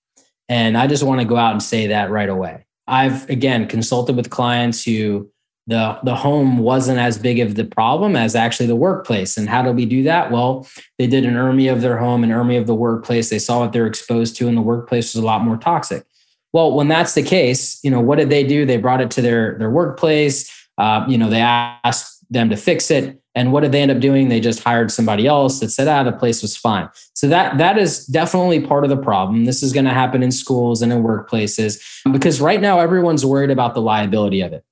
And 0.49 0.77
I 0.77 0.87
just 0.87 1.03
want 1.03 1.21
to 1.21 1.25
go 1.25 1.37
out 1.37 1.53
and 1.53 1.63
say 1.63 1.87
that 1.87 2.09
right 2.09 2.27
away. 2.27 2.65
I've 2.87 3.29
again 3.29 3.67
consulted 3.67 4.15
with 4.15 4.31
clients 4.31 4.83
who 4.83 5.29
the 5.67 5.99
the 6.03 6.15
home 6.15 6.57
wasn't 6.57 6.97
as 6.97 7.19
big 7.19 7.39
of 7.39 7.53
the 7.53 7.63
problem 7.63 8.15
as 8.15 8.35
actually 8.35 8.65
the 8.65 8.75
workplace. 8.75 9.37
And 9.37 9.47
how 9.47 9.61
do 9.61 9.71
we 9.71 9.85
do 9.85 10.03
that? 10.03 10.31
Well, 10.31 10.67
they 10.97 11.05
did 11.05 11.25
an 11.25 11.35
ERMI 11.35 11.71
of 11.71 11.81
their 11.81 11.97
home, 11.97 12.23
an 12.23 12.31
ERMI 12.31 12.57
of 12.59 12.65
the 12.65 12.73
workplace. 12.73 13.29
They 13.29 13.39
saw 13.39 13.59
what 13.59 13.71
they're 13.71 13.85
exposed 13.85 14.35
to, 14.37 14.47
and 14.47 14.57
the 14.57 14.61
workplace 14.61 15.13
was 15.13 15.23
a 15.23 15.25
lot 15.25 15.43
more 15.43 15.57
toxic. 15.57 16.03
Well, 16.51 16.73
when 16.73 16.87
that's 16.87 17.13
the 17.13 17.21
case, 17.21 17.79
you 17.83 17.91
know 17.91 18.01
what 18.01 18.17
did 18.17 18.31
they 18.31 18.43
do? 18.43 18.65
They 18.65 18.77
brought 18.77 19.01
it 19.01 19.11
to 19.11 19.21
their 19.21 19.57
their 19.59 19.69
workplace. 19.69 20.51
Uh, 20.79 21.05
you 21.07 21.17
know, 21.17 21.29
they 21.29 21.41
asked 21.41 22.25
them 22.31 22.49
to 22.49 22.55
fix 22.55 22.89
it, 22.89 23.21
And 23.39 23.53
what 23.53 23.61
did 23.61 23.71
they 23.71 23.81
end 23.81 23.89
up 23.89 24.01
doing? 24.01 24.27
They 24.27 24.41
just 24.41 24.61
hired 24.61 24.91
somebody 24.91 25.25
else 25.25 25.61
that 25.61 25.69
said, 25.69 25.87
ah, 25.87 26.03
the 26.03 26.11
place 26.11 26.41
was 26.41 26.57
fine. 26.57 26.89
So 27.13 27.25
that 27.29 27.57
that 27.57 27.77
is 27.77 28.05
definitely 28.07 28.59
part 28.59 28.83
of 28.83 28.89
the 28.89 28.97
problem. 28.97 29.45
This 29.45 29.63
is 29.63 29.71
going 29.71 29.85
to 29.85 29.93
happen 29.93 30.21
in 30.21 30.33
schools 30.33 30.81
and 30.81 30.91
in 30.91 31.03
workplaces 31.03 31.81
because 32.11 32.41
right 32.41 32.59
now 32.59 32.81
everyone's 32.81 33.25
worried 33.25 33.49
about 33.49 33.75
the 33.75 33.81
liability 33.81 34.41
of 34.41 34.51
it. 34.51 34.65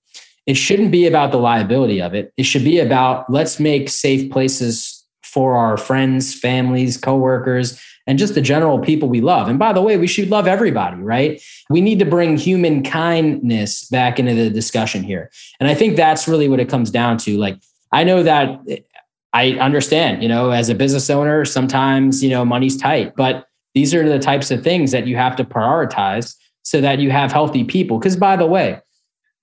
It 0.48 0.56
shouldn't 0.56 0.92
be 0.92 1.08
about 1.08 1.32
the 1.32 1.38
liability 1.38 2.02
of 2.02 2.14
it. 2.14 2.34
It 2.36 2.44
should 2.44 2.66
be 2.66 2.80
about 2.80 3.32
let's 3.32 3.58
make 3.58 3.88
safe 3.88 4.30
places 4.30 5.02
for 5.24 5.56
our 5.56 5.78
friends, 5.78 6.38
families, 6.38 6.98
coworkers, 6.98 7.82
and 8.06 8.20
just 8.20 8.36
the 8.36 8.42
general 8.42 8.80
people 8.80 9.08
we 9.08 9.22
love. 9.22 9.48
And 9.48 9.58
by 9.58 9.72
the 9.72 9.82
way, 9.82 9.98
we 9.98 10.08
should 10.08 10.30
love 10.30 10.46
everybody, 10.46 10.98
right? 10.98 11.42
We 11.70 11.80
need 11.80 12.00
to 12.00 12.06
bring 12.06 12.36
human 12.36 12.84
kindness 12.84 13.88
back 13.90 14.20
into 14.20 14.34
the 14.34 14.50
discussion 14.50 15.04
here. 15.04 15.32
And 15.60 15.70
I 15.70 15.74
think 15.74 15.96
that's 15.96 16.28
really 16.28 16.50
what 16.50 16.60
it 16.60 16.70
comes 16.70 16.92
down 16.92 17.18
to. 17.20 17.38
Like, 17.38 17.60
I 17.92 18.04
know 18.04 18.24
that 18.24 18.60
I 19.34 19.52
understand, 19.54 20.24
you 20.24 20.30
know, 20.30 20.52
as 20.52 20.70
a 20.70 20.76
business 20.76 21.10
owner, 21.10 21.46
sometimes, 21.46 22.24
you 22.24 22.30
know, 22.30 22.44
money's 22.44 22.78
tight, 22.78 23.14
but 23.16 23.48
these 23.74 23.94
are 23.94 24.08
the 24.08 24.20
types 24.20 24.52
of 24.52 24.64
things 24.64 24.92
that 24.92 25.06
you 25.08 25.16
have 25.18 25.36
to 25.36 25.44
prioritize 25.44 26.36
so 26.64 26.82
that 26.82 27.00
you 27.00 27.12
have 27.12 27.32
healthy 27.32 27.64
people. 27.64 28.00
Because 28.00 28.18
by 28.18 28.36
the 28.36 28.48
way, 28.48 28.80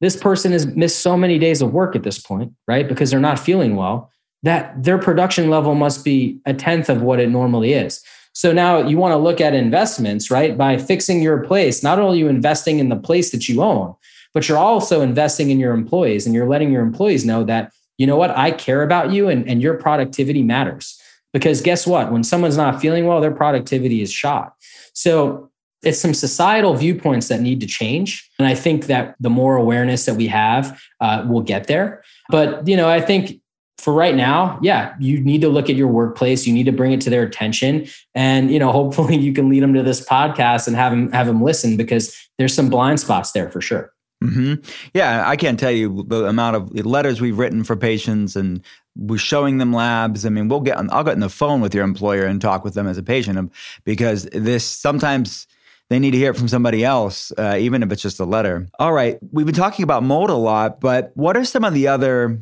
this 0.00 0.16
person 0.16 0.52
has 0.52 0.66
missed 0.66 1.00
so 1.00 1.16
many 1.16 1.38
days 1.38 1.62
of 1.62 1.72
work 1.72 1.94
at 1.94 2.02
this 2.02 2.18
point, 2.18 2.52
right? 2.66 2.88
Because 2.88 3.10
they're 3.10 3.20
not 3.20 3.38
feeling 3.38 3.76
well, 3.76 4.10
that 4.42 4.82
their 4.82 4.98
production 4.98 5.48
level 5.48 5.74
must 5.74 6.04
be 6.04 6.38
a 6.44 6.52
tenth 6.52 6.88
of 6.88 7.00
what 7.00 7.20
it 7.20 7.30
normally 7.30 7.72
is. 7.72 8.02
So 8.34 8.52
now 8.52 8.86
you 8.86 8.98
want 8.98 9.12
to 9.12 9.16
look 9.16 9.40
at 9.40 9.54
investments, 9.54 10.30
right? 10.30 10.58
By 10.58 10.76
fixing 10.76 11.22
your 11.22 11.44
place, 11.44 11.82
not 11.82 12.00
only 12.00 12.18
you 12.18 12.28
investing 12.28 12.80
in 12.80 12.88
the 12.88 12.96
place 12.96 13.30
that 13.30 13.48
you 13.48 13.62
own, 13.62 13.94
but 14.34 14.48
you're 14.48 14.58
also 14.58 15.00
investing 15.00 15.50
in 15.50 15.60
your 15.60 15.72
employees 15.72 16.26
and 16.26 16.34
you're 16.34 16.48
letting 16.48 16.72
your 16.72 16.82
employees 16.82 17.24
know 17.24 17.44
that, 17.44 17.72
you 17.98 18.06
know 18.06 18.16
what, 18.16 18.30
I 18.36 18.50
care 18.50 18.82
about 18.82 19.12
you 19.12 19.28
and, 19.28 19.48
and 19.48 19.62
your 19.62 19.74
productivity 19.74 20.42
matters. 20.42 21.00
Because 21.32 21.60
guess 21.60 21.86
what? 21.86 22.12
When 22.12 22.22
someone's 22.22 22.56
not 22.56 22.80
feeling 22.80 23.06
well, 23.06 23.20
their 23.20 23.32
productivity 23.32 24.02
is 24.02 24.12
shot. 24.12 24.54
So 24.92 25.50
it's 25.82 25.98
some 25.98 26.14
societal 26.14 26.74
viewpoints 26.74 27.28
that 27.28 27.40
need 27.40 27.60
to 27.60 27.66
change. 27.66 28.30
And 28.38 28.46
I 28.46 28.54
think 28.54 28.86
that 28.86 29.16
the 29.20 29.30
more 29.30 29.56
awareness 29.56 30.06
that 30.06 30.14
we 30.14 30.28
have, 30.28 30.80
uh, 31.00 31.26
will 31.28 31.42
get 31.42 31.66
there. 31.66 32.02
But, 32.30 32.66
you 32.66 32.76
know, 32.76 32.88
I 32.88 33.00
think 33.00 33.40
for 33.78 33.92
right 33.92 34.14
now, 34.14 34.58
yeah, 34.62 34.94
you 34.98 35.20
need 35.20 35.40
to 35.42 35.48
look 35.48 35.68
at 35.68 35.76
your 35.76 35.88
workplace. 35.88 36.46
You 36.46 36.54
need 36.54 36.64
to 36.64 36.72
bring 36.72 36.92
it 36.92 37.00
to 37.02 37.10
their 37.10 37.22
attention, 37.22 37.86
and 38.14 38.50
you 38.50 38.58
know, 38.58 38.72
hopefully, 38.80 39.16
you 39.16 39.32
can 39.32 39.48
lead 39.48 39.62
them 39.62 39.74
to 39.74 39.82
this 39.82 40.04
podcast 40.04 40.66
and 40.66 40.74
have 40.74 40.92
them 40.92 41.12
have 41.12 41.26
them 41.26 41.42
listen 41.42 41.76
because 41.76 42.16
there's 42.38 42.54
some 42.54 42.70
blind 42.70 43.00
spots 43.00 43.32
there 43.32 43.50
for 43.50 43.60
sure. 43.60 43.92
Mm-hmm. 44.24 44.54
Yeah, 44.94 45.28
I 45.28 45.36
can't 45.36 45.60
tell 45.60 45.70
you 45.70 46.04
the 46.08 46.24
amount 46.24 46.56
of 46.56 46.86
letters 46.86 47.20
we've 47.20 47.38
written 47.38 47.62
for 47.62 47.76
patients, 47.76 48.36
and 48.36 48.62
we're 48.96 49.18
showing 49.18 49.58
them 49.58 49.72
labs. 49.72 50.24
I 50.24 50.30
mean, 50.30 50.48
we'll 50.48 50.60
get 50.60 50.78
I'll 50.78 51.04
get 51.04 51.14
on 51.14 51.20
the 51.20 51.28
phone 51.28 51.60
with 51.60 51.74
your 51.74 51.84
employer 51.84 52.24
and 52.24 52.40
talk 52.40 52.64
with 52.64 52.74
them 52.74 52.86
as 52.86 52.96
a 52.96 53.02
patient 53.02 53.52
because 53.84 54.24
this 54.32 54.64
sometimes 54.64 55.46
they 55.90 55.98
need 55.98 56.12
to 56.12 56.16
hear 56.16 56.30
it 56.30 56.36
from 56.36 56.48
somebody 56.48 56.84
else, 56.84 57.32
uh, 57.36 57.56
even 57.58 57.82
if 57.82 57.92
it's 57.92 58.00
just 58.00 58.18
a 58.18 58.24
letter. 58.24 58.66
All 58.78 58.92
right, 58.92 59.18
we've 59.30 59.46
been 59.46 59.54
talking 59.54 59.82
about 59.82 60.02
mold 60.02 60.30
a 60.30 60.34
lot, 60.34 60.80
but 60.80 61.12
what 61.14 61.36
are 61.36 61.44
some 61.44 61.64
of 61.64 61.74
the 61.74 61.88
other 61.88 62.40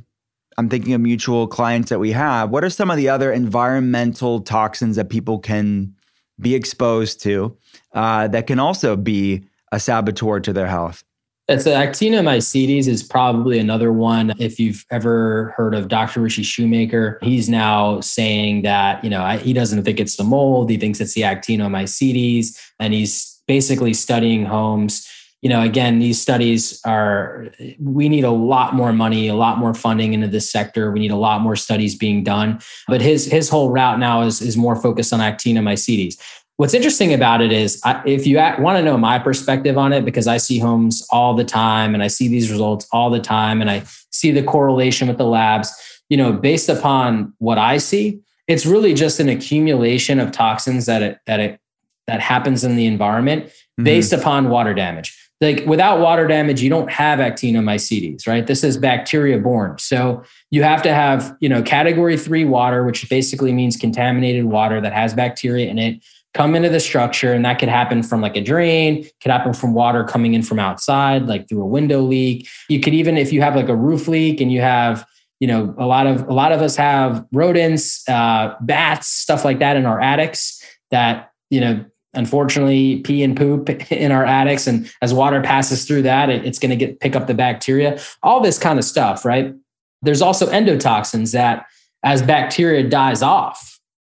I'm 0.58 0.68
thinking 0.68 0.92
of 0.92 1.00
mutual 1.00 1.46
clients 1.46 1.88
that 1.90 1.98
we 1.98 2.12
have. 2.12 2.50
What 2.50 2.64
are 2.64 2.70
some 2.70 2.90
of 2.90 2.96
the 2.96 3.08
other 3.08 3.32
environmental 3.32 4.40
toxins 4.40 4.96
that 4.96 5.08
people 5.08 5.38
can 5.38 5.94
be 6.38 6.54
exposed 6.54 7.22
to 7.22 7.56
uh, 7.92 8.28
that 8.28 8.46
can 8.46 8.58
also 8.58 8.96
be 8.96 9.44
a 9.70 9.80
saboteur 9.80 10.40
to 10.40 10.52
their 10.52 10.66
health? 10.66 11.04
It's 11.48 11.64
actinomycetes 11.64 12.86
is 12.86 13.02
probably 13.02 13.58
another 13.58 13.92
one. 13.92 14.32
If 14.38 14.60
you've 14.60 14.84
ever 14.90 15.52
heard 15.56 15.74
of 15.74 15.88
Dr. 15.88 16.20
Ritchie 16.20 16.44
Shoemaker, 16.44 17.18
he's 17.20 17.48
now 17.48 18.00
saying 18.00 18.62
that 18.62 19.02
you 19.02 19.10
know 19.10 19.26
he 19.38 19.52
doesn't 19.52 19.82
think 19.82 19.98
it's 19.98 20.16
the 20.16 20.24
mold; 20.24 20.70
he 20.70 20.76
thinks 20.76 21.00
it's 21.00 21.14
the 21.14 21.22
actinomycetes, 21.22 22.56
and 22.78 22.94
he's 22.94 23.42
basically 23.48 23.92
studying 23.92 24.44
homes 24.44 25.08
you 25.42 25.48
know, 25.48 25.60
again, 25.60 25.98
these 25.98 26.20
studies 26.20 26.80
are, 26.84 27.48
we 27.80 28.08
need 28.08 28.22
a 28.22 28.30
lot 28.30 28.74
more 28.74 28.92
money, 28.92 29.26
a 29.26 29.34
lot 29.34 29.58
more 29.58 29.74
funding 29.74 30.14
into 30.14 30.28
this 30.28 30.48
sector. 30.48 30.92
We 30.92 31.00
need 31.00 31.10
a 31.10 31.16
lot 31.16 31.40
more 31.40 31.56
studies 31.56 31.96
being 31.96 32.22
done. 32.22 32.60
But 32.86 33.00
his, 33.00 33.26
his 33.26 33.48
whole 33.48 33.70
route 33.70 33.98
now 33.98 34.22
is, 34.22 34.40
is 34.40 34.56
more 34.56 34.76
focused 34.76 35.12
on 35.12 35.18
actinomycetes. 35.18 36.16
What's 36.56 36.74
interesting 36.74 37.12
about 37.12 37.40
it 37.40 37.50
is 37.50 37.80
if 38.04 38.26
you 38.26 38.36
want 38.36 38.78
to 38.78 38.82
know 38.82 38.96
my 38.96 39.18
perspective 39.18 39.78
on 39.78 39.92
it, 39.92 40.04
because 40.04 40.26
I 40.26 40.36
see 40.36 40.58
homes 40.58 41.06
all 41.10 41.34
the 41.34 41.44
time 41.44 41.94
and 41.94 42.02
I 42.02 42.06
see 42.08 42.28
these 42.28 42.50
results 42.50 42.86
all 42.92 43.10
the 43.10 43.20
time 43.20 43.60
and 43.60 43.70
I 43.70 43.84
see 44.10 44.30
the 44.30 44.42
correlation 44.42 45.08
with 45.08 45.18
the 45.18 45.24
labs, 45.24 45.72
you 46.08 46.16
know, 46.16 46.32
based 46.32 46.68
upon 46.68 47.32
what 47.38 47.58
I 47.58 47.78
see, 47.78 48.20
it's 48.46 48.66
really 48.66 48.94
just 48.94 49.18
an 49.18 49.28
accumulation 49.28 50.20
of 50.20 50.30
toxins 50.30 50.86
that 50.86 51.02
it, 51.02 51.18
that 51.26 51.40
it, 51.40 51.60
that 52.06 52.20
happens 52.20 52.64
in 52.64 52.76
the 52.76 52.86
environment 52.86 53.46
mm-hmm. 53.46 53.84
based 53.84 54.12
upon 54.12 54.50
water 54.50 54.74
damage 54.74 55.16
like 55.42 55.66
without 55.66 55.98
water 55.98 56.28
damage, 56.28 56.62
you 56.62 56.70
don't 56.70 56.90
have 56.90 57.18
actinomycetes, 57.18 58.28
right? 58.28 58.46
This 58.46 58.62
is 58.62 58.76
bacteria 58.76 59.38
born 59.38 59.76
So 59.78 60.22
you 60.50 60.62
have 60.62 60.82
to 60.82 60.94
have, 60.94 61.36
you 61.40 61.48
know, 61.48 61.62
category 61.62 62.16
three 62.16 62.44
water, 62.44 62.84
which 62.84 63.10
basically 63.10 63.52
means 63.52 63.76
contaminated 63.76 64.44
water 64.44 64.80
that 64.80 64.92
has 64.92 65.14
bacteria 65.14 65.68
in 65.68 65.78
it, 65.78 66.02
come 66.34 66.54
into 66.54 66.68
the 66.68 66.80
structure. 66.80 67.32
And 67.32 67.44
that 67.44 67.58
could 67.58 67.68
happen 67.68 68.02
from 68.02 68.20
like 68.20 68.36
a 68.36 68.40
drain, 68.40 69.04
could 69.20 69.30
happen 69.30 69.52
from 69.52 69.74
water 69.74 70.04
coming 70.04 70.34
in 70.34 70.42
from 70.42 70.58
outside, 70.58 71.26
like 71.26 71.48
through 71.48 71.62
a 71.62 71.66
window 71.66 72.00
leak. 72.00 72.48
You 72.68 72.80
could 72.80 72.94
even, 72.94 73.16
if 73.16 73.32
you 73.32 73.42
have 73.42 73.54
like 73.54 73.68
a 73.68 73.76
roof 73.76 74.08
leak 74.08 74.40
and 74.40 74.50
you 74.50 74.60
have, 74.60 75.06
you 75.40 75.48
know, 75.48 75.74
a 75.76 75.86
lot 75.86 76.06
of 76.06 76.28
a 76.28 76.32
lot 76.32 76.52
of 76.52 76.62
us 76.62 76.76
have 76.76 77.24
rodents, 77.32 78.08
uh, 78.08 78.54
bats, 78.60 79.08
stuff 79.08 79.44
like 79.44 79.58
that 79.58 79.76
in 79.76 79.86
our 79.86 80.00
attics 80.00 80.62
that, 80.90 81.32
you 81.50 81.60
know, 81.60 81.84
unfortunately 82.14 83.00
pee 83.00 83.22
and 83.22 83.36
poop 83.36 83.68
in 83.92 84.12
our 84.12 84.24
attics 84.24 84.66
and 84.66 84.90
as 85.00 85.14
water 85.14 85.40
passes 85.40 85.84
through 85.84 86.02
that 86.02 86.28
it, 86.28 86.44
it's 86.44 86.58
going 86.58 86.70
to 86.70 86.76
get 86.76 87.00
pick 87.00 87.16
up 87.16 87.26
the 87.26 87.34
bacteria 87.34 87.98
all 88.22 88.40
this 88.40 88.58
kind 88.58 88.78
of 88.78 88.84
stuff 88.84 89.24
right 89.24 89.54
there's 90.02 90.20
also 90.20 90.46
endotoxins 90.50 91.32
that 91.32 91.64
as 92.02 92.20
bacteria 92.22 92.86
dies 92.86 93.22
off 93.22 93.71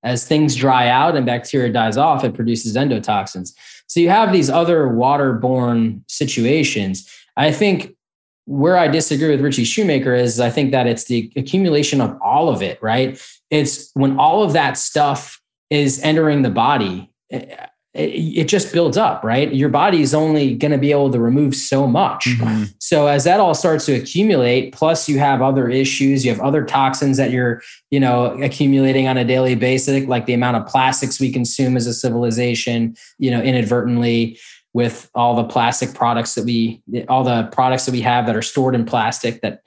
as 0.05 0.27
things 0.27 0.55
dry 0.55 0.89
out 0.89 1.17
and 1.17 1.27
bacteria 1.27 1.73
dies 1.73 1.97
off 1.97 2.23
it 2.23 2.35
produces 2.35 2.77
endotoxins. 2.77 3.53
So 3.89 3.99
you 4.01 4.11
have 4.11 4.33
these 4.33 4.51
other 4.51 4.87
waterborne 4.89 6.03
situations. 6.09 7.11
I 7.37 7.51
think 7.51 7.95
where 8.47 8.77
i 8.77 8.87
disagree 8.87 9.31
with 9.31 9.41
Ritchie 9.41 9.65
Shoemaker 9.65 10.15
is 10.15 10.39
i 10.39 10.51
think 10.51 10.71
that 10.73 10.87
it's 10.87 11.05
the 11.05 11.33
accumulation 11.35 12.03
of 12.03 12.15
all 12.23 12.51
of 12.51 12.61
it 12.63 12.79
right? 12.83 13.19
It's 13.51 13.91
when 13.95 14.19
all 14.19 14.43
of 14.43 14.53
that 14.53 14.77
stuff 14.77 15.41
is 15.71 16.01
entering 16.03 16.43
the 16.43 16.51
body 16.51 17.11
eh, 17.31 17.67
it 17.95 18.49
just 18.49 18.73
builds 18.73 18.97
up, 18.97 19.23
right? 19.23 19.55
Your 19.55 19.69
body 19.69 20.03
is 20.03 20.15
only 20.15 20.57
going 20.57 20.73
to 20.73 20.79
be 20.79 20.91
able 20.91 21.13
to 21.13 21.21
remove 21.21 21.55
so 21.55 21.87
much. 21.87 22.25
Mm-hmm. 22.25 22.65
So 22.81 23.07
as 23.07 23.23
that 23.23 23.39
all 23.39 23.55
starts 23.55 23.87
to 23.87 23.95
accumulate, 23.95 24.73
plus 24.73 25.09
you 25.09 25.21
have 25.21 25.41
other 25.41 25.69
issues, 25.69 26.25
you 26.25 26.33
have 26.33 26.41
other 26.41 26.65
toxins 26.65 27.19
that 27.19 27.31
you're, 27.31 27.63
you 27.93 28.01
know, 28.01 28.37
accumulating 28.43 29.07
on 29.07 29.17
a 29.17 29.25
daily 29.25 29.55
basis, 29.55 30.07
like 30.07 30.27
the 30.27 30.35
amount 30.35 30.57
of 30.57 30.67
plastics 30.67 31.21
we 31.21 31.31
consume 31.31 31.77
as 31.77 31.87
a 31.87 31.95
civilization, 31.95 32.97
you 33.19 33.31
know, 33.31 33.41
inadvertently 33.41 34.41
with 34.73 35.09
all 35.15 35.37
the 35.37 35.45
plastic 35.45 35.95
products 35.95 36.35
that 36.35 36.45
we, 36.45 36.83
all 37.09 37.23
the 37.23 37.45
products 37.53 37.87
that 37.87 37.93
we 37.93 38.01
have 38.01 38.27
that 38.27 38.35
are 38.35 38.43
stored 38.43 38.75
in 38.75 38.85
plastic 38.85 39.41
that 39.43 39.61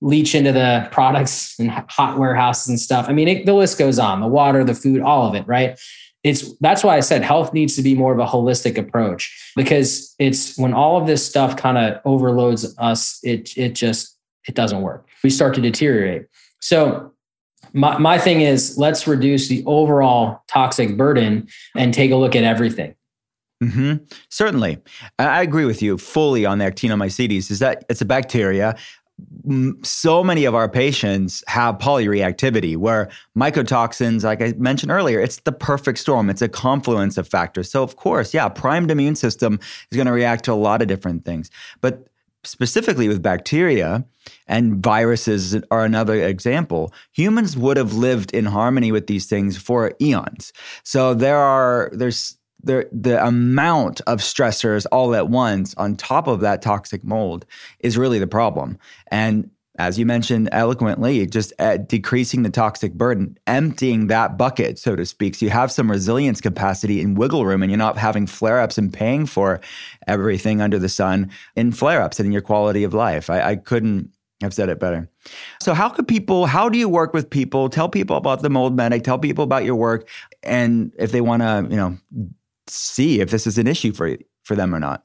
leach 0.00 0.34
into 0.34 0.50
the 0.50 0.88
products 0.90 1.56
and 1.60 1.70
hot 1.70 2.18
warehouses 2.18 2.68
and 2.68 2.80
stuff. 2.80 3.06
I 3.08 3.12
mean, 3.12 3.28
it, 3.28 3.46
the 3.46 3.54
list 3.54 3.78
goes 3.78 4.00
on, 4.00 4.20
the 4.20 4.26
water, 4.26 4.64
the 4.64 4.74
food, 4.74 5.00
all 5.00 5.28
of 5.28 5.36
it, 5.36 5.46
right? 5.46 5.78
It's 6.24 6.56
that's 6.58 6.82
why 6.82 6.96
I 6.96 7.00
said 7.00 7.22
health 7.22 7.52
needs 7.52 7.76
to 7.76 7.82
be 7.82 7.94
more 7.94 8.12
of 8.12 8.18
a 8.18 8.26
holistic 8.26 8.76
approach 8.76 9.52
because 9.54 10.14
it's 10.18 10.58
when 10.58 10.74
all 10.74 11.00
of 11.00 11.06
this 11.06 11.24
stuff 11.24 11.56
kind 11.56 11.78
of 11.78 12.00
overloads 12.04 12.76
us, 12.78 13.20
it 13.22 13.56
it 13.56 13.74
just 13.74 14.16
it 14.46 14.54
doesn't 14.54 14.82
work. 14.82 15.06
We 15.22 15.30
start 15.30 15.54
to 15.54 15.60
deteriorate. 15.60 16.26
So 16.60 17.12
my, 17.72 17.98
my 17.98 18.18
thing 18.18 18.40
is 18.40 18.76
let's 18.78 19.06
reduce 19.06 19.48
the 19.48 19.62
overall 19.66 20.42
toxic 20.48 20.96
burden 20.96 21.48
and 21.76 21.92
take 21.94 22.10
a 22.10 22.16
look 22.16 22.34
at 22.34 22.44
everything. 22.44 22.94
Mm-hmm. 23.62 24.04
Certainly. 24.30 24.78
I 25.18 25.42
agree 25.42 25.64
with 25.64 25.82
you 25.82 25.98
fully 25.98 26.46
on 26.46 26.58
the 26.58 26.64
actinomycetes. 26.64 27.50
Is 27.50 27.58
that 27.58 27.84
it's 27.88 28.00
a 28.00 28.04
bacteria 28.04 28.76
so 29.82 30.22
many 30.22 30.44
of 30.44 30.54
our 30.54 30.68
patients 30.68 31.42
have 31.46 31.78
polyreactivity 31.78 32.76
where 32.76 33.08
mycotoxins, 33.36 34.22
like 34.22 34.42
I 34.42 34.52
mentioned 34.58 34.92
earlier, 34.92 35.20
it's 35.20 35.38
the 35.40 35.52
perfect 35.52 35.98
storm. 35.98 36.30
It's 36.30 36.42
a 36.42 36.48
confluence 36.48 37.18
of 37.18 37.26
factors. 37.26 37.70
So, 37.70 37.82
of 37.82 37.96
course, 37.96 38.34
yeah, 38.34 38.48
primed 38.48 38.90
immune 38.90 39.16
system 39.16 39.58
is 39.90 39.96
going 39.96 40.06
to 40.06 40.12
react 40.12 40.44
to 40.44 40.52
a 40.52 40.54
lot 40.54 40.82
of 40.82 40.88
different 40.88 41.24
things. 41.24 41.50
But 41.80 42.08
specifically 42.44 43.08
with 43.08 43.22
bacteria 43.22 44.04
and 44.46 44.82
viruses 44.82 45.56
are 45.70 45.84
another 45.84 46.14
example, 46.14 46.92
humans 47.12 47.56
would 47.56 47.76
have 47.76 47.94
lived 47.94 48.32
in 48.32 48.46
harmony 48.46 48.92
with 48.92 49.06
these 49.06 49.26
things 49.26 49.56
for 49.56 49.92
eons. 50.00 50.52
So 50.84 51.14
there 51.14 51.38
are 51.38 51.90
there's 51.92 52.37
the 52.62 52.88
the 52.92 53.24
amount 53.24 54.00
of 54.06 54.20
stressors 54.20 54.86
all 54.90 55.14
at 55.14 55.28
once 55.28 55.74
on 55.76 55.96
top 55.96 56.26
of 56.26 56.40
that 56.40 56.62
toxic 56.62 57.04
mold 57.04 57.46
is 57.80 57.96
really 57.96 58.18
the 58.18 58.26
problem. 58.26 58.78
And 59.10 59.50
as 59.78 59.96
you 59.96 60.04
mentioned 60.04 60.48
eloquently, 60.50 61.24
just 61.26 61.52
uh, 61.60 61.76
decreasing 61.76 62.42
the 62.42 62.50
toxic 62.50 62.94
burden, 62.94 63.38
emptying 63.46 64.08
that 64.08 64.36
bucket, 64.36 64.76
so 64.76 64.96
to 64.96 65.06
speak. 65.06 65.36
So 65.36 65.46
you 65.46 65.50
have 65.50 65.70
some 65.70 65.88
resilience 65.88 66.40
capacity 66.40 67.00
and 67.00 67.16
wiggle 67.16 67.46
room, 67.46 67.62
and 67.62 67.70
you're 67.70 67.78
not 67.78 67.96
having 67.96 68.26
flare 68.26 68.60
ups 68.60 68.76
and 68.76 68.92
paying 68.92 69.24
for 69.24 69.60
everything 70.08 70.60
under 70.60 70.80
the 70.80 70.88
sun 70.88 71.30
in 71.54 71.70
flare 71.70 72.02
ups 72.02 72.18
and 72.18 72.26
in 72.26 72.32
your 72.32 72.42
quality 72.42 72.82
of 72.82 72.92
life. 72.92 73.30
I, 73.30 73.50
I 73.50 73.56
couldn't 73.56 74.10
have 74.40 74.52
said 74.52 74.68
it 74.68 74.80
better. 74.80 75.08
So, 75.60 75.74
how 75.74 75.88
could 75.88 76.08
people, 76.08 76.46
how 76.46 76.68
do 76.68 76.76
you 76.76 76.88
work 76.88 77.14
with 77.14 77.30
people? 77.30 77.68
Tell 77.68 77.88
people 77.88 78.16
about 78.16 78.42
the 78.42 78.50
Mold 78.50 78.76
Medic, 78.76 79.04
tell 79.04 79.18
people 79.18 79.44
about 79.44 79.64
your 79.64 79.76
work, 79.76 80.08
and 80.42 80.92
if 80.98 81.12
they 81.12 81.20
want 81.20 81.42
to, 81.42 81.66
you 81.70 81.76
know, 81.76 81.98
see 82.68 83.20
if 83.20 83.30
this 83.30 83.46
is 83.46 83.58
an 83.58 83.66
issue 83.66 83.92
for, 83.92 84.16
for 84.44 84.56
them 84.56 84.74
or 84.74 84.80
not. 84.80 85.04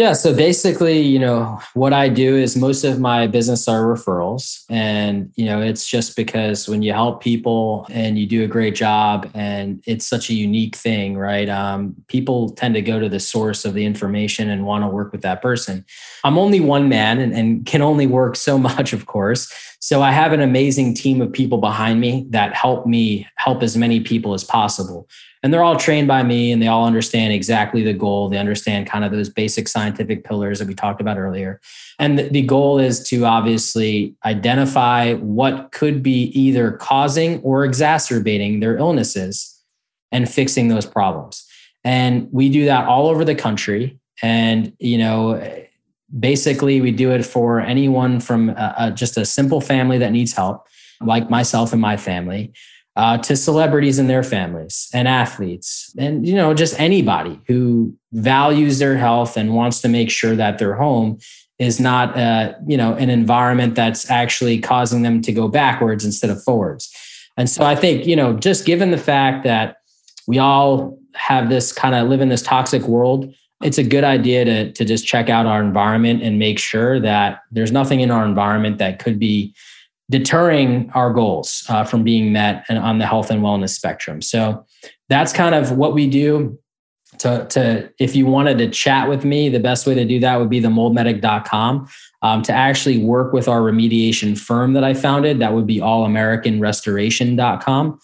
Yeah. 0.00 0.14
So 0.14 0.34
basically, 0.34 0.98
you 0.98 1.18
know, 1.18 1.60
what 1.74 1.92
I 1.92 2.08
do 2.08 2.34
is 2.34 2.56
most 2.56 2.84
of 2.84 2.98
my 2.98 3.26
business 3.26 3.68
are 3.68 3.82
referrals. 3.82 4.64
And, 4.70 5.30
you 5.36 5.44
know, 5.44 5.60
it's 5.60 5.86
just 5.86 6.16
because 6.16 6.66
when 6.66 6.80
you 6.80 6.94
help 6.94 7.22
people 7.22 7.86
and 7.90 8.18
you 8.18 8.26
do 8.26 8.42
a 8.42 8.46
great 8.46 8.74
job 8.74 9.30
and 9.34 9.82
it's 9.86 10.06
such 10.06 10.30
a 10.30 10.32
unique 10.32 10.74
thing, 10.74 11.18
right? 11.18 11.50
Um, 11.50 11.94
people 12.08 12.48
tend 12.48 12.76
to 12.76 12.80
go 12.80 12.98
to 12.98 13.10
the 13.10 13.20
source 13.20 13.66
of 13.66 13.74
the 13.74 13.84
information 13.84 14.48
and 14.48 14.64
want 14.64 14.84
to 14.84 14.88
work 14.88 15.12
with 15.12 15.20
that 15.20 15.42
person. 15.42 15.84
I'm 16.24 16.38
only 16.38 16.60
one 16.60 16.88
man 16.88 17.20
and, 17.20 17.34
and 17.34 17.66
can 17.66 17.82
only 17.82 18.06
work 18.06 18.36
so 18.36 18.56
much, 18.70 18.94
of 18.94 19.04
course. 19.04 19.52
So 19.80 20.02
I 20.02 20.12
have 20.12 20.34
an 20.34 20.42
amazing 20.42 20.92
team 20.94 21.22
of 21.22 21.32
people 21.32 21.56
behind 21.56 22.00
me 22.00 22.26
that 22.30 22.54
help 22.54 22.86
me 22.86 23.26
help 23.36 23.62
as 23.62 23.78
many 23.78 24.00
people 24.00 24.34
as 24.34 24.44
possible. 24.44 25.08
And 25.42 25.54
they're 25.54 25.62
all 25.62 25.76
trained 25.76 26.06
by 26.06 26.22
me 26.22 26.52
and 26.52 26.60
they 26.60 26.66
all 26.66 26.86
understand 26.86 27.32
exactly 27.32 27.82
the 27.82 27.94
goal. 27.94 28.28
They 28.28 28.36
understand 28.36 28.86
kind 28.86 29.06
of 29.06 29.10
those 29.10 29.30
basic 29.30 29.68
scientific 29.68 30.22
pillars 30.22 30.58
that 30.58 30.68
we 30.68 30.74
talked 30.74 31.00
about 31.00 31.16
earlier. 31.16 31.62
And 31.98 32.18
the 32.18 32.42
goal 32.42 32.78
is 32.78 33.02
to 33.08 33.24
obviously 33.24 34.14
identify 34.26 35.14
what 35.14 35.72
could 35.72 36.02
be 36.02 36.24
either 36.38 36.72
causing 36.72 37.40
or 37.40 37.64
exacerbating 37.64 38.60
their 38.60 38.76
illnesses 38.76 39.58
and 40.12 40.28
fixing 40.28 40.68
those 40.68 40.84
problems. 40.84 41.46
And 41.84 42.28
we 42.30 42.50
do 42.50 42.66
that 42.66 42.86
all 42.86 43.08
over 43.08 43.24
the 43.24 43.34
country. 43.34 43.98
And 44.22 44.74
you 44.78 44.98
know 44.98 45.40
basically 46.18 46.80
we 46.80 46.90
do 46.90 47.10
it 47.10 47.24
for 47.24 47.60
anyone 47.60 48.20
from 48.20 48.50
a, 48.50 48.74
a, 48.78 48.90
just 48.90 49.16
a 49.16 49.24
simple 49.24 49.60
family 49.60 49.98
that 49.98 50.10
needs 50.10 50.32
help 50.32 50.66
like 51.00 51.30
myself 51.30 51.72
and 51.72 51.80
my 51.80 51.96
family 51.96 52.52
uh, 52.96 53.16
to 53.18 53.36
celebrities 53.36 53.98
and 53.98 54.10
their 54.10 54.22
families 54.22 54.90
and 54.92 55.06
athletes 55.06 55.94
and 55.98 56.26
you 56.26 56.34
know 56.34 56.52
just 56.52 56.78
anybody 56.80 57.40
who 57.46 57.94
values 58.12 58.78
their 58.78 58.96
health 58.96 59.36
and 59.36 59.54
wants 59.54 59.80
to 59.80 59.88
make 59.88 60.10
sure 60.10 60.34
that 60.34 60.58
their 60.58 60.74
home 60.74 61.18
is 61.58 61.78
not 61.78 62.16
uh, 62.16 62.54
you 62.66 62.76
know 62.76 62.94
an 62.94 63.08
environment 63.08 63.74
that's 63.74 64.10
actually 64.10 64.58
causing 64.58 65.02
them 65.02 65.22
to 65.22 65.32
go 65.32 65.46
backwards 65.46 66.04
instead 66.04 66.30
of 66.30 66.42
forwards. 66.42 66.92
And 67.36 67.48
so 67.48 67.64
i 67.64 67.76
think 67.76 68.06
you 68.06 68.16
know 68.16 68.34
just 68.34 68.66
given 68.66 68.90
the 68.90 68.98
fact 68.98 69.44
that 69.44 69.76
we 70.26 70.38
all 70.38 70.98
have 71.14 71.48
this 71.48 71.72
kind 71.72 71.94
of 71.94 72.08
live 72.08 72.20
in 72.20 72.28
this 72.28 72.42
toxic 72.42 72.82
world 72.82 73.32
it's 73.62 73.78
a 73.78 73.84
good 73.84 74.04
idea 74.04 74.44
to, 74.44 74.72
to 74.72 74.84
just 74.84 75.06
check 75.06 75.28
out 75.28 75.46
our 75.46 75.62
environment 75.62 76.22
and 76.22 76.38
make 76.38 76.58
sure 76.58 76.98
that 77.00 77.42
there's 77.50 77.72
nothing 77.72 78.00
in 78.00 78.10
our 78.10 78.24
environment 78.24 78.78
that 78.78 78.98
could 78.98 79.18
be 79.18 79.54
deterring 80.08 80.90
our 80.94 81.12
goals 81.12 81.64
uh, 81.68 81.84
from 81.84 82.02
being 82.02 82.32
met 82.32 82.64
on 82.70 82.98
the 82.98 83.06
health 83.06 83.30
and 83.30 83.42
wellness 83.42 83.68
spectrum. 83.70 84.22
So 84.22 84.64
that's 85.08 85.32
kind 85.32 85.54
of 85.54 85.72
what 85.72 85.94
we 85.94 86.08
do. 86.08 86.58
To, 87.18 87.46
to 87.50 87.90
if 87.98 88.14
you 88.16 88.24
wanted 88.24 88.56
to 88.58 88.70
chat 88.70 89.08
with 89.08 89.24
me, 89.26 89.50
the 89.50 89.60
best 89.60 89.86
way 89.86 89.94
to 89.94 90.06
do 90.06 90.20
that 90.20 90.38
would 90.38 90.48
be 90.48 90.60
the 90.60 90.68
moldmedic.com. 90.68 91.88
Um, 92.22 92.42
to 92.42 92.52
actually 92.52 92.98
work 92.98 93.32
with 93.32 93.48
our 93.48 93.60
remediation 93.60 94.38
firm 94.38 94.74
that 94.74 94.84
I 94.84 94.94
founded, 94.94 95.40
that 95.40 95.52
would 95.52 95.66
be 95.66 95.78
allamericanrestoration.com. 95.78 97.98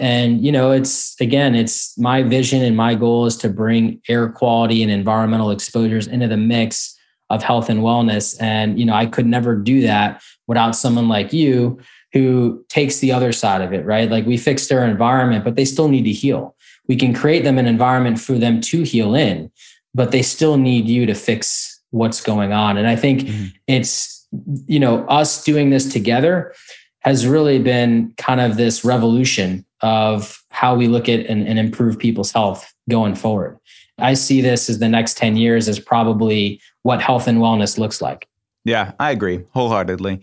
And 0.00 0.44
you 0.44 0.50
know, 0.50 0.72
it's 0.72 1.20
again, 1.20 1.54
it's 1.54 1.96
my 1.98 2.22
vision 2.22 2.62
and 2.62 2.76
my 2.76 2.94
goal 2.94 3.26
is 3.26 3.36
to 3.38 3.48
bring 3.48 4.00
air 4.08 4.28
quality 4.28 4.82
and 4.82 4.90
environmental 4.90 5.50
exposures 5.50 6.06
into 6.06 6.26
the 6.26 6.36
mix 6.36 6.96
of 7.28 7.42
health 7.42 7.68
and 7.68 7.80
wellness. 7.80 8.40
And 8.40 8.78
you 8.78 8.84
know, 8.84 8.94
I 8.94 9.06
could 9.06 9.26
never 9.26 9.54
do 9.54 9.82
that 9.82 10.22
without 10.46 10.74
someone 10.74 11.08
like 11.08 11.32
you 11.32 11.78
who 12.12 12.64
takes 12.68 12.98
the 12.98 13.12
other 13.12 13.30
side 13.30 13.60
of 13.60 13.72
it, 13.72 13.84
right? 13.84 14.10
Like 14.10 14.26
we 14.26 14.36
fix 14.36 14.66
their 14.66 14.84
environment, 14.84 15.44
but 15.44 15.54
they 15.54 15.64
still 15.64 15.88
need 15.88 16.04
to 16.04 16.12
heal. 16.12 16.56
We 16.88 16.96
can 16.96 17.14
create 17.14 17.44
them 17.44 17.58
an 17.58 17.66
environment 17.66 18.18
for 18.18 18.34
them 18.34 18.60
to 18.62 18.82
heal 18.82 19.14
in, 19.14 19.52
but 19.94 20.10
they 20.10 20.22
still 20.22 20.56
need 20.56 20.88
you 20.88 21.06
to 21.06 21.14
fix 21.14 21.80
what's 21.90 22.20
going 22.20 22.52
on. 22.52 22.76
And 22.76 22.88
I 22.88 22.96
think 22.96 23.20
mm-hmm. 23.20 23.46
it's, 23.68 24.26
you 24.66 24.80
know, 24.80 25.04
us 25.06 25.44
doing 25.44 25.70
this 25.70 25.92
together 25.92 26.52
has 27.00 27.26
really 27.26 27.58
been 27.58 28.12
kind 28.16 28.40
of 28.40 28.56
this 28.56 28.84
revolution 28.84 29.64
of 29.80 30.42
how 30.50 30.74
we 30.74 30.88
look 30.88 31.08
at 31.08 31.26
and, 31.26 31.46
and 31.46 31.58
improve 31.58 31.98
people's 31.98 32.32
health 32.32 32.72
going 32.88 33.14
forward. 33.14 33.58
I 33.98 34.14
see 34.14 34.40
this 34.40 34.68
as 34.68 34.78
the 34.78 34.88
next 34.88 35.16
10 35.16 35.36
years 35.36 35.68
as 35.68 35.78
probably 35.78 36.60
what 36.82 37.00
health 37.02 37.26
and 37.26 37.38
wellness 37.38 37.78
looks 37.78 38.00
like. 38.00 38.28
Yeah, 38.64 38.92
I 39.00 39.10
agree 39.10 39.42
wholeheartedly. 39.52 40.20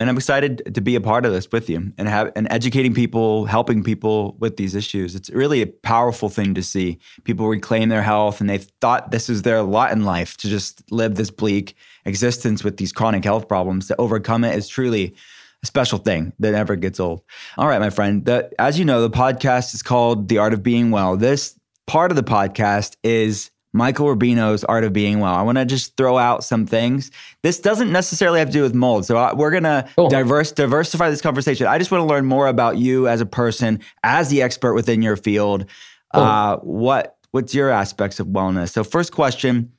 And 0.00 0.08
I'm 0.08 0.16
excited 0.16 0.74
to 0.74 0.80
be 0.80 0.94
a 0.94 1.00
part 1.00 1.24
of 1.24 1.32
this 1.32 1.50
with 1.50 1.68
you 1.68 1.92
and 1.96 2.06
have 2.06 2.30
and 2.36 2.46
educating 2.50 2.94
people, 2.94 3.46
helping 3.46 3.82
people 3.82 4.36
with 4.38 4.56
these 4.56 4.74
issues. 4.74 5.14
It's 5.14 5.30
really 5.30 5.62
a 5.62 5.66
powerful 5.66 6.28
thing 6.28 6.54
to 6.54 6.62
see. 6.62 6.98
People 7.24 7.48
reclaim 7.48 7.88
their 7.88 8.02
health 8.02 8.40
and 8.40 8.48
they 8.48 8.58
thought 8.58 9.10
this 9.10 9.28
is 9.28 9.42
their 9.42 9.62
lot 9.62 9.90
in 9.90 10.04
life 10.04 10.36
to 10.38 10.48
just 10.48 10.84
live 10.92 11.16
this 11.16 11.30
bleak 11.30 11.74
existence 12.04 12.62
with 12.62 12.76
these 12.76 12.92
chronic 12.92 13.24
health 13.24 13.48
problems. 13.48 13.88
To 13.88 13.96
overcome 13.98 14.44
it 14.44 14.54
is 14.54 14.68
truly 14.68 15.16
a 15.62 15.66
special 15.66 15.98
thing 15.98 16.32
that 16.38 16.52
never 16.52 16.76
gets 16.76 17.00
old. 17.00 17.22
All 17.56 17.66
right, 17.66 17.80
my 17.80 17.90
friend. 17.90 18.24
The, 18.24 18.50
as 18.58 18.78
you 18.78 18.84
know, 18.84 19.00
the 19.00 19.10
podcast 19.10 19.74
is 19.74 19.82
called 19.82 20.28
The 20.28 20.38
Art 20.38 20.52
of 20.52 20.62
Being 20.62 20.90
Well. 20.90 21.16
This 21.16 21.58
part 21.86 22.10
of 22.10 22.16
the 22.16 22.22
podcast 22.22 22.96
is 23.02 23.50
Michael 23.72 24.06
Rubino's 24.06 24.64
Art 24.64 24.84
of 24.84 24.92
Being 24.92 25.20
Well. 25.20 25.34
I 25.34 25.42
want 25.42 25.58
to 25.58 25.64
just 25.64 25.96
throw 25.96 26.16
out 26.16 26.44
some 26.44 26.66
things. 26.66 27.10
This 27.42 27.60
doesn't 27.60 27.90
necessarily 27.90 28.38
have 28.38 28.48
to 28.48 28.52
do 28.52 28.62
with 28.62 28.74
mold. 28.74 29.04
So 29.04 29.16
uh, 29.16 29.34
we're 29.36 29.50
going 29.50 29.64
to 29.64 29.88
cool. 29.96 30.08
diverse, 30.08 30.52
diversify 30.52 31.10
this 31.10 31.20
conversation. 31.20 31.66
I 31.66 31.78
just 31.78 31.90
want 31.90 32.02
to 32.02 32.06
learn 32.06 32.24
more 32.24 32.46
about 32.46 32.78
you 32.78 33.08
as 33.08 33.20
a 33.20 33.26
person, 33.26 33.80
as 34.02 34.28
the 34.28 34.42
expert 34.42 34.74
within 34.74 35.02
your 35.02 35.16
field. 35.16 35.66
Cool. 36.14 36.22
Uh, 36.22 36.56
what 36.58 37.18
What's 37.30 37.54
your 37.54 37.70
aspects 37.70 38.20
of 38.20 38.28
wellness? 38.28 38.70
So, 38.70 38.84
first 38.84 39.12
question 39.12 39.72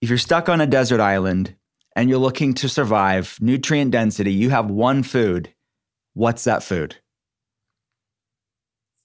If 0.00 0.08
you're 0.08 0.18
stuck 0.18 0.48
on 0.48 0.60
a 0.60 0.66
desert 0.66 1.00
island 1.00 1.56
and 1.96 2.08
you're 2.08 2.18
looking 2.18 2.54
to 2.54 2.68
survive 2.68 3.38
nutrient 3.40 3.90
density, 3.90 4.32
you 4.32 4.50
have 4.50 4.70
one 4.70 5.02
food. 5.02 5.54
What's 6.14 6.44
that 6.44 6.62
food? 6.62 6.96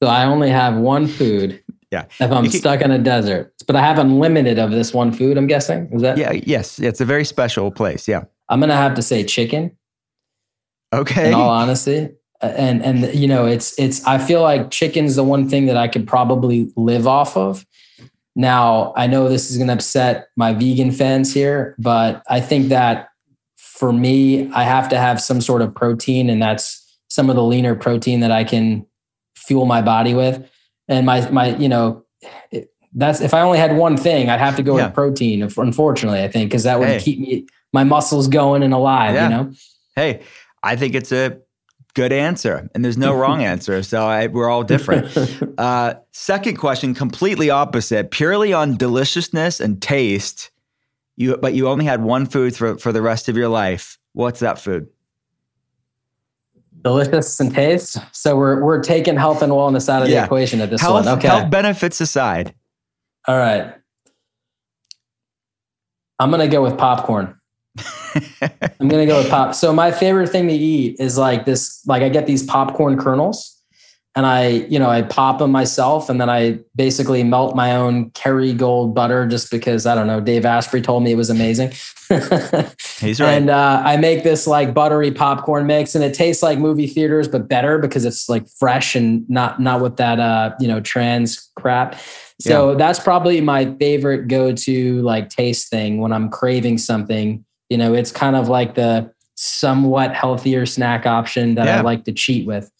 So, 0.01 0.09
I 0.09 0.25
only 0.25 0.49
have 0.49 0.75
one 0.75 1.07
food. 1.07 1.63
Yeah. 1.91 2.05
If 2.19 2.31
I'm 2.31 2.47
stuck 2.51 2.81
in 2.81 2.91
a 2.91 2.99
desert, 2.99 3.51
but 3.65 3.75
I 3.75 3.81
have 3.81 3.97
unlimited 3.97 4.59
of 4.59 4.69
this 4.69 4.93
one 4.93 5.11
food, 5.11 5.39
I'm 5.39 5.47
guessing. 5.47 5.89
Is 5.91 6.03
that? 6.03 6.19
Yeah. 6.19 6.33
Yes. 6.33 6.77
It's 6.77 7.01
a 7.01 7.05
very 7.05 7.25
special 7.25 7.71
place. 7.71 8.07
Yeah. 8.07 8.25
I'm 8.47 8.59
going 8.59 8.69
to 8.69 8.75
have 8.75 8.93
to 8.93 9.01
say 9.01 9.23
chicken. 9.23 9.75
Okay. 10.93 11.29
In 11.29 11.33
all 11.33 11.49
honesty. 11.49 12.09
And, 12.41 12.83
and, 12.83 13.11
you 13.15 13.27
know, 13.27 13.47
it's, 13.47 13.77
it's, 13.79 14.05
I 14.05 14.19
feel 14.19 14.43
like 14.43 14.69
chicken's 14.69 15.15
the 15.15 15.23
one 15.23 15.49
thing 15.49 15.65
that 15.65 15.77
I 15.77 15.87
could 15.87 16.07
probably 16.07 16.71
live 16.75 17.07
off 17.07 17.35
of. 17.35 17.65
Now, 18.39 18.93
I 18.95 19.05
know 19.05 19.27
this 19.27 19.51
is 19.51 19.57
going 19.57 19.67
to 19.67 19.73
upset 19.73 20.29
my 20.35 20.53
vegan 20.53 20.91
fans 20.91 21.33
here, 21.33 21.75
but 21.77 22.23
I 22.29 22.39
think 22.39 22.69
that 22.69 23.09
for 23.57 23.93
me, 23.93 24.49
I 24.51 24.63
have 24.63 24.89
to 24.89 24.97
have 24.97 25.21
some 25.21 25.41
sort 25.41 25.61
of 25.61 25.75
protein, 25.75 26.29
and 26.29 26.41
that's 26.41 26.97
some 27.09 27.29
of 27.29 27.35
the 27.35 27.43
leaner 27.43 27.75
protein 27.75 28.21
that 28.21 28.31
I 28.31 28.43
can 28.43 28.85
fuel 29.35 29.65
my 29.65 29.81
body 29.81 30.13
with 30.13 30.49
and 30.89 31.05
my 31.05 31.29
my 31.29 31.55
you 31.55 31.69
know 31.69 32.03
that's 32.93 33.21
if 33.21 33.33
I 33.33 33.41
only 33.41 33.59
had 33.59 33.77
one 33.77 33.95
thing, 33.95 34.29
I'd 34.29 34.39
have 34.39 34.55
to 34.57 34.63
go 34.63 34.75
yeah. 34.75 34.85
with 34.85 34.95
protein. 34.95 35.43
Unfortunately, 35.43 36.21
I 36.23 36.27
think 36.27 36.49
because 36.49 36.63
that 36.63 36.79
would 36.79 36.87
hey. 36.87 36.99
keep 36.99 37.19
me 37.19 37.45
my 37.71 37.83
muscles 37.83 38.27
going 38.27 38.63
and 38.63 38.73
alive. 38.73 39.13
Yeah. 39.13 39.23
You 39.23 39.29
know. 39.29 39.53
Hey, 39.95 40.21
I 40.63 40.75
think 40.75 40.95
it's 40.95 41.11
a 41.11 41.37
good 41.93 42.11
answer, 42.11 42.69
and 42.73 42.83
there's 42.83 42.97
no 42.97 43.13
wrong 43.13 43.43
answer. 43.53 43.83
So 43.83 44.05
I, 44.05 44.27
we're 44.27 44.49
all 44.49 44.63
different. 44.63 45.15
Uh, 45.59 45.95
second 46.11 46.55
question, 46.55 46.93
completely 46.93 47.49
opposite, 47.49 48.11
purely 48.11 48.53
on 48.53 48.77
deliciousness 48.77 49.59
and 49.59 49.81
taste. 49.81 50.51
You, 51.17 51.35
but 51.35 51.53
you 51.53 51.67
only 51.67 51.83
had 51.83 52.01
one 52.01 52.25
food 52.25 52.55
for 52.55 52.77
for 52.77 52.93
the 52.93 53.01
rest 53.01 53.27
of 53.27 53.35
your 53.35 53.49
life. 53.49 53.97
What's 54.13 54.39
that 54.39 54.57
food? 54.57 54.87
delicious 56.81 57.39
and 57.39 57.53
taste. 57.53 57.97
So 58.11 58.35
we're 58.35 58.63
we're 58.63 58.81
taking 58.81 59.15
health 59.15 59.41
and 59.41 59.51
wellness 59.51 59.89
out 59.89 60.01
of 60.01 60.09
yeah. 60.09 60.21
the 60.21 60.25
equation 60.25 60.61
at 60.61 60.69
this 60.69 60.81
health, 60.81 61.05
one. 61.05 61.17
Okay. 61.17 61.27
Health 61.27 61.49
benefits 61.49 62.01
aside. 62.01 62.53
All 63.27 63.37
right. 63.37 63.73
I'm 66.19 66.31
gonna 66.31 66.47
go 66.47 66.61
with 66.61 66.77
popcorn. 66.77 67.38
I'm 68.79 68.87
gonna 68.87 69.05
go 69.05 69.17
with 69.17 69.29
pop. 69.29 69.55
So 69.55 69.73
my 69.73 69.91
favorite 69.91 70.29
thing 70.29 70.47
to 70.47 70.53
eat 70.53 70.99
is 70.99 71.17
like 71.17 71.45
this. 71.45 71.85
Like 71.85 72.01
I 72.01 72.09
get 72.09 72.25
these 72.25 72.43
popcorn 72.43 72.97
kernels, 72.97 73.59
and 74.15 74.25
I, 74.25 74.47
you 74.47 74.79
know, 74.79 74.89
I 74.89 75.03
pop 75.03 75.39
them 75.39 75.51
myself 75.51 76.09
and 76.09 76.19
then 76.19 76.29
I 76.29 76.59
basically 76.75 77.23
melt 77.23 77.55
my 77.55 77.75
own 77.75 78.09
Kerrygold 78.11 78.93
butter 78.93 79.27
just 79.27 79.51
because 79.51 79.85
I 79.85 79.93
don't 79.93 80.07
know, 80.07 80.19
Dave 80.19 80.45
Asprey 80.45 80.81
told 80.81 81.03
me 81.03 81.11
it 81.11 81.15
was 81.15 81.29
amazing. 81.29 81.69
He's 82.99 83.21
right. 83.21 83.33
And 83.33 83.51
uh, 83.51 83.81
I 83.85 83.97
make 83.97 84.23
this 84.23 84.47
like 84.47 84.73
buttery 84.73 85.11
popcorn 85.11 85.67
mix 85.67 85.93
and 85.93 86.03
it 86.03 86.15
tastes 86.15 86.41
like 86.41 86.57
movie 86.57 86.87
theaters, 86.87 87.27
but 87.27 87.47
better 87.47 87.77
because 87.77 88.03
it's 88.03 88.27
like 88.27 88.45
fresh 88.49 88.95
and 88.95 89.29
not 89.29 89.61
not 89.61 89.79
with 89.79 89.97
that 89.97 90.19
uh, 90.19 90.53
you 90.59 90.67
know, 90.67 90.81
trans 90.81 91.49
crap. 91.55 91.95
So 92.41 92.71
yeah. 92.71 92.77
that's 92.77 92.99
probably 92.99 93.41
my 93.41 93.73
favorite 93.75 94.27
go-to 94.27 95.01
like 95.01 95.29
taste 95.29 95.69
thing 95.69 95.99
when 95.99 96.11
I'm 96.11 96.29
craving 96.29 96.79
something. 96.79 97.45
You 97.69 97.77
know, 97.77 97.93
it's 97.93 98.11
kind 98.11 98.35
of 98.35 98.49
like 98.49 98.75
the 98.75 99.11
somewhat 99.35 100.13
healthier 100.13 100.65
snack 100.65 101.05
option 101.05 101.55
that 101.55 101.65
yeah. 101.65 101.79
I 101.79 101.81
like 101.81 102.03
to 102.05 102.11
cheat 102.11 102.45
with. 102.45 102.71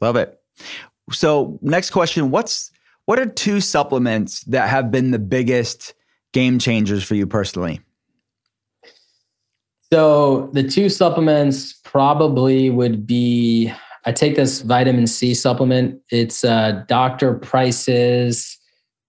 Love 0.00 0.16
it. 0.16 0.40
So, 1.12 1.58
next 1.62 1.90
question, 1.90 2.30
what's 2.30 2.70
what 3.06 3.18
are 3.18 3.26
two 3.26 3.60
supplements 3.60 4.40
that 4.44 4.68
have 4.68 4.90
been 4.90 5.12
the 5.12 5.18
biggest 5.18 5.94
game 6.32 6.58
changers 6.58 7.02
for 7.02 7.14
you 7.14 7.26
personally? 7.26 7.80
So, 9.92 10.50
the 10.52 10.62
two 10.62 10.88
supplements 10.88 11.72
probably 11.84 12.70
would 12.70 13.06
be 13.06 13.72
I 14.04 14.12
take 14.12 14.36
this 14.36 14.62
vitamin 14.62 15.06
C 15.06 15.34
supplement. 15.34 16.00
It's 16.10 16.44
uh, 16.44 16.84
Dr. 16.88 17.34
Price's 17.34 18.57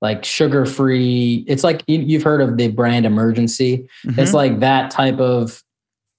like 0.02 0.24
sugar 0.24 0.66
free. 0.66 1.44
It's 1.48 1.64
like 1.64 1.84
you've 1.88 2.24
heard 2.24 2.42
of 2.42 2.58
the 2.58 2.70
brand 2.70 3.06
Emergen-C. 3.06 3.88
Mm-hmm. 4.06 4.20
It's 4.20 4.34
like 4.34 4.60
that 4.60 4.92
type 4.92 5.20
of 5.20 5.62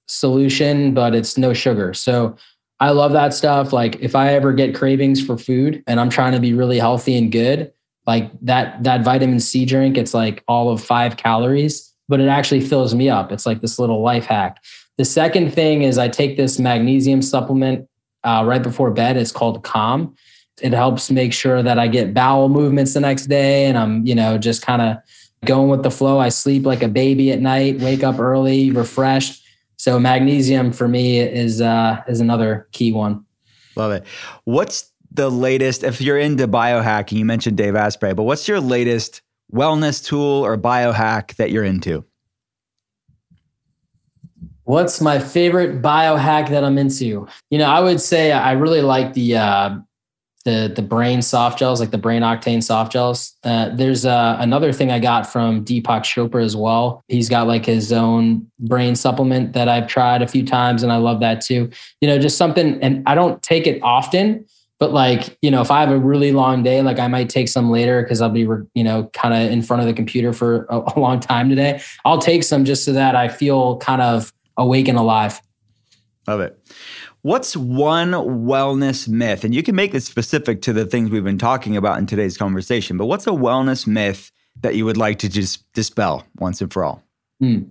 solution, 0.07 0.93
but 0.93 1.15
it's 1.15 1.39
no 1.39 1.55
sugar. 1.55 1.95
So 1.95 2.37
I 2.81 2.91
love 2.91 3.13
that 3.13 3.35
stuff. 3.35 3.73
Like 3.73 3.97
if 4.01 4.15
I 4.15 4.35
ever 4.35 4.53
get 4.53 4.75
cravings 4.75 5.25
for 5.25 5.39
food 5.39 5.83
and 5.87 6.01
I'm 6.01 6.11
trying 6.11 6.33
to 6.33 6.41
be 6.41 6.53
really 6.53 6.79
healthy 6.79 7.17
and 7.17 7.31
good, 7.31 7.73
like 8.07 8.31
that 8.43 8.83
that 8.83 9.05
vitamin 9.05 9.41
C 9.41 9.65
drink, 9.65 9.97
it's 9.97 10.15
like 10.15 10.43
all 10.49 10.71
of 10.71 10.83
five 10.83 11.17
calories, 11.17 11.93
but 12.09 12.21
it 12.21 12.29
actually 12.29 12.61
fills 12.61 12.95
me 12.95 13.09
up. 13.09 13.31
It's 13.31 13.47
like 13.47 13.61
this 13.61 13.79
little 13.79 14.03
life 14.03 14.25
hack. 14.25 14.63
The 14.99 15.05
second 15.05 15.53
thing 15.53 15.83
is 15.83 15.97
I 15.97 16.09
take 16.09 16.37
this 16.37 16.59
magnesium 16.59 17.23
supplement 17.23 17.89
uh, 18.25 18.45
right 18.47 18.63
before 18.63 18.91
bed. 18.91 19.17
It's 19.17 19.33
called 19.33 19.63
Calm. 19.63 20.15
It 20.61 20.73
helps 20.73 21.11
make 21.11 21.33
sure 21.33 21.63
that 21.63 21.79
I 21.79 21.89
get 21.89 22.15
bowel 22.15 22.49
movements 22.49 22.95
the 22.95 23.01
next 23.01 23.27
day, 23.27 23.67
and 23.67 23.77
I'm 23.79 24.07
you 24.07 24.15
know 24.15 24.39
just 24.39 24.63
kind 24.63 24.83
of 24.83 24.97
going 25.45 25.69
with 25.69 25.83
the 25.83 25.91
flow. 25.91 26.19
I 26.19 26.29
sleep 26.29 26.67
like 26.67 26.83
a 26.83 26.89
baby 26.89 27.33
at 27.33 27.41
night, 27.41 27.81
wake 27.81 28.03
up 28.03 28.19
early, 28.19 28.71
refreshed 28.71 29.41
so 29.81 29.99
magnesium 29.99 30.73
for 30.73 30.89
me 30.89 31.21
is 31.21 31.63
uh, 31.63 32.03
is 32.07 32.21
another 32.21 32.69
key 32.73 32.93
one. 32.93 33.25
Love 33.77 33.93
it. 33.93 34.05
What's 34.45 34.93
the 35.11 35.31
latest? 35.31 35.85
If 35.85 36.03
you're 36.03 36.19
into 36.19 36.47
biohacking, 36.47 37.13
you 37.13 37.25
mentioned 37.25 37.57
Dave 37.57 37.75
Asprey, 37.75 38.13
but 38.13 38.25
what's 38.25 38.47
your 38.47 38.61
latest 38.61 39.23
wellness 39.51 40.05
tool 40.05 40.45
or 40.45 40.59
biohack 40.59 41.35
that 41.37 41.51
you're 41.51 41.65
into? 41.65 42.05
What's 44.65 45.01
my 45.01 45.19
favorite 45.19 45.81
biohack 45.81 46.51
that 46.51 46.63
I'm 46.63 46.77
into? 46.77 47.27
You 47.49 47.59
know, 47.59 47.71
I 47.71 47.81
would 47.81 48.03
say 48.03 48.33
I 48.33 48.53
really 48.53 48.83
like 48.83 49.15
the 49.15 49.37
uh, 49.37 49.79
the 50.45 50.73
the 50.75 50.83
brain 50.83 51.21
soft 51.21 51.59
gels, 51.59 51.81
like 51.81 51.91
the 51.91 51.99
brain 51.99 52.23
octane 52.23 52.63
soft 52.63 52.93
gels. 52.93 53.37
Uh, 53.45 53.69
there's 53.75 54.07
uh, 54.07 54.37
another 54.41 54.73
thing 54.73 54.91
I 54.91 54.99
got 54.99 55.31
from 55.31 55.65
Deepak 55.65 56.03
Chopra 56.03 56.43
as 56.43 56.57
well. 56.57 57.05
He's 57.09 57.29
got 57.29 57.47
like 57.47 57.67
his 57.67 57.93
own 57.93 58.51
brain 58.59 58.97
supplement 58.97 59.53
that 59.53 59.69
I've 59.69 59.87
tried 59.87 60.23
a 60.23 60.27
few 60.27 60.45
times, 60.45 60.83
and 60.83 60.93
I 60.93 60.97
love 60.97 61.21
that 61.21 61.43
too. 61.43 61.71
You 62.01 62.09
know, 62.09 62.19
just 62.19 62.39
something, 62.39 62.83
and 62.83 63.03
I 63.07 63.15
don't 63.15 63.43
take 63.43 63.67
it 63.67 63.83
often, 63.83 64.47
but 64.79 64.93
like 64.93 65.37
you 65.43 65.51
know, 65.51 65.61
if 65.61 65.71
I 65.71 65.81
have 65.81 65.91
a 65.91 65.99
really 65.99 66.33
long 66.33 66.63
day, 66.63 66.81
like 66.81 66.99
I 66.99 67.09
might 67.09 67.29
take 67.29 67.49
some 67.49 67.71
later 67.71 68.03
because 68.03 68.23
I'll 68.23 68.31
be 68.31 68.49
you 68.75 68.85
know 68.85 69.11
kind 69.13 69.35
of 69.35 69.53
in 69.53 69.61
front 69.61 69.83
of 69.83 69.87
the 69.87 69.95
computer 69.95 70.33
for 70.33 70.65
a, 70.71 70.79
a 70.79 70.99
long 70.99 71.21
time 71.21 71.51
today. 71.51 71.83
I'll 72.07 72.21
take 72.21 72.45
some 72.45 72.65
just 72.65 72.85
so 72.85 72.95
that 72.95 73.15
I 73.15 73.29
feel 73.29 73.77
kind 73.77 74.01
of 74.01 74.33
awake 74.57 74.89
and 74.89 74.97
alive. 74.97 75.41
Love 76.27 76.41
it. 76.41 76.59
What's 77.23 77.55
one 77.57 78.13
wellness 78.13 79.07
myth? 79.07 79.45
And 79.45 79.55
you 79.55 79.63
can 79.63 79.75
make 79.75 79.95
it 79.95 80.03
specific 80.03 80.63
to 80.63 80.73
the 80.73 80.87
things 80.87 81.11
we've 81.11 81.25
been 81.25 81.39
talking 81.39 81.77
about 81.77 81.99
in 81.99 82.07
today's 82.07 82.39
conversation, 82.39 82.97
but 82.97 83.07
what's 83.07 83.27
a 83.27 83.31
wellness 83.31 83.87
myth 83.87 84.33
that 84.63 84.75
you 84.75 84.87
would 84.87 84.97
like 84.97 85.19
to 85.19 85.29
just 85.29 85.71
dispel 85.75 86.25
once 86.39 86.61
and 86.61 86.73
for 86.73 86.85
all? 86.85 87.03
Hmm. 87.41 87.65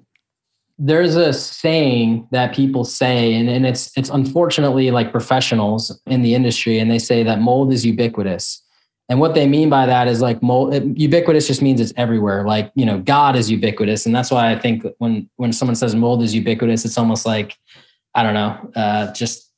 There's 0.78 1.16
a 1.16 1.34
saying 1.34 2.28
that 2.32 2.56
people 2.56 2.86
say, 2.86 3.34
and, 3.34 3.50
and 3.50 3.66
it's 3.66 3.91
it's 3.97 4.10
unfortunately 4.10 4.91
like 4.91 5.12
professionals 5.12 6.00
in 6.06 6.22
the 6.22 6.36
industry, 6.36 6.80
and 6.80 6.89
they 6.89 7.00
say 7.00 7.22
that 7.24 7.41
mold 7.41 7.74
is 7.74 7.86
ubiquitous. 7.86 8.64
And 9.10 9.20
what 9.20 9.34
they 9.34 9.47
mean 9.47 9.70
by 9.70 9.88
that 9.88 10.08
is 10.08 10.22
like 10.22 10.41
mold 10.43 10.74
ubiquitous 10.97 11.47
just 11.47 11.62
means 11.62 11.82
it's 11.82 11.91
everywhere. 11.97 12.45
Like, 12.45 12.72
you 12.76 12.86
know, 12.86 13.00
God 13.00 13.36
is 13.36 13.50
ubiquitous. 13.50 14.06
And 14.06 14.16
that's 14.16 14.30
why 14.30 14.52
I 14.52 14.60
think 14.60 14.86
when 15.00 15.28
when 15.36 15.52
someone 15.52 15.76
says 15.76 15.95
mold 15.95 16.22
is 16.22 16.36
ubiquitous, 16.36 16.86
it's 16.86 16.97
almost 16.97 17.26
like 17.26 17.58
I 18.16 18.24
don't 18.24 18.34
know, 18.34 18.72
uh, 18.76 19.14
just 19.14 19.49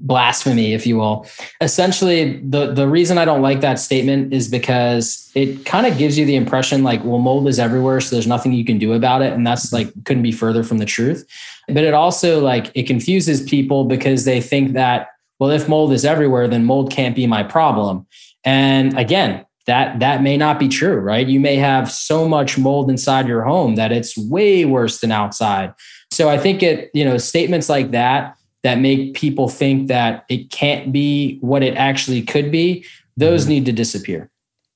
blasphemy, 0.00 0.72
if 0.72 0.86
you 0.86 0.96
will. 0.96 1.26
Essentially, 1.60 2.38
the 2.38 2.72
the 2.72 2.88
reason 2.88 3.18
I 3.18 3.24
don't 3.24 3.42
like 3.42 3.60
that 3.60 3.78
statement 3.78 4.32
is 4.32 4.48
because 4.48 5.30
it 5.34 5.64
kind 5.66 5.86
of 5.86 5.98
gives 5.98 6.18
you 6.18 6.24
the 6.24 6.36
impression 6.36 6.82
like, 6.82 7.04
well, 7.04 7.18
mold 7.18 7.46
is 7.48 7.58
everywhere, 7.58 8.00
so 8.00 8.16
there's 8.16 8.26
nothing 8.26 8.52
you 8.52 8.64
can 8.64 8.78
do 8.78 8.92
about 8.94 9.22
it, 9.22 9.32
and 9.32 9.46
that's 9.46 9.72
like 9.72 9.92
couldn't 10.04 10.22
be 10.22 10.32
further 10.32 10.64
from 10.64 10.78
the 10.78 10.86
truth. 10.86 11.26
But 11.68 11.84
it 11.84 11.94
also 11.94 12.40
like 12.40 12.72
it 12.74 12.84
confuses 12.84 13.42
people 13.42 13.84
because 13.84 14.24
they 14.24 14.40
think 14.40 14.72
that 14.72 15.08
well, 15.38 15.50
if 15.50 15.68
mold 15.68 15.92
is 15.92 16.04
everywhere, 16.04 16.48
then 16.48 16.64
mold 16.64 16.92
can't 16.92 17.16
be 17.16 17.26
my 17.26 17.42
problem. 17.42 18.06
And 18.44 18.98
again, 18.98 19.46
that 19.66 20.00
that 20.00 20.22
may 20.22 20.36
not 20.36 20.58
be 20.58 20.68
true, 20.68 20.96
right? 20.96 21.26
You 21.26 21.40
may 21.40 21.56
have 21.56 21.90
so 21.90 22.28
much 22.28 22.58
mold 22.58 22.90
inside 22.90 23.28
your 23.28 23.42
home 23.42 23.76
that 23.76 23.92
it's 23.92 24.16
way 24.16 24.64
worse 24.64 25.00
than 25.00 25.12
outside. 25.12 25.74
So 26.10 26.28
I 26.28 26.38
think 26.38 26.62
it, 26.62 26.90
you 26.92 27.04
know, 27.04 27.18
statements 27.18 27.68
like 27.68 27.92
that 27.92 28.36
that 28.62 28.78
make 28.78 29.14
people 29.14 29.48
think 29.48 29.88
that 29.88 30.24
it 30.28 30.50
can't 30.50 30.92
be 30.92 31.38
what 31.40 31.62
it 31.62 31.76
actually 31.76 32.22
could 32.22 32.50
be, 32.50 32.84
those 33.16 33.46
mm. 33.46 33.50
need 33.50 33.66
to 33.66 33.72
disappear. 33.72 34.30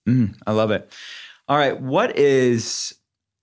Mm, 0.09 0.35
I 0.47 0.53
love 0.53 0.71
it. 0.71 0.91
All 1.49 1.59
right. 1.59 1.79
What 1.81 2.17
is 2.17 2.95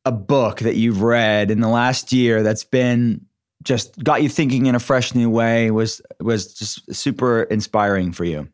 a 0.06 0.12
book 0.12 0.60
that 0.60 0.76
you've 0.76 1.02
read 1.02 1.52
in 1.52 1.60
the 1.60 1.68
last 1.68 2.12
year 2.12 2.42
that's 2.42 2.64
been 2.64 3.26
just 3.64 4.04
got 4.04 4.24
you 4.24 4.30
thinking 4.30 4.66
in 4.66 4.74
a 4.74 4.80
fresh 4.80 5.14
new 5.14 5.30
way 5.30 5.70
was 5.70 6.02
was 6.20 6.54
just 6.54 6.94
super 6.94 7.44
inspiring 7.44 8.12
for 8.12 8.24
you? 8.24 8.48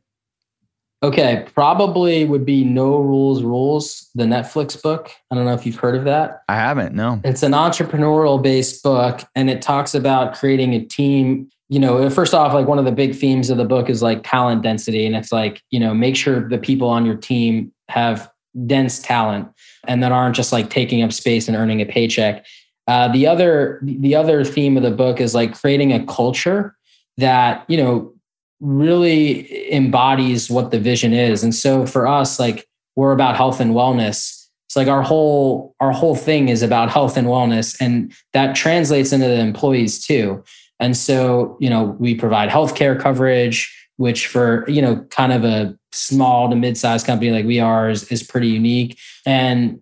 Okay, 1.04 1.46
probably 1.54 2.26
would 2.26 2.46
be 2.46 2.64
No 2.64 2.98
Rules 2.98 3.44
Rules, 3.44 4.10
the 4.16 4.24
Netflix 4.24 4.82
book. 4.82 5.12
I 5.30 5.36
don't 5.36 5.46
know 5.46 5.54
if 5.54 5.66
you've 5.66 5.76
heard 5.76 5.96
of 5.96 6.06
that. 6.06 6.42
I 6.50 6.56
haven't, 6.56 6.96
no. 6.96 7.22
It's 7.24 7.44
an 7.44 7.52
entrepreneurial 7.52 8.42
based 8.42 8.82
book 8.82 9.22
and 9.36 9.50
it 9.50 9.62
talks 9.62 9.94
about 9.94 10.36
creating 10.36 10.74
a 10.74 10.84
team. 10.84 11.50
You 11.70 11.80
know, 11.80 12.10
first 12.10 12.34
off, 12.34 12.54
like 12.54 12.68
one 12.68 12.80
of 12.80 12.86
the 12.86 12.92
big 12.92 13.14
themes 13.14 13.52
of 13.52 13.58
the 13.58 13.66
book 13.66 13.90
is 13.90 14.02
like 14.02 14.22
talent 14.24 14.64
density. 14.64 15.06
And 15.06 15.16
it's 15.16 15.32
like, 15.32 15.62
you 15.70 15.80
know, 15.80 15.94
make 15.94 16.16
sure 16.16 16.48
the 16.48 16.58
people 16.58 16.88
on 16.88 17.06
your 17.06 17.16
team 17.16 17.72
have 17.90 18.32
dense 18.66 19.00
talent 19.00 19.50
and 19.88 20.02
that 20.02 20.12
aren't 20.12 20.36
just 20.36 20.52
like 20.52 20.70
taking 20.70 21.04
up 21.04 21.14
space 21.14 21.48
and 21.48 21.56
earning 21.56 21.80
a 21.80 21.86
paycheck. 21.86 22.46
Uh, 22.88 23.10
the 23.10 23.28
other 23.28 23.80
the 23.84 24.16
other 24.16 24.44
theme 24.46 24.78
of 24.78 24.84
the 24.84 24.92
book 24.92 25.20
is 25.20 25.36
like 25.36 25.60
creating 25.60 25.92
a 25.92 26.04
culture 26.06 26.76
that 27.18 27.66
you 27.68 27.78
know 27.78 28.14
really 28.60 29.72
embodies 29.74 30.50
what 30.50 30.72
the 30.72 30.80
vision 30.80 31.14
is. 31.14 31.44
And 31.44 31.54
so 31.54 31.86
for 31.86 32.08
us, 32.08 32.40
like 32.40 32.68
we're 32.96 33.12
about 33.12 33.36
health 33.36 33.60
and 33.60 33.72
wellness. 33.72 34.34
It's 34.68 34.76
like 34.76 34.88
our 34.88 35.02
whole 35.02 35.76
our 35.80 35.92
whole 35.92 36.16
thing 36.16 36.50
is 36.50 36.62
about 36.62 36.90
health 36.90 37.16
and 37.16 37.28
wellness, 37.28 37.80
and 37.80 38.14
that 38.34 38.56
translates 38.56 39.14
into 39.14 39.28
the 39.28 39.40
employees 39.40 40.06
too. 40.06 40.44
And 40.80 40.98
so, 40.98 41.58
you 41.62 41.70
know, 41.70 41.96
we 42.00 42.16
provide 42.16 42.50
healthcare 42.50 43.00
coverage, 43.00 43.74
which 43.96 44.28
for 44.28 44.70
you 44.70 44.82
know, 44.82 44.98
kind 45.10 45.32
of 45.32 45.46
a 45.46 45.78
small 45.94 46.50
to 46.50 46.56
mid-sized 46.56 47.06
company 47.06 47.32
like 47.32 47.46
we 47.46 47.60
are 47.60 47.90
is, 47.90 48.12
is 48.12 48.24
pretty 48.24 48.50
unique. 48.50 49.00
And 49.26 49.80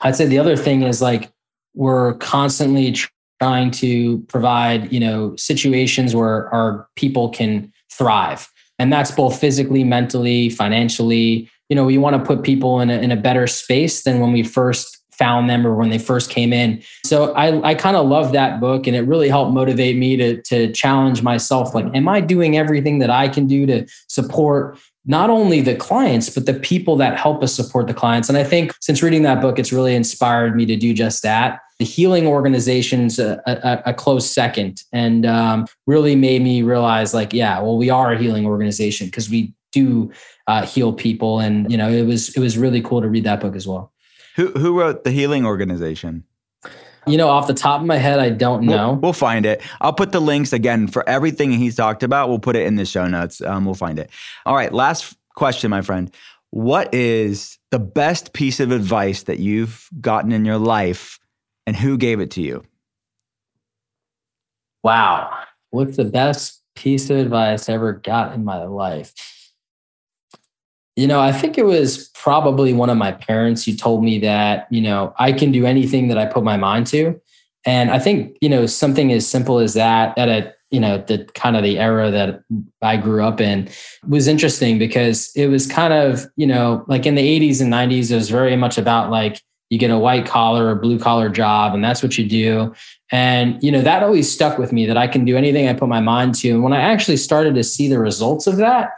I'd 0.00 0.16
say 0.16 0.26
the 0.26 0.38
other 0.38 0.56
thing 0.56 0.82
is 0.82 1.02
like 1.02 1.30
we're 1.74 2.14
constantly 2.14 2.94
trying 3.40 3.72
to 3.72 4.20
provide, 4.28 4.92
you 4.92 5.00
know, 5.00 5.34
situations 5.36 6.14
where 6.14 6.48
our 6.54 6.88
people 6.94 7.30
can 7.30 7.71
thrive. 7.96 8.48
And 8.78 8.92
that's 8.92 9.10
both 9.10 9.38
physically, 9.38 9.84
mentally, 9.84 10.48
financially. 10.48 11.48
You 11.68 11.76
know, 11.76 11.84
we 11.84 11.98
want 11.98 12.16
to 12.16 12.24
put 12.24 12.42
people 12.42 12.80
in 12.80 12.90
a, 12.90 12.94
in 12.94 13.12
a 13.12 13.16
better 13.16 13.46
space 13.46 14.02
than 14.02 14.20
when 14.20 14.32
we 14.32 14.42
first 14.42 14.98
found 15.12 15.48
them 15.48 15.66
or 15.66 15.74
when 15.74 15.90
they 15.90 15.98
first 15.98 16.30
came 16.30 16.52
in. 16.52 16.82
So 17.04 17.32
I, 17.34 17.70
I 17.70 17.74
kind 17.74 17.96
of 17.96 18.06
love 18.06 18.32
that 18.32 18.60
book 18.60 18.86
and 18.86 18.96
it 18.96 19.02
really 19.02 19.28
helped 19.28 19.52
motivate 19.52 19.96
me 19.96 20.16
to, 20.16 20.42
to 20.42 20.72
challenge 20.72 21.22
myself. 21.22 21.74
Like, 21.74 21.86
am 21.94 22.08
I 22.08 22.20
doing 22.20 22.56
everything 22.56 22.98
that 22.98 23.10
I 23.10 23.28
can 23.28 23.46
do 23.46 23.66
to 23.66 23.86
support 24.08 24.78
not 25.04 25.30
only 25.30 25.60
the 25.60 25.76
clients, 25.76 26.30
but 26.30 26.46
the 26.46 26.54
people 26.54 26.96
that 26.96 27.18
help 27.18 27.42
us 27.42 27.54
support 27.54 27.86
the 27.86 27.94
clients? 27.94 28.28
And 28.28 28.38
I 28.38 28.44
think 28.44 28.72
since 28.80 29.02
reading 29.02 29.22
that 29.22 29.40
book, 29.40 29.58
it's 29.58 29.72
really 29.72 29.94
inspired 29.94 30.56
me 30.56 30.66
to 30.66 30.76
do 30.76 30.94
just 30.94 31.22
that 31.22 31.60
the 31.82 31.84
healing 31.84 32.26
organization's 32.26 33.18
a, 33.18 33.42
a, 33.46 33.90
a 33.90 33.94
close 33.94 34.30
second 34.30 34.82
and 34.92 35.26
um, 35.26 35.66
really 35.86 36.14
made 36.14 36.42
me 36.42 36.62
realize 36.62 37.12
like 37.12 37.32
yeah 37.32 37.60
well 37.60 37.76
we 37.76 37.90
are 37.90 38.12
a 38.12 38.18
healing 38.18 38.46
organization 38.46 39.06
because 39.08 39.28
we 39.28 39.52
do 39.72 40.12
uh, 40.46 40.64
heal 40.64 40.92
people. 40.92 41.40
And 41.40 41.70
you 41.70 41.76
know, 41.76 41.90
it 41.90 42.06
was 42.06 42.34
it 42.36 42.40
was 42.40 42.56
really 42.56 42.80
cool 42.80 43.00
to 43.00 43.08
read 43.08 43.24
that 43.24 43.40
book 43.40 43.56
as 43.56 43.66
well. 43.66 43.92
Who 44.36 44.48
who 44.52 44.78
wrote 44.78 45.04
the 45.04 45.10
Healing 45.10 45.44
Organization? 45.44 46.24
You 47.04 47.16
know, 47.16 47.28
off 47.28 47.48
the 47.48 47.54
top 47.54 47.80
of 47.80 47.86
my 47.88 47.96
head, 47.96 48.20
I 48.20 48.30
don't 48.30 48.62
know. 48.62 48.90
We'll, 48.92 49.00
we'll, 49.00 49.12
find 49.12 49.44
it. 49.44 49.60
I'll 49.80 49.92
put 49.92 50.12
the 50.12 50.20
links 50.20 50.52
again 50.52 50.86
for 50.86 51.08
everything 51.08 51.50
he's 51.50 51.74
talked 51.74 52.04
about. 52.04 52.28
We'll 52.28 52.38
put 52.38 52.54
it 52.54 52.64
in 52.64 52.76
the 52.76 52.84
show 52.84 53.08
notes. 53.08 53.40
Um, 53.40 53.64
we'll 53.64 53.74
find 53.74 53.98
it. 53.98 54.08
All 54.46 54.54
right. 54.54 54.72
Last 54.72 55.16
question, 55.34 55.68
my 55.68 55.82
friend. 55.82 56.14
What 56.50 56.94
is 56.94 57.58
the 57.72 57.80
best 57.80 58.34
piece 58.34 58.60
of 58.60 58.70
advice 58.70 59.24
that 59.24 59.40
you've 59.40 59.88
gotten 60.00 60.30
in 60.30 60.44
your 60.44 60.58
life 60.58 61.18
and 61.66 61.76
who 61.76 61.96
gave 61.96 62.20
it 62.20 62.30
to 62.32 62.42
you? 62.42 62.64
Wow. 64.82 65.30
What's 65.70 65.96
the 65.96 66.04
best 66.04 66.62
piece 66.74 67.08
of 67.10 67.18
advice 67.18 67.68
I 67.68 67.74
ever 67.74 67.92
got 67.92 68.34
in 68.34 68.44
my 68.44 68.64
life? 68.64 69.12
You 70.96 71.06
know, 71.06 71.20
I 71.20 71.32
think 71.32 71.56
it 71.56 71.64
was 71.64 72.10
probably 72.10 72.74
one 72.74 72.90
of 72.90 72.98
my 72.98 73.12
parents 73.12 73.64
who 73.64 73.74
told 73.74 74.04
me 74.04 74.18
that, 74.20 74.66
you 74.70 74.82
know, 74.82 75.14
I 75.18 75.32
can 75.32 75.50
do 75.50 75.64
anything 75.64 76.08
that 76.08 76.18
I 76.18 76.26
put 76.26 76.44
my 76.44 76.56
mind 76.56 76.86
to. 76.88 77.18
And 77.64 77.90
I 77.90 77.98
think, 77.98 78.36
you 78.40 78.48
know, 78.48 78.66
something 78.66 79.12
as 79.12 79.26
simple 79.26 79.58
as 79.58 79.74
that 79.74 80.18
at 80.18 80.28
a, 80.28 80.52
you 80.70 80.80
know, 80.80 80.98
the 80.98 81.24
kind 81.34 81.56
of 81.56 81.62
the 81.62 81.78
era 81.78 82.10
that 82.10 82.42
I 82.82 82.96
grew 82.96 83.24
up 83.24 83.40
in 83.40 83.68
was 84.06 84.26
interesting 84.26 84.78
because 84.78 85.30
it 85.36 85.46
was 85.46 85.66
kind 85.66 85.92
of, 85.92 86.26
you 86.36 86.46
know, 86.46 86.84
like 86.88 87.06
in 87.06 87.14
the 87.14 87.40
80s 87.40 87.60
and 87.60 87.72
90s, 87.72 88.10
it 88.10 88.16
was 88.16 88.30
very 88.30 88.56
much 88.56 88.78
about 88.78 89.10
like, 89.10 89.40
you 89.72 89.78
get 89.78 89.90
a 89.90 89.98
white 89.98 90.26
collar 90.26 90.68
or 90.68 90.74
blue 90.74 90.98
collar 90.98 91.30
job 91.30 91.72
and 91.72 91.82
that's 91.82 92.02
what 92.02 92.18
you 92.18 92.28
do. 92.28 92.74
And 93.10 93.60
you 93.62 93.72
know 93.72 93.80
that 93.80 94.02
always 94.02 94.30
stuck 94.30 94.58
with 94.58 94.70
me 94.70 94.84
that 94.84 94.98
i 94.98 95.08
can 95.08 95.24
do 95.24 95.34
anything 95.34 95.66
i 95.66 95.72
put 95.72 95.88
my 95.88 96.00
mind 96.00 96.34
to. 96.36 96.50
And 96.50 96.62
when 96.62 96.74
i 96.74 96.80
actually 96.80 97.16
started 97.16 97.54
to 97.54 97.64
see 97.64 97.88
the 97.88 97.98
results 97.98 98.46
of 98.46 98.58
that 98.58 98.90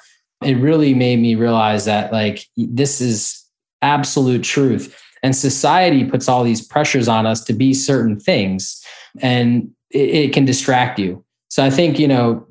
it 0.42 0.54
really 0.54 0.92
made 0.92 1.20
me 1.20 1.36
realize 1.36 1.84
that 1.84 2.12
like 2.12 2.46
this 2.56 3.00
is 3.00 3.40
absolute 3.82 4.42
truth. 4.42 5.00
And 5.22 5.34
society 5.34 6.04
puts 6.04 6.28
all 6.28 6.42
these 6.42 6.66
pressures 6.66 7.08
on 7.08 7.24
us 7.24 7.44
to 7.44 7.52
be 7.52 7.72
certain 7.72 8.18
things 8.18 8.84
and 9.22 9.70
it, 9.90 10.08
it 10.10 10.32
can 10.32 10.44
distract 10.44 10.98
you. 10.98 11.24
So 11.50 11.64
i 11.64 11.70
think 11.70 12.00
you 12.00 12.08
know 12.08 12.44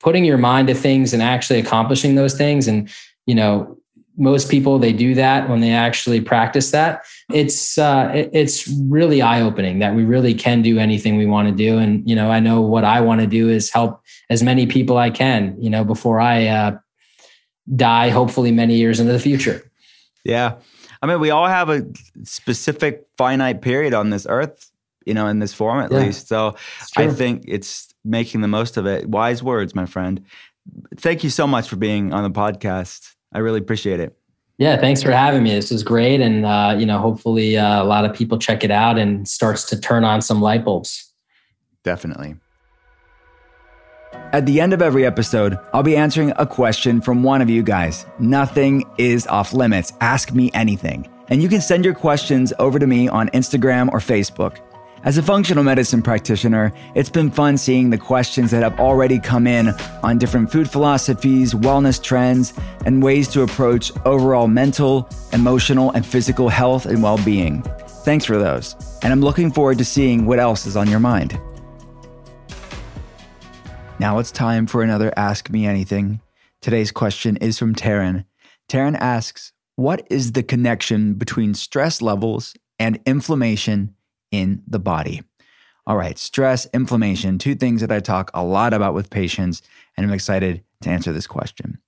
putting 0.00 0.24
your 0.24 0.38
mind 0.38 0.68
to 0.68 0.74
things 0.74 1.12
and 1.12 1.22
actually 1.22 1.58
accomplishing 1.58 2.14
those 2.14 2.34
things 2.34 2.66
and 2.66 2.88
you 3.26 3.34
know 3.34 3.77
most 4.18 4.50
people 4.50 4.78
they 4.78 4.92
do 4.92 5.14
that 5.14 5.48
when 5.48 5.60
they 5.60 5.70
actually 5.70 6.20
practice 6.20 6.72
that. 6.72 7.04
It's 7.32 7.78
uh, 7.78 8.10
it, 8.14 8.30
it's 8.32 8.68
really 8.68 9.22
eye 9.22 9.40
opening 9.40 9.78
that 9.78 9.94
we 9.94 10.04
really 10.04 10.34
can 10.34 10.60
do 10.60 10.78
anything 10.78 11.16
we 11.16 11.26
want 11.26 11.48
to 11.48 11.54
do. 11.54 11.78
And 11.78 12.08
you 12.08 12.16
know 12.16 12.30
i 12.30 12.40
know 12.40 12.60
what 12.60 12.84
i 12.84 13.00
want 13.00 13.20
to 13.20 13.26
do 13.26 13.48
is 13.48 13.70
help 13.70 14.02
as 14.28 14.42
many 14.42 14.66
people 14.66 14.98
i 14.98 15.10
can 15.10 15.56
you 15.60 15.70
know 15.70 15.84
before 15.84 16.20
i 16.20 16.46
uh, 16.46 16.78
die 17.74 18.10
hopefully 18.10 18.50
many 18.50 18.74
years 18.76 19.00
into 19.00 19.12
the 19.12 19.20
future. 19.20 19.70
Yeah. 20.24 20.56
I 21.00 21.06
mean 21.06 21.20
we 21.20 21.30
all 21.30 21.46
have 21.46 21.70
a 21.70 21.86
specific 22.24 23.06
finite 23.16 23.62
period 23.62 23.94
on 23.94 24.10
this 24.10 24.26
earth 24.28 24.70
you 25.06 25.14
know 25.14 25.28
in 25.28 25.38
this 25.38 25.54
form 25.54 25.80
at 25.80 25.92
yeah. 25.92 25.98
least. 25.98 26.28
So 26.28 26.56
i 26.96 27.08
think 27.08 27.44
it's 27.46 27.94
making 28.04 28.40
the 28.40 28.48
most 28.48 28.76
of 28.76 28.86
it. 28.86 29.08
Wise 29.08 29.42
words 29.42 29.74
my 29.74 29.86
friend. 29.86 30.24
Thank 30.96 31.24
you 31.24 31.30
so 31.30 31.46
much 31.46 31.68
for 31.68 31.76
being 31.76 32.12
on 32.12 32.24
the 32.24 32.30
podcast 32.30 33.14
I 33.32 33.38
really 33.38 33.58
appreciate 33.58 34.00
it. 34.00 34.16
Yeah, 34.58 34.76
thanks 34.76 35.02
for 35.02 35.12
having 35.12 35.44
me. 35.44 35.50
This 35.50 35.70
is 35.70 35.84
great, 35.84 36.20
and 36.20 36.44
uh, 36.44 36.74
you 36.76 36.84
know, 36.84 36.98
hopefully, 36.98 37.56
uh, 37.56 37.82
a 37.82 37.84
lot 37.84 38.04
of 38.04 38.12
people 38.14 38.38
check 38.38 38.64
it 38.64 38.72
out 38.72 38.98
and 38.98 39.28
starts 39.28 39.64
to 39.66 39.80
turn 39.80 40.02
on 40.02 40.20
some 40.20 40.40
light 40.40 40.64
bulbs. 40.64 41.12
Definitely. 41.84 42.34
At 44.32 44.46
the 44.46 44.60
end 44.60 44.72
of 44.72 44.82
every 44.82 45.06
episode, 45.06 45.58
I'll 45.72 45.82
be 45.82 45.96
answering 45.96 46.32
a 46.36 46.46
question 46.46 47.00
from 47.00 47.22
one 47.22 47.40
of 47.40 47.48
you 47.48 47.62
guys. 47.62 48.04
Nothing 48.18 48.84
is 48.98 49.26
off 49.26 49.52
limits. 49.52 49.92
Ask 50.00 50.32
me 50.32 50.50
anything. 50.54 51.08
And 51.28 51.42
you 51.42 51.48
can 51.48 51.60
send 51.60 51.84
your 51.84 51.94
questions 51.94 52.52
over 52.58 52.78
to 52.78 52.86
me 52.86 53.08
on 53.08 53.28
Instagram 53.30 53.88
or 53.92 54.00
Facebook. 54.00 54.58
As 55.08 55.16
a 55.16 55.22
functional 55.22 55.64
medicine 55.64 56.02
practitioner, 56.02 56.70
it's 56.94 57.08
been 57.08 57.30
fun 57.30 57.56
seeing 57.56 57.88
the 57.88 57.96
questions 57.96 58.50
that 58.50 58.62
have 58.62 58.78
already 58.78 59.18
come 59.18 59.46
in 59.46 59.70
on 60.02 60.18
different 60.18 60.52
food 60.52 60.70
philosophies, 60.70 61.54
wellness 61.54 61.98
trends, 62.02 62.52
and 62.84 63.02
ways 63.02 63.26
to 63.28 63.40
approach 63.40 63.90
overall 64.04 64.48
mental, 64.48 65.08
emotional, 65.32 65.92
and 65.92 66.04
physical 66.04 66.50
health 66.50 66.84
and 66.84 67.02
well 67.02 67.16
being. 67.24 67.62
Thanks 68.04 68.26
for 68.26 68.36
those, 68.36 68.76
and 69.02 69.10
I'm 69.10 69.22
looking 69.22 69.50
forward 69.50 69.78
to 69.78 69.84
seeing 69.86 70.26
what 70.26 70.38
else 70.40 70.66
is 70.66 70.76
on 70.76 70.90
your 70.90 71.00
mind. 71.00 71.40
Now 73.98 74.18
it's 74.18 74.30
time 74.30 74.66
for 74.66 74.82
another 74.82 75.10
Ask 75.16 75.48
Me 75.48 75.64
Anything. 75.64 76.20
Today's 76.60 76.92
question 76.92 77.38
is 77.38 77.58
from 77.58 77.74
Taryn. 77.74 78.26
Taryn 78.68 78.98
asks, 78.98 79.54
What 79.76 80.06
is 80.10 80.32
the 80.32 80.42
connection 80.42 81.14
between 81.14 81.54
stress 81.54 82.02
levels 82.02 82.54
and 82.78 83.00
inflammation 83.06 83.94
in 84.30 84.62
the 84.66 84.78
body. 84.78 85.22
All 85.86 85.96
right, 85.96 86.18
stress, 86.18 86.66
inflammation, 86.74 87.38
two 87.38 87.54
things 87.54 87.80
that 87.80 87.90
I 87.90 88.00
talk 88.00 88.30
a 88.34 88.44
lot 88.44 88.74
about 88.74 88.94
with 88.94 89.08
patients, 89.08 89.62
and 89.96 90.06
I'm 90.06 90.12
excited 90.12 90.62
to 90.82 90.90
answer 90.90 91.12
this 91.12 91.26
question. 91.26 91.78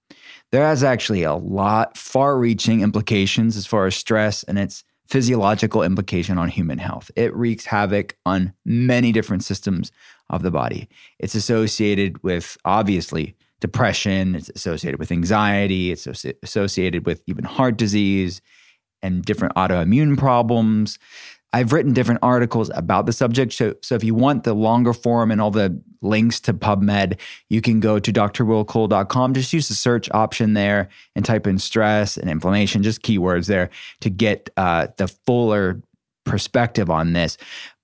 There 0.52 0.64
has 0.64 0.82
actually 0.82 1.22
a 1.22 1.34
lot 1.34 1.96
far 1.96 2.38
reaching 2.38 2.80
implications 2.80 3.56
as 3.56 3.66
far 3.66 3.86
as 3.86 3.94
stress 3.94 4.42
and 4.44 4.58
its 4.58 4.84
physiological 5.06 5.82
implication 5.82 6.38
on 6.38 6.48
human 6.48 6.78
health. 6.78 7.10
It 7.16 7.34
wreaks 7.34 7.66
havoc 7.66 8.16
on 8.24 8.52
many 8.64 9.12
different 9.12 9.44
systems 9.44 9.92
of 10.28 10.42
the 10.42 10.50
body. 10.50 10.88
It's 11.18 11.34
associated 11.34 12.22
with, 12.22 12.56
obviously, 12.64 13.36
depression, 13.60 14.34
it's 14.34 14.50
associated 14.50 14.98
with 14.98 15.12
anxiety, 15.12 15.90
it's 15.90 16.06
associated 16.42 17.06
with 17.06 17.22
even 17.26 17.44
heart 17.44 17.76
disease 17.76 18.40
and 19.02 19.24
different 19.24 19.54
autoimmune 19.54 20.16
problems. 20.16 20.98
I've 21.52 21.72
written 21.72 21.92
different 21.92 22.20
articles 22.22 22.70
about 22.74 23.06
the 23.06 23.12
subject. 23.12 23.52
So, 23.52 23.74
so 23.82 23.94
if 23.94 24.04
you 24.04 24.14
want 24.14 24.44
the 24.44 24.54
longer 24.54 24.92
form 24.92 25.30
and 25.30 25.40
all 25.40 25.50
the 25.50 25.80
links 26.00 26.40
to 26.40 26.54
PubMed, 26.54 27.18
you 27.48 27.60
can 27.60 27.80
go 27.80 27.98
to 27.98 28.12
drwillcole.com. 28.12 29.34
Just 29.34 29.52
use 29.52 29.68
the 29.68 29.74
search 29.74 30.08
option 30.12 30.54
there 30.54 30.88
and 31.16 31.24
type 31.24 31.46
in 31.46 31.58
stress 31.58 32.16
and 32.16 32.30
inflammation, 32.30 32.82
just 32.82 33.02
keywords 33.02 33.46
there 33.46 33.70
to 34.00 34.10
get 34.10 34.50
uh, 34.56 34.88
the 34.96 35.08
fuller 35.08 35.82
perspective 36.24 36.88
on 36.88 37.12
this. 37.12 37.36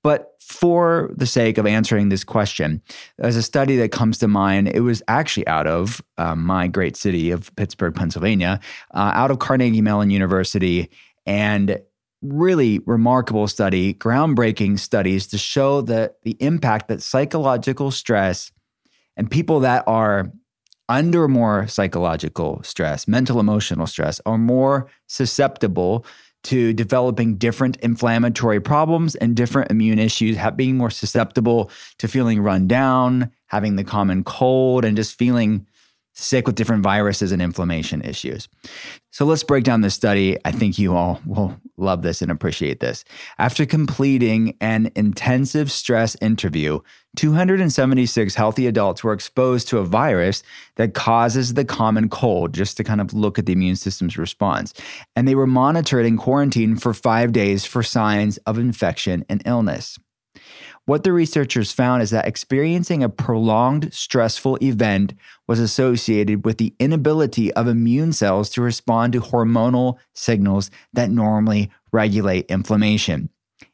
But 0.02 0.34
for 0.40 1.10
the 1.16 1.26
sake 1.26 1.58
of 1.58 1.66
answering 1.66 2.08
this 2.08 2.22
question, 2.22 2.80
there's 3.18 3.34
a 3.34 3.42
study 3.42 3.76
that 3.78 3.90
comes 3.90 4.18
to 4.18 4.28
mind. 4.28 4.68
It 4.68 4.80
was 4.80 5.02
actually 5.08 5.46
out 5.48 5.66
of 5.66 6.00
uh, 6.18 6.36
my 6.36 6.68
great 6.68 6.96
city 6.96 7.32
of 7.32 7.54
Pittsburgh, 7.56 7.96
Pennsylvania, 7.96 8.60
uh, 8.94 9.10
out 9.14 9.32
of 9.32 9.40
Carnegie 9.40 9.82
Mellon 9.82 10.10
University. 10.10 10.88
And 11.26 11.80
really 12.32 12.80
remarkable 12.86 13.48
study, 13.48 13.94
groundbreaking 13.94 14.78
studies 14.78 15.26
to 15.28 15.38
show 15.38 15.80
that 15.82 16.16
the 16.22 16.36
impact 16.40 16.88
that 16.88 17.02
psychological 17.02 17.90
stress 17.90 18.52
and 19.16 19.30
people 19.30 19.60
that 19.60 19.84
are 19.86 20.30
under 20.88 21.26
more 21.26 21.66
psychological 21.66 22.62
stress, 22.62 23.08
mental 23.08 23.40
emotional 23.40 23.86
stress, 23.86 24.20
are 24.26 24.38
more 24.38 24.88
susceptible 25.06 26.06
to 26.44 26.72
developing 26.72 27.36
different 27.36 27.76
inflammatory 27.78 28.60
problems 28.60 29.16
and 29.16 29.34
different 29.34 29.70
immune 29.70 29.98
issues, 29.98 30.36
have, 30.36 30.56
being 30.56 30.76
more 30.76 30.90
susceptible 30.90 31.70
to 31.98 32.06
feeling 32.06 32.40
run 32.40 32.68
down, 32.68 33.32
having 33.46 33.74
the 33.74 33.82
common 33.82 34.22
cold, 34.22 34.84
and 34.84 34.96
just 34.96 35.18
feeling 35.18 35.66
sick 36.16 36.46
with 36.46 36.56
different 36.56 36.82
viruses 36.82 37.30
and 37.30 37.42
inflammation 37.42 38.00
issues. 38.00 38.48
So 39.10 39.26
let's 39.26 39.44
break 39.44 39.64
down 39.64 39.82
this 39.82 39.94
study. 39.94 40.38
I 40.46 40.50
think 40.50 40.78
you 40.78 40.96
all 40.96 41.20
will 41.26 41.60
love 41.76 42.02
this 42.02 42.22
and 42.22 42.30
appreciate 42.30 42.80
this. 42.80 43.04
After 43.38 43.66
completing 43.66 44.56
an 44.60 44.90
intensive 44.96 45.70
stress 45.70 46.16
interview, 46.22 46.80
276 47.16 48.34
healthy 48.34 48.66
adults 48.66 49.04
were 49.04 49.12
exposed 49.12 49.68
to 49.68 49.78
a 49.78 49.84
virus 49.84 50.42
that 50.76 50.94
causes 50.94 51.54
the 51.54 51.64
common 51.64 52.08
cold, 52.08 52.54
just 52.54 52.78
to 52.78 52.84
kind 52.84 53.00
of 53.00 53.12
look 53.12 53.38
at 53.38 53.44
the 53.44 53.52
immune 53.52 53.76
system's 53.76 54.16
response. 54.16 54.72
And 55.14 55.28
they 55.28 55.34
were 55.34 55.46
monitored 55.46 56.06
in 56.06 56.16
quarantine 56.16 56.76
for 56.76 56.94
five 56.94 57.32
days 57.32 57.66
for 57.66 57.82
signs 57.82 58.38
of 58.38 58.58
infection 58.58 59.24
and 59.28 59.42
illness. 59.44 59.98
What 60.86 61.02
the 61.02 61.12
researchers 61.12 61.72
found 61.72 62.02
is 62.02 62.10
that 62.10 62.28
experiencing 62.28 63.02
a 63.02 63.08
prolonged 63.08 63.92
stressful 63.92 64.58
event 64.62 65.14
was 65.48 65.58
associated 65.58 66.44
with 66.44 66.58
the 66.58 66.74
inability 66.78 67.52
of 67.54 67.66
immune 67.66 68.12
cells 68.12 68.48
to 68.50 68.62
respond 68.62 69.12
to 69.12 69.20
hormonal 69.20 69.96
signals 70.14 70.70
that 70.92 71.10
normally 71.10 71.72
regulate 71.90 72.46
inflammation. 72.46 73.30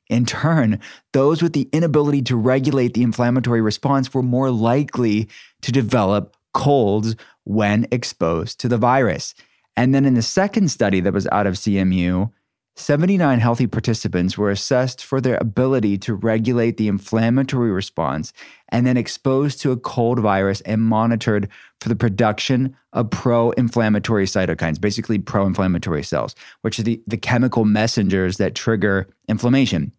In 0.08 0.24
turn, 0.24 0.80
those 1.12 1.42
with 1.42 1.52
the 1.52 1.68
inability 1.70 2.22
to 2.22 2.36
regulate 2.36 2.94
the 2.94 3.02
inflammatory 3.02 3.60
response 3.60 4.14
were 4.14 4.22
more 4.22 4.50
likely 4.50 5.28
to 5.60 5.70
develop 5.70 6.34
colds 6.54 7.14
when 7.44 7.86
exposed 7.90 8.58
to 8.60 8.68
the 8.68 8.78
virus. 8.78 9.34
And 9.76 9.94
then 9.94 10.06
in 10.06 10.14
the 10.14 10.22
second 10.22 10.70
study 10.70 11.00
that 11.00 11.12
was 11.12 11.26
out 11.26 11.46
of 11.46 11.54
CMU, 11.54 12.30
79 12.74 13.38
healthy 13.38 13.66
participants 13.66 14.38
were 14.38 14.50
assessed 14.50 15.04
for 15.04 15.20
their 15.20 15.36
ability 15.36 15.98
to 15.98 16.14
regulate 16.14 16.78
the 16.78 16.88
inflammatory 16.88 17.70
response 17.70 18.32
and 18.70 18.86
then 18.86 18.96
exposed 18.96 19.60
to 19.60 19.72
a 19.72 19.76
cold 19.76 20.18
virus 20.18 20.62
and 20.62 20.80
monitored 20.80 21.48
for 21.80 21.90
the 21.90 21.96
production 21.96 22.74
of 22.94 23.10
pro 23.10 23.50
inflammatory 23.52 24.24
cytokines, 24.24 24.80
basically 24.80 25.18
pro 25.18 25.44
inflammatory 25.44 26.02
cells, 26.02 26.34
which 26.62 26.78
are 26.78 26.82
the, 26.82 27.02
the 27.06 27.18
chemical 27.18 27.66
messengers 27.66 28.38
that 28.38 28.54
trigger 28.54 29.06
inflammation. 29.28 29.92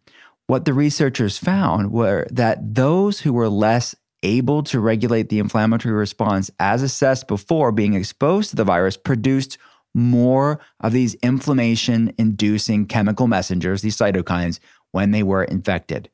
What 0.48 0.66
the 0.66 0.74
researchers 0.74 1.38
found 1.38 1.92
were 1.92 2.26
that 2.32 2.76
those 2.76 3.20
who 3.20 3.34
were 3.34 3.50
less 3.50 3.96
able 4.24 4.64
to 4.64 4.80
regulate 4.80 5.30
the 5.30 5.40
inflammatory 5.40 5.94
response 5.94 6.50
as 6.60 6.82
assessed 6.82 7.28
before 7.28 7.72
being 7.72 7.94
exposed 7.94 8.50
to 8.50 8.56
the 8.56 8.64
virus 8.64 8.98
produced 8.98 9.58
more 9.94 10.60
of 10.80 10.92
these 10.94 11.16
inflammation 11.16 12.14
inducing 12.18 12.86
chemical 12.86 13.28
messengers, 13.28 13.82
these 13.82 13.98
cytokines, 13.98 14.60
when 14.92 15.12
they 15.12 15.24
were 15.24 15.44
infected. 15.44 16.10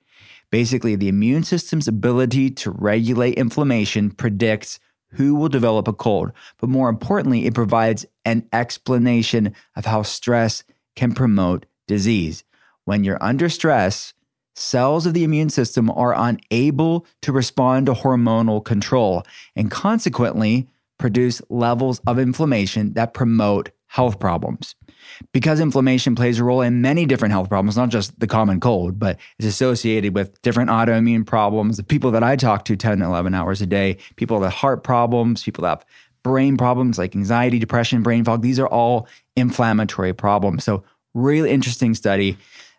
Basically, 0.51 0.95
the 0.95 1.09
immune 1.09 1.43
system's 1.43 1.87
ability 1.87 2.49
to 2.51 2.71
regulate 2.71 3.35
inflammation 3.35 4.09
predicts 4.11 4.79
who 5.13 5.35
will 5.35 5.49
develop 5.49 5.87
a 5.87 5.93
cold, 5.93 6.31
but 6.59 6.69
more 6.69 6.89
importantly, 6.89 7.45
it 7.45 7.53
provides 7.53 8.05
an 8.25 8.47
explanation 8.53 9.53
of 9.75 9.85
how 9.85 10.03
stress 10.03 10.63
can 10.95 11.13
promote 11.13 11.65
disease. 11.87 12.43
When 12.85 13.03
you're 13.03 13.23
under 13.23 13.49
stress, 13.49 14.13
cells 14.55 15.05
of 15.05 15.13
the 15.13 15.23
immune 15.23 15.49
system 15.49 15.89
are 15.91 16.13
unable 16.15 17.05
to 17.21 17.31
respond 17.31 17.85
to 17.85 17.93
hormonal 17.93 18.63
control 18.63 19.23
and 19.55 19.71
consequently 19.71 20.67
produce 20.99 21.41
levels 21.49 21.99
of 22.05 22.19
inflammation 22.19 22.93
that 22.93 23.15
promote 23.15 23.71
health 23.87 24.19
problems. 24.19 24.75
Because 25.33 25.59
inflammation 25.59 26.13
plays 26.13 26.39
a 26.39 26.43
role 26.43 26.61
in 26.61 26.81
many 26.81 27.07
different 27.07 27.31
health 27.31 27.49
problems, 27.49 27.75
not 27.75 27.89
just 27.89 28.19
the 28.19 28.27
common 28.27 28.59
cold, 28.59 28.99
but 28.99 29.17
it's 29.39 29.47
associated 29.47 30.13
with 30.13 30.39
different 30.43 30.69
autoimmune 30.69 31.25
problems. 31.25 31.77
The 31.77 31.83
people 31.83 32.11
that 32.11 32.23
I 32.23 32.35
talk 32.35 32.65
to 32.65 32.75
10, 32.75 33.01
11 33.01 33.33
hours 33.33 33.61
a 33.61 33.65
day, 33.65 33.97
people 34.17 34.39
that 34.41 34.51
heart 34.51 34.83
problems, 34.83 35.43
people 35.43 35.63
that 35.63 35.69
have 35.69 35.85
brain 36.21 36.57
problems 36.57 36.99
like 36.99 37.15
anxiety, 37.15 37.57
depression, 37.57 38.03
brain 38.03 38.23
fog, 38.23 38.43
these 38.43 38.59
are 38.59 38.67
all 38.67 39.07
inflammatory 39.35 40.13
problems. 40.13 40.63
So, 40.63 40.83
really 41.15 41.49
interesting 41.49 41.95
study. 41.95 42.37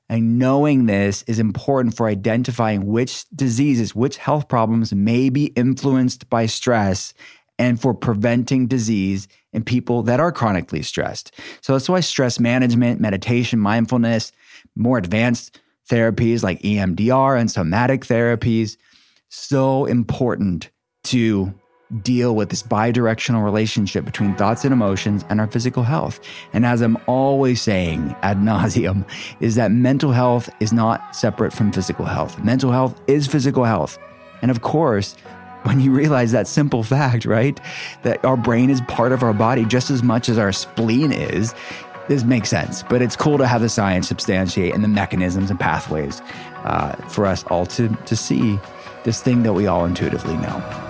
And 0.09 0.39
knowing 0.39 0.87
this 0.87 1.23
is 1.29 1.39
important 1.39 1.97
for 1.97 2.09
identifying 2.09 2.87
which 2.87 3.29
diseases, 3.31 3.95
which 3.95 4.17
health 4.17 4.49
problems 4.49 4.93
may 4.93 5.31
be 5.31 5.47
influenced 5.47 6.29
by 6.29 6.47
stress 6.47 7.15
and 7.61 7.79
for 7.79 7.93
preventing 7.93 8.67
disease 8.67 9.29
in 9.53 9.63
people 9.63 10.03
that 10.03 10.19
are 10.19 10.33
chronically 10.33 10.83
stressed. 10.83 11.39
So 11.61 11.75
that's 11.75 11.91
why 11.91 12.01
stress 12.01 12.41
management, 12.41 13.01
meditation, 13.01 13.61
mindfulness, 13.61 14.33
more 14.75 14.97
advanced 14.97 15.61
therapies 15.87 16.43
like 16.43 16.63
EMDR 16.63 17.39
and 17.39 17.51
somatic 17.51 18.07
therapies, 18.07 18.79
so 19.29 19.85
important 19.85 20.71
to 21.05 21.53
deal 22.03 22.35
with 22.35 22.49
this 22.49 22.63
bidirectional 22.63 23.45
relationship 23.45 24.07
between 24.07 24.35
thoughts 24.37 24.65
and 24.65 24.73
emotions 24.73 25.25
and 25.29 25.39
our 25.39 25.47
physical 25.47 25.83
health. 25.83 26.19
And 26.55 26.65
as 26.65 26.81
I'm 26.81 26.97
always 27.07 27.61
saying 27.61 28.17
ad 28.23 28.39
nauseum, 28.39 29.07
is 29.41 29.57
that 29.57 29.71
mental 29.71 30.13
health 30.13 30.49
is 30.61 30.73
not 30.73 31.15
separate 31.15 31.53
from 31.53 31.73
physical 31.73 32.07
health. 32.07 32.43
Mental 32.43 32.73
health 32.73 32.99
is 33.07 33.27
physical 33.27 33.65
health. 33.65 33.99
And 34.41 34.51
of 34.51 34.63
course, 34.63 35.15
when 35.65 35.81
you 35.81 35.93
realize 35.93 36.33
that 36.33 36.47
simple 36.47 36.83
fact, 36.83 37.25
right? 37.25 37.61
That 38.03 38.25
our 38.25 38.37
brain 38.37 38.71
is 38.71 38.81
part 38.83 39.13
of 39.13 39.23
our 39.23 39.33
body 39.33 39.65
just 39.65 39.91
as 39.91 40.03
much 40.03 40.29
as 40.29 40.39
our 40.39 40.53
spleen 40.53 41.13
is, 41.13 41.55
this 42.09 42.25
makes 42.25 42.49
sense. 42.49 42.83
But 42.83 43.03
it's 43.03 43.17
cool 43.17 43.39
to 43.39 43.47
have 43.47 43.61
the 43.61 43.69
science 43.69 44.09
substantiate 44.09 44.75
and 44.75 44.83
the 44.83 44.89
mechanisms 44.89 45.51
and 45.51 45.61
pathways 45.61 46.21
uh, 46.65 46.97
for 47.09 47.27
us 47.27 47.45
all 47.45 47.67
to, 47.67 47.89
to 47.89 48.17
see 48.17 48.59
this 49.05 49.23
thing 49.23 49.43
that 49.45 49.53
we 49.53 49.67
all 49.67 49.85
intuitively 49.85 50.37
know. 50.37 50.90